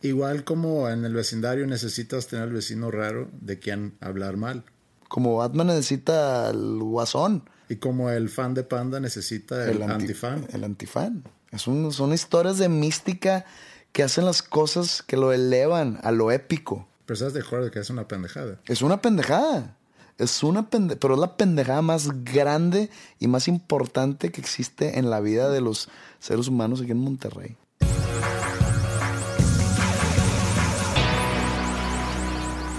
Igual 0.00 0.44
como 0.44 0.88
en 0.88 1.04
el 1.04 1.14
vecindario 1.14 1.66
necesitas 1.66 2.28
tener 2.28 2.44
al 2.44 2.52
vecino 2.52 2.92
raro 2.92 3.28
de 3.40 3.58
quien 3.58 3.94
hablar 4.00 4.36
mal. 4.36 4.62
Como 5.08 5.36
Batman 5.36 5.66
necesita 5.66 6.50
el 6.50 6.78
guasón. 6.78 7.42
Y 7.68 7.76
como 7.76 8.10
el 8.10 8.28
fan 8.28 8.54
de 8.54 8.62
Panda 8.62 9.00
necesita 9.00 9.68
el, 9.68 9.82
antifan. 9.82 10.46
El 10.52 10.62
antifan. 10.62 11.24
Es 11.52 11.60
son 11.64 12.12
historias 12.14 12.56
de 12.56 12.70
mística 12.70 13.44
que 13.92 14.02
hacen 14.02 14.24
las 14.24 14.42
cosas 14.42 15.02
que 15.02 15.18
lo 15.18 15.34
elevan 15.34 16.00
a 16.02 16.10
lo 16.10 16.30
épico. 16.32 16.88
Pero 17.04 17.14
estás 17.14 17.34
de 17.34 17.40
acuerdo 17.40 17.70
que 17.70 17.78
es 17.78 17.90
una 17.90 18.08
pendejada. 18.08 18.58
Es 18.64 18.80
una 18.80 19.02
pendejada. 19.02 19.76
Es 20.16 20.42
una 20.42 20.70
pendejada, 20.70 20.98
pero 20.98 21.12
es 21.12 21.20
la 21.20 21.36
pendejada 21.36 21.82
más 21.82 22.24
grande 22.24 22.88
y 23.18 23.28
más 23.28 23.48
importante 23.48 24.32
que 24.32 24.40
existe 24.40 24.98
en 24.98 25.10
la 25.10 25.20
vida 25.20 25.50
de 25.50 25.60
los 25.60 25.90
seres 26.20 26.48
humanos 26.48 26.80
aquí 26.80 26.92
en 26.92 27.00
Monterrey. 27.00 27.54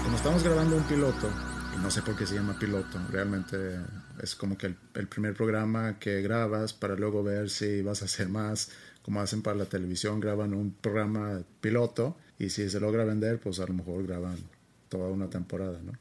Como 0.02 0.16
estamos 0.16 0.42
grabando 0.42 0.76
un 0.78 0.82
piloto, 0.82 1.28
no 1.82 1.90
sé 1.90 2.02
por 2.02 2.16
qué 2.16 2.26
se 2.26 2.34
llama 2.34 2.58
piloto. 2.58 2.98
Realmente 3.10 3.56
es 4.22 4.34
como 4.34 4.56
que 4.56 4.66
el, 4.66 5.08
primer 5.08 5.34
programa 5.34 5.98
que 5.98 6.22
grabas 6.22 6.72
para 6.72 6.94
luego 6.94 7.22
ver 7.22 7.50
si 7.50 7.82
vas 7.82 8.02
a 8.02 8.06
hacer 8.06 8.28
más. 8.28 8.70
Como 9.02 9.20
hacen 9.20 9.42
para 9.42 9.56
la 9.56 9.66
televisión, 9.66 10.20
graban 10.20 10.54
un 10.54 10.72
programa 10.72 11.42
piloto 11.60 12.16
y 12.38 12.48
si 12.50 12.70
se 12.70 12.80
logra 12.80 13.04
vender, 13.04 13.38
pues 13.38 13.60
a 13.60 13.66
lo 13.66 13.74
mejor 13.74 14.06
graban 14.06 14.36
toda 14.88 15.08
una 15.08 15.28
temporada, 15.28 15.80
¿no? 15.82 15.92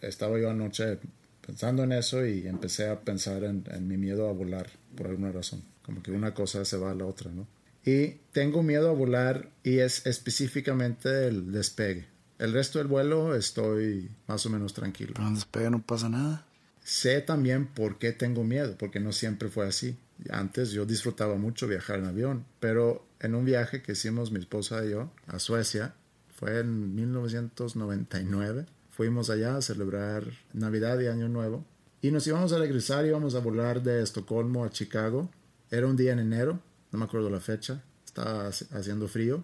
Estaba 0.00 0.38
yo 0.38 0.50
anoche 0.50 0.98
pensando 1.44 1.82
en 1.82 1.92
eso 1.92 2.24
y 2.24 2.46
empecé 2.46 2.88
a 2.88 3.00
pensar 3.00 3.44
en, 3.44 3.64
en 3.70 3.86
mi 3.86 3.96
miedo 3.96 4.28
a 4.28 4.32
volar 4.32 4.70
por 4.96 5.08
alguna 5.08 5.32
razón. 5.32 5.62
Como 5.82 6.02
que 6.02 6.10
una 6.10 6.32
cosa 6.32 6.64
se 6.64 6.76
va 6.76 6.92
a 6.92 6.94
la 6.94 7.04
otra, 7.04 7.30
¿no? 7.30 7.46
Y 7.84 8.20
tengo 8.32 8.62
miedo 8.62 8.90
a 8.90 8.92
volar 8.92 9.50
y 9.62 9.78
es 9.78 10.06
específicamente 10.06 11.26
el 11.26 11.52
despegue 11.52 12.17
el 12.38 12.52
resto 12.52 12.78
del 12.78 12.88
vuelo 12.88 13.34
estoy 13.34 14.10
más 14.26 14.44
o 14.46 14.50
menos 14.50 14.74
tranquilo. 14.74 15.14
Donde 15.16 15.34
despegue 15.34 15.70
no 15.70 15.82
pasa 15.82 16.08
nada. 16.08 16.44
Sé 16.82 17.20
también 17.20 17.66
por 17.66 17.98
qué 17.98 18.12
tengo 18.12 18.44
miedo, 18.44 18.76
porque 18.78 19.00
no 19.00 19.12
siempre 19.12 19.48
fue 19.48 19.66
así. 19.66 19.98
Antes 20.30 20.70
yo 20.70 20.86
disfrutaba 20.86 21.36
mucho 21.36 21.68
viajar 21.68 21.98
en 21.98 22.06
avión, 22.06 22.44
pero 22.60 23.06
en 23.20 23.34
un 23.34 23.44
viaje 23.44 23.82
que 23.82 23.92
hicimos 23.92 24.32
mi 24.32 24.38
esposa 24.38 24.84
y 24.84 24.90
yo 24.90 25.10
a 25.26 25.38
Suecia, 25.38 25.94
fue 26.34 26.60
en 26.60 26.94
1999, 26.94 28.66
fuimos 28.90 29.28
allá 29.28 29.56
a 29.56 29.62
celebrar 29.62 30.24
Navidad 30.52 30.98
y 31.00 31.08
Año 31.08 31.28
Nuevo 31.28 31.64
y 32.00 32.12
nos 32.12 32.26
íbamos 32.28 32.52
a 32.52 32.58
regresar, 32.58 33.04
íbamos 33.06 33.34
a 33.34 33.40
volar 33.40 33.82
de 33.82 34.02
Estocolmo 34.02 34.64
a 34.64 34.70
Chicago. 34.70 35.30
Era 35.70 35.88
un 35.88 35.96
día 35.96 36.12
en 36.12 36.20
enero, 36.20 36.60
no 36.92 36.98
me 36.98 37.04
acuerdo 37.06 37.28
la 37.28 37.40
fecha, 37.40 37.82
estaba 38.04 38.46
haciendo 38.46 39.08
frío. 39.08 39.42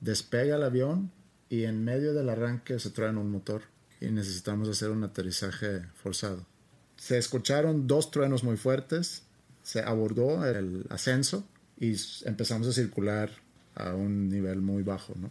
Despega 0.00 0.56
el 0.56 0.64
avión 0.64 1.12
y 1.50 1.64
en 1.64 1.84
medio 1.84 2.14
del 2.14 2.30
arranque 2.30 2.78
se 2.78 2.90
traen 2.90 3.18
un 3.18 3.30
motor 3.30 3.62
y 4.00 4.06
necesitamos 4.06 4.68
hacer 4.68 4.88
un 4.90 5.02
aterrizaje 5.02 5.82
forzado. 5.94 6.46
Se 6.96 7.18
escucharon 7.18 7.86
dos 7.86 8.10
truenos 8.10 8.44
muy 8.44 8.56
fuertes, 8.56 9.24
se 9.62 9.80
abordó 9.80 10.46
el 10.46 10.86
ascenso 10.88 11.44
y 11.78 11.96
empezamos 12.24 12.68
a 12.68 12.72
circular 12.72 13.30
a 13.74 13.94
un 13.94 14.28
nivel 14.28 14.60
muy 14.60 14.84
bajo, 14.84 15.14
¿no? 15.16 15.30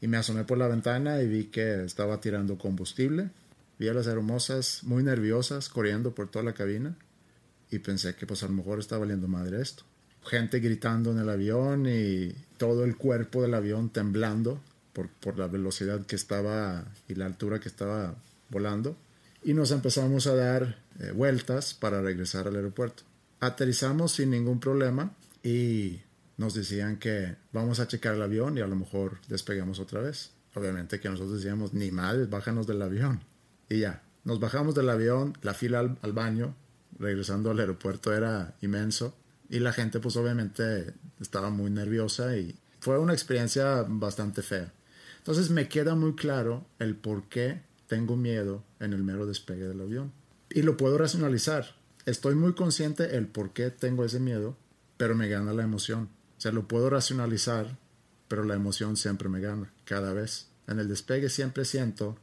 Y 0.00 0.08
me 0.08 0.16
asomé 0.16 0.44
por 0.44 0.58
la 0.58 0.68
ventana 0.68 1.22
y 1.22 1.28
vi 1.28 1.44
que 1.44 1.84
estaba 1.84 2.20
tirando 2.20 2.58
combustible. 2.58 3.30
Vi 3.78 3.88
a 3.88 3.94
las 3.94 4.06
hermosas 4.06 4.80
muy 4.82 5.02
nerviosas 5.02 5.68
corriendo 5.68 6.14
por 6.14 6.30
toda 6.30 6.44
la 6.44 6.52
cabina. 6.52 6.96
y 7.70 7.80
pensé 7.80 8.14
que 8.14 8.26
pues 8.26 8.42
a 8.42 8.46
lo 8.46 8.54
mejor 8.54 8.78
está 8.78 8.96
valiendo 8.96 9.28
madre 9.28 9.60
esto. 9.60 9.84
Gente 10.24 10.58
gritando 10.58 11.12
en 11.12 11.18
el 11.18 11.28
avión 11.28 11.86
y 11.86 12.34
todo 12.56 12.84
el 12.84 12.96
cuerpo 12.96 13.42
del 13.42 13.52
avión 13.52 13.90
temblando 13.90 14.58
por, 14.98 15.08
por 15.10 15.38
la 15.38 15.46
velocidad 15.46 16.04
que 16.06 16.16
estaba 16.16 16.84
y 17.06 17.14
la 17.14 17.26
altura 17.26 17.60
que 17.60 17.68
estaba 17.68 18.16
volando. 18.50 18.96
Y 19.44 19.54
nos 19.54 19.70
empezamos 19.70 20.26
a 20.26 20.34
dar 20.34 20.82
eh, 20.98 21.12
vueltas 21.12 21.72
para 21.72 22.02
regresar 22.02 22.48
al 22.48 22.56
aeropuerto. 22.56 23.04
Aterrizamos 23.38 24.10
sin 24.10 24.30
ningún 24.30 24.58
problema 24.58 25.12
y 25.44 26.00
nos 26.36 26.54
decían 26.54 26.96
que 26.96 27.36
vamos 27.52 27.78
a 27.78 27.86
checar 27.86 28.16
el 28.16 28.22
avión 28.22 28.58
y 28.58 28.60
a 28.60 28.66
lo 28.66 28.74
mejor 28.74 29.18
despegamos 29.28 29.78
otra 29.78 30.00
vez. 30.00 30.32
Obviamente 30.56 30.98
que 30.98 31.08
nosotros 31.08 31.36
decíamos, 31.36 31.74
ni 31.74 31.92
mal, 31.92 32.26
bájanos 32.26 32.66
del 32.66 32.82
avión. 32.82 33.20
Y 33.68 33.78
ya, 33.78 34.02
nos 34.24 34.40
bajamos 34.40 34.74
del 34.74 34.90
avión, 34.90 35.38
la 35.42 35.54
fila 35.54 35.78
al, 35.78 36.12
baño, 36.12 36.56
regresando 36.98 37.52
al 37.52 37.60
aeropuerto 37.60 38.12
era 38.12 38.56
inmenso. 38.62 39.14
Y 39.48 39.60
la 39.60 39.72
gente 39.72 40.00
pues 40.00 40.16
obviamente 40.16 40.92
estaba 41.20 41.50
muy 41.50 41.70
nerviosa 41.70 42.36
y 42.36 42.58
fue 42.80 42.98
una 42.98 43.12
experiencia 43.12 43.84
bastante 43.86 44.42
fea. 44.42 44.72
Entonces 45.28 45.50
me 45.50 45.68
queda 45.68 45.94
muy 45.94 46.14
claro 46.14 46.64
el 46.78 46.96
por 46.96 47.24
qué 47.24 47.60
tengo 47.86 48.16
miedo 48.16 48.64
en 48.80 48.94
el 48.94 49.02
mero 49.02 49.26
despegue 49.26 49.68
del 49.68 49.82
avión. 49.82 50.10
Y 50.48 50.62
lo 50.62 50.78
puedo 50.78 50.96
racionalizar. 50.96 51.76
Estoy 52.06 52.34
muy 52.34 52.54
consciente 52.54 53.14
el 53.14 53.26
por 53.26 53.50
qué 53.50 53.70
tengo 53.70 54.06
ese 54.06 54.20
miedo, 54.20 54.56
pero 54.96 55.14
me 55.14 55.28
gana 55.28 55.52
la 55.52 55.64
emoción. 55.64 56.08
O 56.38 56.40
sea, 56.40 56.50
lo 56.50 56.66
puedo 56.66 56.88
racionalizar, 56.88 57.76
pero 58.26 58.42
la 58.42 58.54
emoción 58.54 58.96
siempre 58.96 59.28
me 59.28 59.40
gana, 59.40 59.70
cada 59.84 60.14
vez. 60.14 60.46
En 60.66 60.78
el 60.78 60.88
despegue 60.88 61.28
siempre 61.28 61.66
siento 61.66 62.16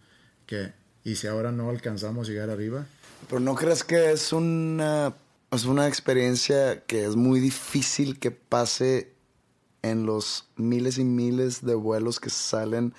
que, 0.48 0.74
¿y 1.04 1.18
si 1.18 1.28
ahora 1.28 1.52
no 1.52 1.70
alcanzamos 1.70 2.28
a 2.28 2.32
llegar 2.32 2.50
arriba? 2.50 2.88
Pero 3.30 3.40
¿no 3.40 3.54
crees 3.54 3.84
que 3.84 4.14
es 4.14 4.34
una, 4.34 5.14
es 5.52 5.66
una 5.66 5.88
experiencia 5.88 6.84
que 6.86 7.06
es 7.06 7.16
muy 7.16 7.40
difícil 7.40 8.18
que 8.18 8.32
pase 8.32 9.14
en 9.86 10.06
los 10.06 10.46
miles 10.56 10.98
y 10.98 11.04
miles 11.04 11.64
de 11.64 11.76
vuelos 11.76 12.20
que 12.20 12.32
salen 12.32 12.94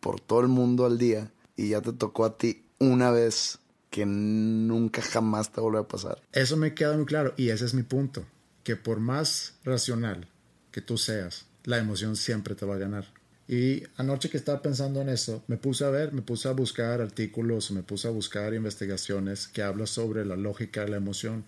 por 0.00 0.20
todo 0.20 0.40
el 0.40 0.48
mundo 0.48 0.86
al 0.86 0.98
día 0.98 1.30
y 1.56 1.70
ya 1.70 1.82
te 1.82 1.92
tocó 1.92 2.24
a 2.24 2.38
ti 2.38 2.64
una 2.78 3.10
vez 3.10 3.58
que 3.90 4.06
nunca 4.06 5.02
jamás 5.02 5.52
te 5.52 5.60
vuelve 5.60 5.80
a 5.80 5.88
pasar? 5.88 6.22
Eso 6.32 6.56
me 6.56 6.74
queda 6.74 6.96
muy 6.96 7.04
claro 7.04 7.34
y 7.36 7.50
ese 7.50 7.66
es 7.66 7.74
mi 7.74 7.82
punto, 7.82 8.24
que 8.62 8.74
por 8.74 9.00
más 9.00 9.54
racional 9.64 10.26
que 10.72 10.80
tú 10.80 10.96
seas, 10.96 11.46
la 11.64 11.78
emoción 11.78 12.16
siempre 12.16 12.54
te 12.54 12.66
va 12.66 12.76
a 12.76 12.78
ganar. 12.78 13.06
Y 13.46 13.82
anoche 13.96 14.30
que 14.30 14.38
estaba 14.38 14.62
pensando 14.62 15.02
en 15.02 15.10
eso, 15.10 15.44
me 15.46 15.58
puse 15.58 15.84
a 15.84 15.90
ver, 15.90 16.12
me 16.12 16.22
puse 16.22 16.48
a 16.48 16.52
buscar 16.52 17.02
artículos, 17.02 17.70
me 17.70 17.82
puse 17.82 18.08
a 18.08 18.10
buscar 18.10 18.54
investigaciones 18.54 19.46
que 19.48 19.62
hablan 19.62 19.86
sobre 19.86 20.24
la 20.24 20.36
lógica 20.36 20.80
de 20.84 20.90
la 20.90 20.96
emoción, 20.96 21.44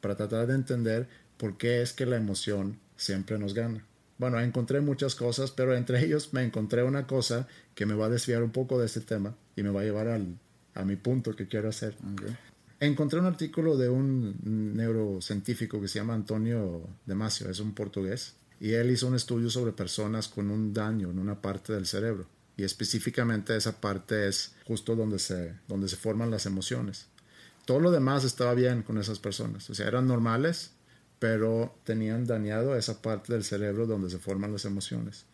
para 0.00 0.16
tratar 0.16 0.46
de 0.46 0.54
entender 0.54 1.08
por 1.36 1.58
qué 1.58 1.82
es 1.82 1.92
que 1.92 2.06
la 2.06 2.16
emoción 2.16 2.78
siempre 2.96 3.36
nos 3.38 3.54
gana. 3.54 3.84
Bueno, 4.20 4.38
encontré 4.38 4.82
muchas 4.82 5.14
cosas, 5.14 5.50
pero 5.50 5.74
entre 5.74 5.98
ellos 6.04 6.34
me 6.34 6.42
encontré 6.42 6.82
una 6.82 7.06
cosa 7.06 7.48
que 7.74 7.86
me 7.86 7.94
va 7.94 8.04
a 8.04 8.10
desviar 8.10 8.42
un 8.42 8.50
poco 8.50 8.78
de 8.78 8.84
este 8.84 9.00
tema 9.00 9.34
y 9.56 9.62
me 9.62 9.70
va 9.70 9.80
a 9.80 9.84
llevar 9.84 10.08
al, 10.08 10.38
a 10.74 10.84
mi 10.84 10.96
punto 10.96 11.34
que 11.34 11.48
quiero 11.48 11.70
hacer. 11.70 11.96
Encontré 12.80 13.18
un 13.18 13.24
artículo 13.24 13.78
de 13.78 13.88
un 13.88 14.36
neurocientífico 14.76 15.80
que 15.80 15.88
se 15.88 16.00
llama 16.00 16.12
Antonio 16.12 16.86
Demasio, 17.06 17.48
es 17.48 17.60
un 17.60 17.72
portugués, 17.72 18.34
y 18.60 18.74
él 18.74 18.90
hizo 18.90 19.06
un 19.06 19.14
estudio 19.14 19.48
sobre 19.48 19.72
personas 19.72 20.28
con 20.28 20.50
un 20.50 20.74
daño 20.74 21.10
en 21.10 21.18
una 21.18 21.40
parte 21.40 21.72
del 21.72 21.86
cerebro. 21.86 22.26
Y 22.58 22.64
específicamente 22.64 23.56
esa 23.56 23.80
parte 23.80 24.28
es 24.28 24.52
justo 24.66 24.96
donde 24.96 25.18
se, 25.18 25.54
donde 25.66 25.88
se 25.88 25.96
forman 25.96 26.30
las 26.30 26.44
emociones. 26.44 27.06
Todo 27.64 27.80
lo 27.80 27.90
demás 27.90 28.24
estaba 28.24 28.52
bien 28.52 28.82
con 28.82 28.98
esas 28.98 29.18
personas. 29.18 29.70
O 29.70 29.74
sea, 29.74 29.86
eran 29.86 30.06
normales, 30.06 30.72
pero 31.20 31.76
tenían 31.84 32.26
dañado 32.26 32.74
esa 32.74 33.00
parte 33.00 33.32
del 33.32 33.44
cerebro 33.44 33.86
donde 33.86 34.10
se 34.10 34.18
forman 34.18 34.52
las 34.52 34.64
emociones. 34.64 35.26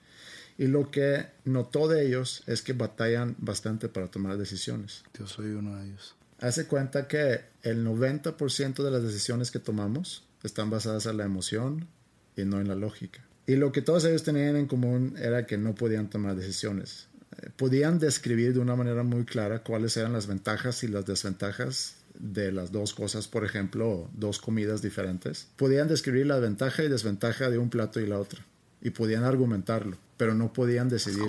Y 0.59 0.67
lo 0.67 0.91
que 0.91 1.27
notó 1.45 1.89
de 1.89 2.07
ellos 2.07 2.43
es 2.47 2.61
que 2.61 2.75
batallan 2.75 3.37
bastante 3.39 3.89
para 3.89 4.11
tomar 4.11 4.37
decisiones. 4.37 5.05
Yo 5.19 5.27
soy 5.27 5.47
uno 5.47 5.77
de 5.77 5.87
ellos. 5.87 6.15
Hace 6.41 6.67
cuenta 6.67 7.09
que 7.09 7.41
el 7.63 7.87
90% 7.87 8.83
de 8.83 8.91
las 8.91 9.03
decisiones 9.03 9.51
que 9.51 9.59
tomamos 9.59 10.25
están 10.43 10.69
basadas 10.69 11.07
en 11.07 11.17
la 11.17 11.25
emoción, 11.25 11.89
y 12.37 12.45
no 12.45 12.61
en 12.61 12.69
la 12.69 12.75
lógica. 12.75 13.25
Y 13.47 13.57
lo 13.57 13.73
que 13.73 13.83
todos 13.83 14.05
ellos 14.05 14.23
tenían 14.23 14.57
en 14.57 14.67
común 14.67 15.15
era 15.19 15.47
que 15.47 15.57
no 15.57 15.75
podían 15.75 16.11
tomar 16.11 16.37
decisiones. 16.37 17.09
Eh, 17.39 17.51
podían 17.57 17.99
describir 17.99 18.55
de 18.55 18.61
una 18.61 18.77
manera 18.77 19.03
muy 19.03 19.25
clara 19.25 19.63
cuáles 19.63 19.97
eran 19.97 20.13
las 20.13 20.27
ventajas 20.27 20.83
y 20.85 20.89
las 20.89 21.07
desventajas 21.07 21.96
de 22.19 22.53
las 22.53 22.73
dos 22.73 22.95
cosas, 22.95 23.29
por 23.29 23.45
ejemplo, 23.45 24.09
dos 24.15 24.39
comidas 24.39 24.83
diferentes. 24.83 25.49
Podían 25.57 25.89
describir 25.89 26.27
la 26.27 26.39
ventaja 26.39 26.83
y 26.83 26.89
desventaja 26.89 27.51
de 27.51 27.59
un 27.59 27.71
plato 27.71 28.01
y 28.01 28.07
la 28.07 28.19
otra. 28.19 28.45
Y 28.81 28.91
podían 28.91 29.25
argumentarlo, 29.25 29.97
pero 30.17 30.35
no 30.35 30.53
podían 30.53 30.89
decidir. 30.89 31.29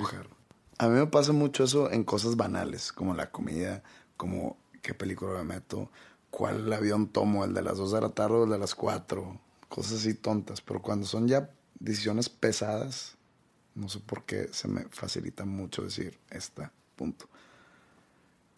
A 0.77 0.87
mí 0.87 0.95
me 0.95 1.07
pasa 1.07 1.31
mucho 1.31 1.63
eso 1.63 1.91
en 1.91 2.03
cosas 2.03 2.35
banales, 2.35 2.91
como 2.91 3.15
la 3.15 3.31
comida, 3.31 3.83
como 4.15 4.57
qué 4.81 4.93
película 4.93 5.33
me 5.33 5.55
meto, 5.55 5.91
cuál 6.29 6.71
avión 6.71 7.07
tomo, 7.07 7.45
el 7.45 7.53
de 7.53 7.61
las 7.61 7.77
2 7.77 7.93
de 7.93 8.01
la 8.01 8.09
tarde 8.09 8.35
o 8.35 8.43
el 8.43 8.51
de 8.51 8.59
las 8.59 8.75
4 8.75 9.39
cosas 9.69 9.99
así 9.99 10.13
tontas, 10.13 10.61
pero 10.61 10.81
cuando 10.81 11.05
son 11.05 11.27
ya 11.27 11.49
decisiones 11.79 12.29
pesadas, 12.29 13.15
no 13.75 13.89
sé 13.89 13.99
por 13.99 14.23
qué 14.23 14.49
se 14.51 14.67
me 14.67 14.85
facilita 14.89 15.45
mucho 15.45 15.83
decir 15.83 16.17
esta, 16.29 16.71
punto. 16.95 17.29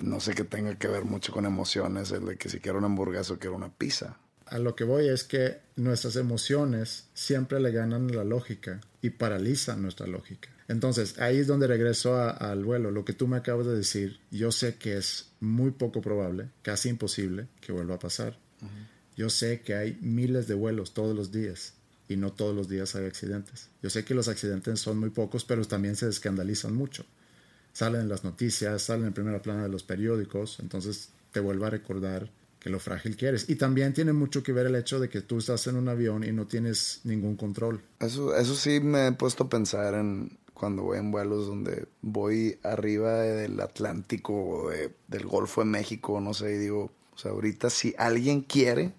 No 0.03 0.19
sé 0.19 0.33
que 0.33 0.43
tenga 0.43 0.75
que 0.75 0.87
ver 0.87 1.05
mucho 1.05 1.31
con 1.31 1.45
emociones, 1.45 2.11
el 2.11 2.25
de 2.25 2.37
que 2.37 2.49
si 2.49 2.59
quiero 2.59 2.77
una 2.77 2.87
hamburguesa 2.87 3.33
o 3.33 3.39
quiero 3.39 3.55
una 3.55 3.73
pizza. 3.73 4.17
A 4.45 4.57
lo 4.57 4.75
que 4.75 4.83
voy 4.83 5.07
es 5.07 5.23
que 5.23 5.59
nuestras 5.75 6.15
emociones 6.15 7.07
siempre 7.13 7.59
le 7.59 7.71
ganan 7.71 8.15
la 8.15 8.23
lógica 8.23 8.81
y 9.01 9.11
paralizan 9.11 9.81
nuestra 9.81 10.07
lógica. 10.07 10.49
Entonces, 10.67 11.19
ahí 11.19 11.37
es 11.37 11.47
donde 11.47 11.67
regreso 11.67 12.15
al 12.15 12.63
vuelo. 12.63 12.91
Lo 12.91 13.03
que 13.03 13.13
tú 13.13 13.27
me 13.27 13.37
acabas 13.37 13.65
de 13.65 13.75
decir, 13.75 14.19
yo 14.31 14.51
sé 14.51 14.75
que 14.75 14.97
es 14.97 15.31
muy 15.39 15.71
poco 15.71 16.01
probable, 16.01 16.49
casi 16.61 16.89
imposible, 16.89 17.47
que 17.59 17.71
vuelva 17.71 17.95
a 17.95 17.99
pasar. 17.99 18.37
Yo 19.17 19.29
sé 19.29 19.61
que 19.61 19.75
hay 19.75 19.97
miles 20.01 20.47
de 20.47 20.53
vuelos 20.53 20.93
todos 20.93 21.15
los 21.15 21.31
días 21.31 21.73
y 22.07 22.17
no 22.17 22.31
todos 22.33 22.55
los 22.55 22.69
días 22.69 22.95
hay 22.95 23.05
accidentes. 23.05 23.69
Yo 23.81 23.89
sé 23.89 24.05
que 24.05 24.13
los 24.13 24.27
accidentes 24.27 24.79
son 24.79 24.97
muy 24.97 25.09
pocos, 25.09 25.43
pero 25.43 25.65
también 25.65 25.95
se 25.95 26.07
escandalizan 26.07 26.73
mucho. 26.73 27.05
Salen 27.79 28.01
en 28.01 28.09
las 28.09 28.25
noticias, 28.25 28.81
salen 28.81 29.05
en 29.05 29.13
primera 29.13 29.41
plana 29.41 29.63
de 29.63 29.69
los 29.69 29.83
periódicos, 29.83 30.59
entonces 30.59 31.11
te 31.31 31.39
vuelvo 31.39 31.63
a 31.63 31.69
recordar 31.69 32.29
que 32.59 32.69
lo 32.69 32.77
frágil 32.77 33.15
que 33.15 33.27
eres. 33.27 33.49
Y 33.49 33.55
también 33.55 33.93
tiene 33.93 34.11
mucho 34.11 34.43
que 34.43 34.51
ver 34.51 34.65
el 34.65 34.75
hecho 34.75 34.99
de 34.99 35.07
que 35.07 35.21
tú 35.21 35.37
estás 35.37 35.65
en 35.67 35.77
un 35.77 35.87
avión 35.87 36.25
y 36.25 36.33
no 36.33 36.45
tienes 36.45 36.99
ningún 37.05 37.37
control. 37.37 37.81
Eso, 38.01 38.35
eso 38.35 38.53
sí 38.53 38.81
me 38.81 39.07
he 39.07 39.11
puesto 39.13 39.45
a 39.45 39.49
pensar 39.49 39.93
en 39.93 40.37
cuando 40.53 40.83
voy 40.83 40.97
en 40.97 41.09
vuelos 41.09 41.47
donde 41.47 41.87
voy 42.01 42.59
arriba 42.63 43.13
del 43.21 43.57
Atlántico 43.61 44.33
o 44.33 44.69
del 45.07 45.25
Golfo 45.25 45.61
de 45.61 45.67
México, 45.67 46.19
no 46.19 46.33
sé, 46.33 46.55
y 46.55 46.57
digo, 46.57 46.91
o 47.15 47.17
sea, 47.17 47.31
ahorita 47.31 47.69
si 47.69 47.95
alguien 47.97 48.41
quiere, 48.41 48.93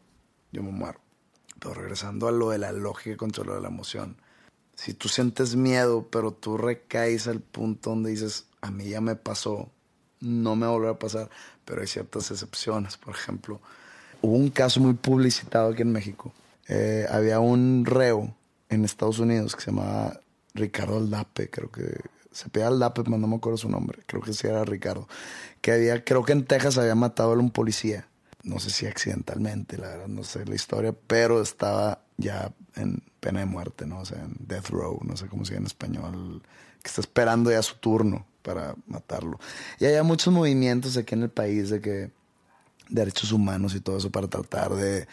yo 0.53 0.62
me 0.62 0.72
muero. 0.72 1.03
Pero 1.59 1.74
regresando 1.74 2.28
a 2.28 2.33
lo 2.33 2.49
de 2.49 2.57
la 2.57 2.72
lógica 2.72 3.18
contra 3.18 3.45
lo 3.45 3.57
de 3.57 3.61
la 3.61 3.68
emoción. 3.68 4.16
Si 4.74 4.95
tú 4.95 5.11
sientes 5.11 5.55
miedo, 5.55 6.09
pero 6.11 6.33
tú 6.33 6.57
recaes 6.57 7.28
al 7.28 7.41
punto 7.41 7.91
donde 7.91 8.09
dices, 8.09 8.47
a 8.61 8.70
mí 8.70 8.88
ya 8.88 9.00
me 9.00 9.16
pasó, 9.16 9.70
no 10.20 10.56
me 10.56 10.66
volverá 10.66 10.92
a 10.92 10.98
pasar, 10.98 11.30
pero 11.64 11.80
hay 11.80 11.86
ciertas 11.86 12.30
excepciones. 12.30 12.96
Por 12.96 13.14
ejemplo, 13.14 13.61
hubo 14.22 14.36
un 14.36 14.50
caso 14.50 14.80
muy 14.80 14.94
publicitado 14.94 15.70
aquí 15.70 15.82
en 15.82 15.92
México. 15.92 16.32
Eh, 16.68 17.06
había 17.11 17.40
un 17.40 17.84
reo 17.84 18.34
en 18.68 18.84
Estados 18.84 19.18
Unidos 19.18 19.56
que 19.56 19.62
se 19.62 19.70
llamaba 19.70 20.20
Ricardo 20.54 20.98
Aldape, 20.98 21.50
creo 21.50 21.70
que 21.70 22.00
se 22.30 22.48
pega 22.48 22.68
Aldape, 22.68 23.02
pero 23.02 23.18
no 23.18 23.26
me 23.26 23.36
acuerdo 23.36 23.56
su 23.56 23.68
nombre, 23.68 24.02
creo 24.06 24.22
que 24.22 24.32
sí 24.32 24.46
era 24.46 24.64
Ricardo, 24.64 25.08
que 25.61 25.72
había, 25.72 26.04
creo 26.04 26.24
que 26.24 26.32
en 26.32 26.44
Texas 26.44 26.78
había 26.78 26.94
matado 26.94 27.32
a 27.32 27.36
un 27.36 27.50
policía 27.50 28.06
no 28.42 28.58
sé 28.58 28.70
si 28.70 28.86
accidentalmente, 28.86 29.76
la 29.76 29.88
verdad, 29.88 30.08
no 30.08 30.24
sé 30.24 30.44
la 30.46 30.54
historia, 30.54 30.94
pero 31.06 31.42
estaba 31.42 32.02
ya 32.16 32.52
en 32.76 33.02
pena 33.20 33.40
de 33.40 33.46
muerte, 33.46 33.86
¿no? 33.86 34.00
O 34.00 34.04
sea, 34.04 34.22
en 34.22 34.34
death 34.40 34.68
row, 34.68 34.98
no 35.04 35.16
sé 35.16 35.26
cómo 35.26 35.44
se 35.44 35.52
dice 35.52 35.61
en 35.61 35.66
español, 35.66 36.42
que 36.82 36.88
está 36.88 37.00
esperando 37.00 37.50
ya 37.50 37.62
su 37.62 37.76
turno 37.76 38.26
para 38.43 38.74
matarlo. 38.86 39.38
Y 39.78 39.86
hay 39.86 40.03
muchos 40.03 40.32
movimientos 40.32 40.97
aquí 40.97 41.14
en 41.14 41.22
el 41.22 41.30
país 41.30 41.70
de 41.70 41.80
que 41.80 42.11
derechos 42.88 43.32
humanos 43.32 43.74
y 43.74 43.80
todo 43.80 43.99
eso 43.99 44.11
para 44.11 44.28
tratar 44.28 44.74
de... 44.74 45.07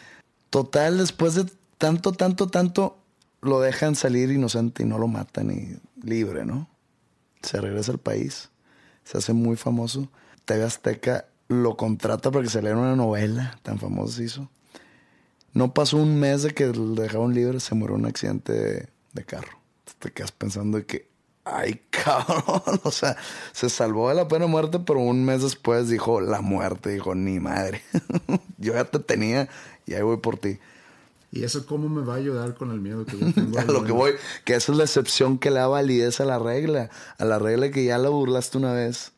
Total, 0.50 0.96
después 0.98 1.34
de 1.34 1.46
tanto, 1.76 2.12
tanto, 2.12 2.48
tanto, 2.48 2.98
lo 3.40 3.60
dejan 3.60 3.94
salir 3.94 4.30
inocente 4.30 4.82
y 4.82 4.86
no 4.86 4.98
lo 4.98 5.08
matan 5.08 5.50
y 5.50 5.76
libre, 6.06 6.44
¿no? 6.44 6.68
Se 7.42 7.60
regresa 7.60 7.92
al 7.92 7.98
país, 7.98 8.50
se 9.04 9.18
hace 9.18 9.32
muy 9.32 9.56
famoso. 9.56 10.10
TV 10.44 10.64
Azteca 10.64 11.26
lo 11.48 11.76
contrata 11.76 12.30
para 12.30 12.44
que 12.44 12.50
se 12.50 12.62
lea 12.62 12.76
una 12.76 12.96
novela, 12.96 13.58
tan 13.62 13.78
famosa 13.78 14.22
hizo. 14.22 14.50
No 15.52 15.72
pasó 15.72 15.96
un 15.96 16.20
mes 16.20 16.42
de 16.42 16.50
que 16.52 16.66
lo 16.66 16.94
dejaron 16.94 17.34
libre, 17.34 17.60
se 17.60 17.74
murió 17.74 17.96
en 17.96 18.02
un 18.02 18.06
accidente 18.06 18.88
de, 19.12 19.24
carro. 19.24 19.58
Te 19.98 20.12
quedas 20.12 20.30
pensando 20.30 20.78
de 20.78 20.86
que, 20.86 21.07
Ay, 21.50 21.80
cabrón. 21.90 22.80
O 22.82 22.90
sea, 22.90 23.16
se 23.52 23.68
salvó 23.68 24.08
de 24.08 24.14
la 24.14 24.28
pena 24.28 24.44
de 24.44 24.50
muerte, 24.50 24.78
pero 24.80 25.00
un 25.00 25.24
mes 25.24 25.42
después 25.42 25.88
dijo 25.88 26.20
la 26.20 26.40
muerte. 26.40 26.90
Dijo, 26.90 27.14
ni 27.14 27.40
madre. 27.40 27.82
Yo 28.58 28.74
ya 28.74 28.84
te 28.84 28.98
tenía 28.98 29.48
y 29.86 29.94
ahí 29.94 30.02
voy 30.02 30.18
por 30.18 30.38
ti. 30.38 30.58
¿Y 31.30 31.44
eso 31.44 31.66
cómo 31.66 31.88
me 31.88 32.02
va 32.02 32.14
a 32.14 32.16
ayudar 32.16 32.54
con 32.54 32.70
el 32.70 32.80
miedo 32.80 33.04
que 33.04 33.18
yo 33.18 33.32
tengo? 33.34 33.58
A 33.58 33.64
lo 33.64 33.84
que 33.84 33.92
voy, 33.92 34.12
que 34.46 34.54
esa 34.54 34.72
es 34.72 34.78
la 34.78 34.84
excepción 34.84 35.38
que 35.38 35.50
le 35.50 35.56
da 35.56 35.66
validez 35.66 36.20
a 36.20 36.24
la 36.24 36.38
regla. 36.38 36.88
A 37.18 37.24
la 37.26 37.38
regla 37.38 37.70
que 37.70 37.84
ya 37.84 37.98
la 37.98 38.08
burlaste 38.08 38.56
una 38.56 38.72
vez. 38.72 39.12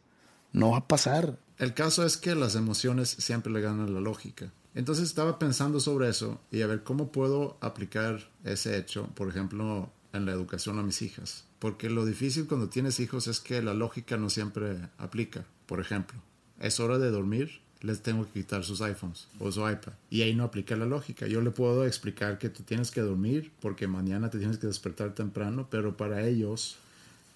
No 0.52 0.72
va 0.72 0.78
a 0.78 0.88
pasar. 0.88 1.38
El 1.58 1.74
caso 1.74 2.04
es 2.04 2.16
que 2.16 2.34
las 2.34 2.56
emociones 2.56 3.10
siempre 3.10 3.52
le 3.52 3.60
ganan 3.60 3.94
la 3.94 4.00
lógica. 4.00 4.52
Entonces 4.74 5.04
estaba 5.04 5.38
pensando 5.38 5.78
sobre 5.78 6.08
eso 6.08 6.40
y 6.50 6.62
a 6.62 6.66
ver 6.66 6.82
cómo 6.82 7.12
puedo 7.12 7.58
aplicar 7.60 8.30
ese 8.44 8.76
hecho, 8.76 9.08
por 9.14 9.28
ejemplo, 9.28 9.90
en 10.12 10.26
la 10.26 10.32
educación 10.32 10.78
a 10.78 10.82
mis 10.82 11.02
hijas. 11.02 11.44
Porque 11.58 11.90
lo 11.90 12.04
difícil 12.04 12.46
cuando 12.46 12.68
tienes 12.68 13.00
hijos 13.00 13.26
es 13.26 13.40
que 13.40 13.62
la 13.62 13.74
lógica 13.74 14.16
no 14.16 14.30
siempre 14.30 14.76
aplica. 14.98 15.44
Por 15.66 15.80
ejemplo, 15.80 16.18
es 16.58 16.80
hora 16.80 16.98
de 16.98 17.10
dormir, 17.10 17.60
les 17.80 18.02
tengo 18.02 18.24
que 18.26 18.40
quitar 18.40 18.64
sus 18.64 18.80
iPhones 18.82 19.28
o 19.38 19.50
su 19.50 19.60
iPad. 19.60 19.92
Y 20.10 20.22
ahí 20.22 20.34
no 20.34 20.44
aplica 20.44 20.76
la 20.76 20.86
lógica. 20.86 21.26
Yo 21.26 21.40
le 21.40 21.50
puedo 21.50 21.86
explicar 21.86 22.38
que 22.38 22.48
tú 22.48 22.62
tienes 22.62 22.90
que 22.90 23.00
dormir 23.00 23.52
porque 23.60 23.86
mañana 23.86 24.30
te 24.30 24.38
tienes 24.38 24.58
que 24.58 24.66
despertar 24.66 25.14
temprano, 25.14 25.68
pero 25.70 25.96
para 25.96 26.26
ellos 26.26 26.76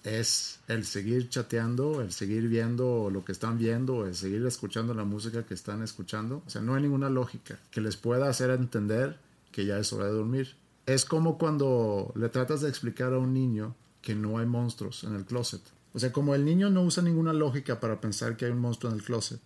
es 0.03 0.59
el 0.67 0.85
seguir 0.85 1.29
chateando, 1.29 2.01
el 2.01 2.11
seguir 2.11 2.47
viendo 2.47 3.09
lo 3.11 3.25
que 3.25 3.31
están 3.31 3.57
viendo, 3.57 4.05
el 4.05 4.15
seguir 4.15 4.45
escuchando 4.45 4.93
la 4.93 5.03
música 5.03 5.45
que 5.45 5.55
están 5.55 5.81
escuchando. 5.81 6.43
O 6.45 6.49
sea, 6.49 6.61
no 6.61 6.75
hay 6.75 6.83
ninguna 6.83 7.09
lógica 7.09 7.57
que 7.71 7.81
les 7.81 7.97
pueda 7.97 8.29
hacer 8.29 8.51
entender 8.51 9.17
que 9.51 9.65
ya 9.65 9.79
es 9.79 9.91
hora 9.93 10.05
de 10.05 10.11
dormir. 10.11 10.55
Es 10.85 11.05
como 11.05 11.37
cuando 11.37 12.11
le 12.15 12.29
tratas 12.29 12.61
de 12.61 12.69
explicar 12.69 13.13
a 13.13 13.17
un 13.17 13.33
niño 13.33 13.75
que 14.01 14.15
no 14.15 14.37
hay 14.37 14.45
monstruos 14.45 15.03
en 15.03 15.15
el 15.15 15.25
closet. 15.25 15.61
O 15.93 15.99
sea, 15.99 16.11
como 16.11 16.35
el 16.35 16.45
niño 16.45 16.69
no 16.69 16.83
usa 16.83 17.01
ninguna 17.01 17.33
lógica 17.33 17.79
para 17.79 17.99
pensar 18.01 18.37
que 18.37 18.45
hay 18.45 18.51
un 18.51 18.59
monstruo 18.59 18.91
en 18.91 18.99
el 18.99 19.03
closet, 19.03 19.41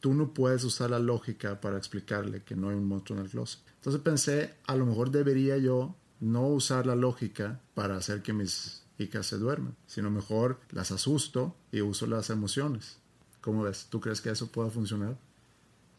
tú 0.00 0.14
no 0.14 0.34
puedes 0.34 0.64
usar 0.64 0.90
la 0.90 0.98
lógica 0.98 1.60
para 1.60 1.78
explicarle 1.78 2.42
que 2.42 2.56
no 2.56 2.68
hay 2.68 2.76
un 2.76 2.88
monstruo 2.88 3.18
en 3.18 3.24
el 3.24 3.30
closet. 3.30 3.60
Entonces 3.76 4.02
pensé, 4.02 4.54
a 4.66 4.74
lo 4.74 4.84
mejor 4.84 5.10
debería 5.10 5.56
yo 5.58 5.94
no 6.20 6.48
usar 6.48 6.86
la 6.86 6.96
lógica 6.96 7.60
para 7.74 7.96
hacer 7.96 8.22
que 8.22 8.32
mis 8.32 8.82
hijas 8.98 9.26
se 9.26 9.38
duerman, 9.38 9.76
sino 9.86 10.10
mejor 10.10 10.60
las 10.70 10.90
asusto 10.92 11.54
y 11.70 11.80
uso 11.80 12.06
las 12.06 12.30
emociones. 12.30 12.98
¿Cómo 13.40 13.62
ves? 13.62 13.86
¿Tú 13.90 14.00
crees 14.00 14.20
que 14.20 14.30
eso 14.30 14.48
pueda 14.48 14.70
funcionar? 14.70 15.16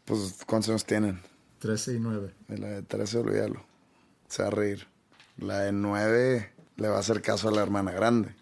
Pues, 0.04 0.38
¿cuántos 0.46 0.70
años 0.70 0.84
tienen? 0.84 1.20
13 1.58 1.94
y 1.94 1.98
9. 1.98 2.34
Y 2.50 2.56
la 2.56 2.68
de 2.68 2.82
13, 2.82 3.18
olvídalo. 3.18 3.73
Se 4.28 4.42
va 4.42 4.48
a 4.48 4.50
reír. 4.50 4.86
La 5.38 5.60
de 5.60 5.72
9 5.72 6.52
le 6.76 6.88
va 6.88 6.96
a 6.96 7.00
hacer 7.00 7.22
caso 7.22 7.48
a 7.48 7.52
la 7.52 7.62
hermana 7.62 7.92
grande. 7.92 8.34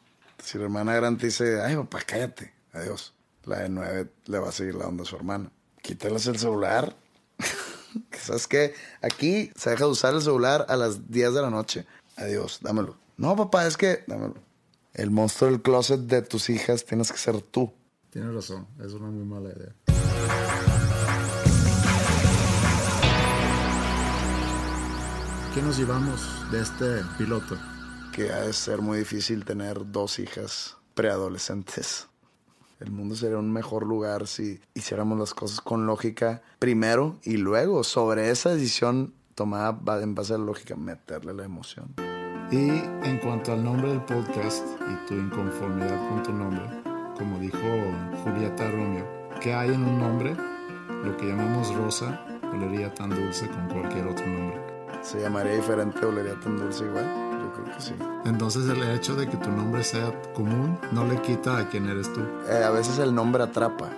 Si 0.43 0.59
la 0.59 0.65
hermana 0.65 0.95
grande 0.95 1.27
dice, 1.27 1.61
ay, 1.63 1.77
papá, 1.77 2.01
cállate, 2.07 2.53
adiós 2.73 3.15
la 3.45 3.61
de 3.61 3.69
9 3.69 4.11
le 4.27 4.39
va 4.39 4.49
a 4.49 4.53
seguir 4.53 4.75
la 4.75 4.87
onda 4.87 5.03
a 5.03 5.07
su 5.07 5.17
hermana. 5.17 5.51
Quítales 5.81 6.27
el 6.27 6.39
celular. 6.39 6.97
¿Sabes 8.13 8.47
qué? 8.47 8.75
Aquí 9.01 9.51
se 9.57 9.71
deja 9.71 9.85
de 9.85 9.91
usar 9.91 10.15
el 10.15 10.23
celular 10.23 10.67
a 10.69 10.77
las 10.77 11.11
10 11.11 11.35
de 11.35 11.43
la 11.43 11.51
noche. 11.51 11.87
Adiós, 12.17 12.59
dámelo. 12.63 12.97
No, 13.17 13.37
papá, 13.37 13.67
es 13.67 13.77
que 13.77 14.05
dámelo. 14.07 14.35
El 14.95 15.11
monstruo 15.11 15.51
del 15.51 15.63
closet 15.63 16.01
de 16.01 16.23
tus 16.23 16.51
hijas 16.51 16.85
tienes 16.85 17.11
que 17.11 17.19
ser 17.19 17.41
tú. 17.41 17.73
Tienes 18.11 18.35
razón, 18.35 18.67
es 18.85 18.93
una 18.93 19.09
muy 19.09 19.25
mala 19.25 19.51
idea. 19.51 20.72
¿Qué 25.55 25.61
nos 25.61 25.77
llevamos 25.77 26.51
de 26.51 26.63
este 26.63 27.03
piloto? 27.19 27.59
Que 28.11 28.33
ha 28.33 28.41
de 28.41 28.55
ser 28.55 28.81
muy 28.81 29.01
difícil 29.01 29.45
tener 29.45 29.93
dos 29.93 30.19
hijas 30.19 30.79
preadolescentes. 30.95 32.09
El 32.81 32.91
mundo 32.91 33.15
sería 33.15 33.37
un 33.37 33.53
mejor 33.53 33.87
lugar 33.87 34.27
si 34.27 34.61
hiciéramos 34.73 35.19
las 35.19 35.35
cosas 35.35 35.61
con 35.61 35.85
lógica 35.85 36.41
primero 36.59 37.19
y 37.23 37.37
luego 37.37 37.85
sobre 37.85 38.31
esa 38.31 38.49
decisión 38.49 39.13
tomada 39.35 40.03
en 40.03 40.15
base 40.15 40.33
a 40.33 40.39
la 40.39 40.45
lógica 40.47 40.75
meterle 40.75 41.35
la 41.35 41.45
emoción. 41.45 41.95
Y 42.51 42.71
en 43.07 43.19
cuanto 43.23 43.53
al 43.53 43.63
nombre 43.63 43.91
del 43.91 44.03
podcast 44.07 44.67
y 44.91 45.07
tu 45.07 45.15
inconformidad 45.15 46.09
con 46.09 46.23
tu 46.23 46.33
nombre, 46.33 46.65
como 47.19 47.39
dijo 47.39 47.59
Julieta 48.25 48.71
Romeo, 48.71 49.07
¿qué 49.43 49.53
hay 49.53 49.69
en 49.69 49.85
un 49.85 49.99
nombre? 49.99 50.35
Lo 51.05 51.15
que 51.19 51.27
llamamos 51.27 51.75
rosa 51.75 52.25
olería 52.55 52.93
tan 52.95 53.11
dulce 53.11 53.49
con 53.49 53.69
cualquier 53.69 54.07
otro 54.07 54.27
nombre. 54.27 54.72
¿Se 55.03 55.21
llamaría 55.21 55.55
diferente 55.55 56.05
olería 56.07 56.39
tan 56.41 56.57
dulce 56.57 56.85
igual? 56.85 57.05
creo 57.53 57.77
que 57.77 57.83
sí. 57.83 57.95
Entonces 58.25 58.69
el 58.69 58.83
hecho 58.91 59.15
de 59.17 59.29
que 59.29 59.37
tu 59.37 59.51
nombre 59.51 59.83
sea 59.83 60.13
común 60.33 60.79
no 60.93 61.05
le 61.05 61.21
quita 61.23 61.59
a 61.59 61.69
quién 61.69 61.89
eres 61.89 62.13
tú. 62.13 62.21
Eh, 62.49 62.63
a 62.65 62.71
veces 62.71 62.99
el 62.99 63.15
nombre 63.15 63.43
atrapa. 63.43 63.91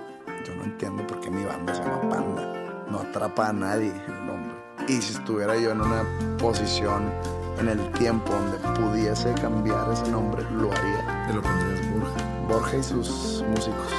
Yo 0.46 0.54
no 0.56 0.64
entiendo 0.64 1.06
por 1.06 1.20
qué 1.20 1.30
mi 1.30 1.44
banda 1.44 1.74
se 1.74 1.82
llama 1.82 2.00
Panda. 2.08 2.84
No 2.90 2.98
atrapa 2.98 3.48
a 3.48 3.52
nadie 3.52 3.92
el 4.08 4.26
nombre. 4.26 4.54
Y 4.88 5.00
si 5.00 5.14
estuviera 5.14 5.56
yo 5.56 5.70
en 5.72 5.80
una 5.80 6.04
posición 6.38 7.10
en 7.58 7.68
el 7.68 7.92
tiempo 7.92 8.32
donde 8.32 8.58
pudiese 8.80 9.32
cambiar 9.34 9.92
ese 9.92 10.10
nombre, 10.10 10.42
lo 10.50 10.72
haría. 10.72 11.26
Te 11.26 11.34
lo 11.34 11.42
pondrías 11.42 11.90
Borja. 11.92 12.16
Borja 12.48 12.76
y 12.76 12.82
sus 12.82 13.44
músicos. 13.48 13.92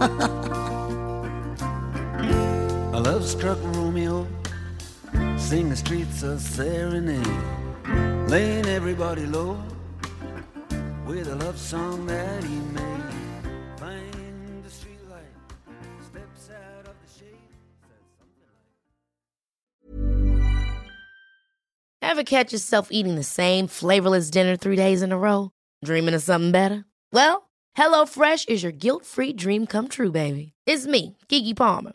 A 2.92 2.98
love 2.98 3.24
struck 3.24 3.58
Romeo, 3.74 4.26
sing 5.50 5.68
the 5.68 5.74
streets 5.74 6.22
a 6.22 6.38
serenade. 6.38 7.26
laying 8.28 8.66
everybody 8.66 9.26
low 9.26 9.60
with 11.04 11.26
a 11.26 11.34
love 11.34 11.58
song 11.58 12.06
that 12.06 12.44
he 12.44 12.54
made. 12.54 13.02
Find 13.76 14.62
the 14.62 14.70
street 14.70 15.00
light, 15.10 15.24
steps. 16.08 16.50
Ever 22.00 22.22
catch 22.22 22.52
yourself 22.52 22.86
eating 22.92 23.16
the 23.16 23.24
same 23.24 23.66
flavorless 23.66 24.30
dinner 24.30 24.56
three 24.56 24.76
days 24.76 25.02
in 25.02 25.10
a 25.10 25.18
row? 25.18 25.50
Dreaming 25.84 26.14
of 26.14 26.22
something 26.22 26.52
better? 26.52 26.84
Well, 27.12 27.50
HelloFresh 27.76 28.48
is 28.48 28.62
your 28.62 28.70
guilt-free 28.70 29.32
dream 29.32 29.66
come 29.66 29.88
true, 29.88 30.12
baby. 30.12 30.52
It's 30.64 30.86
me, 30.86 31.16
Kiki 31.28 31.54
Palmer. 31.54 31.94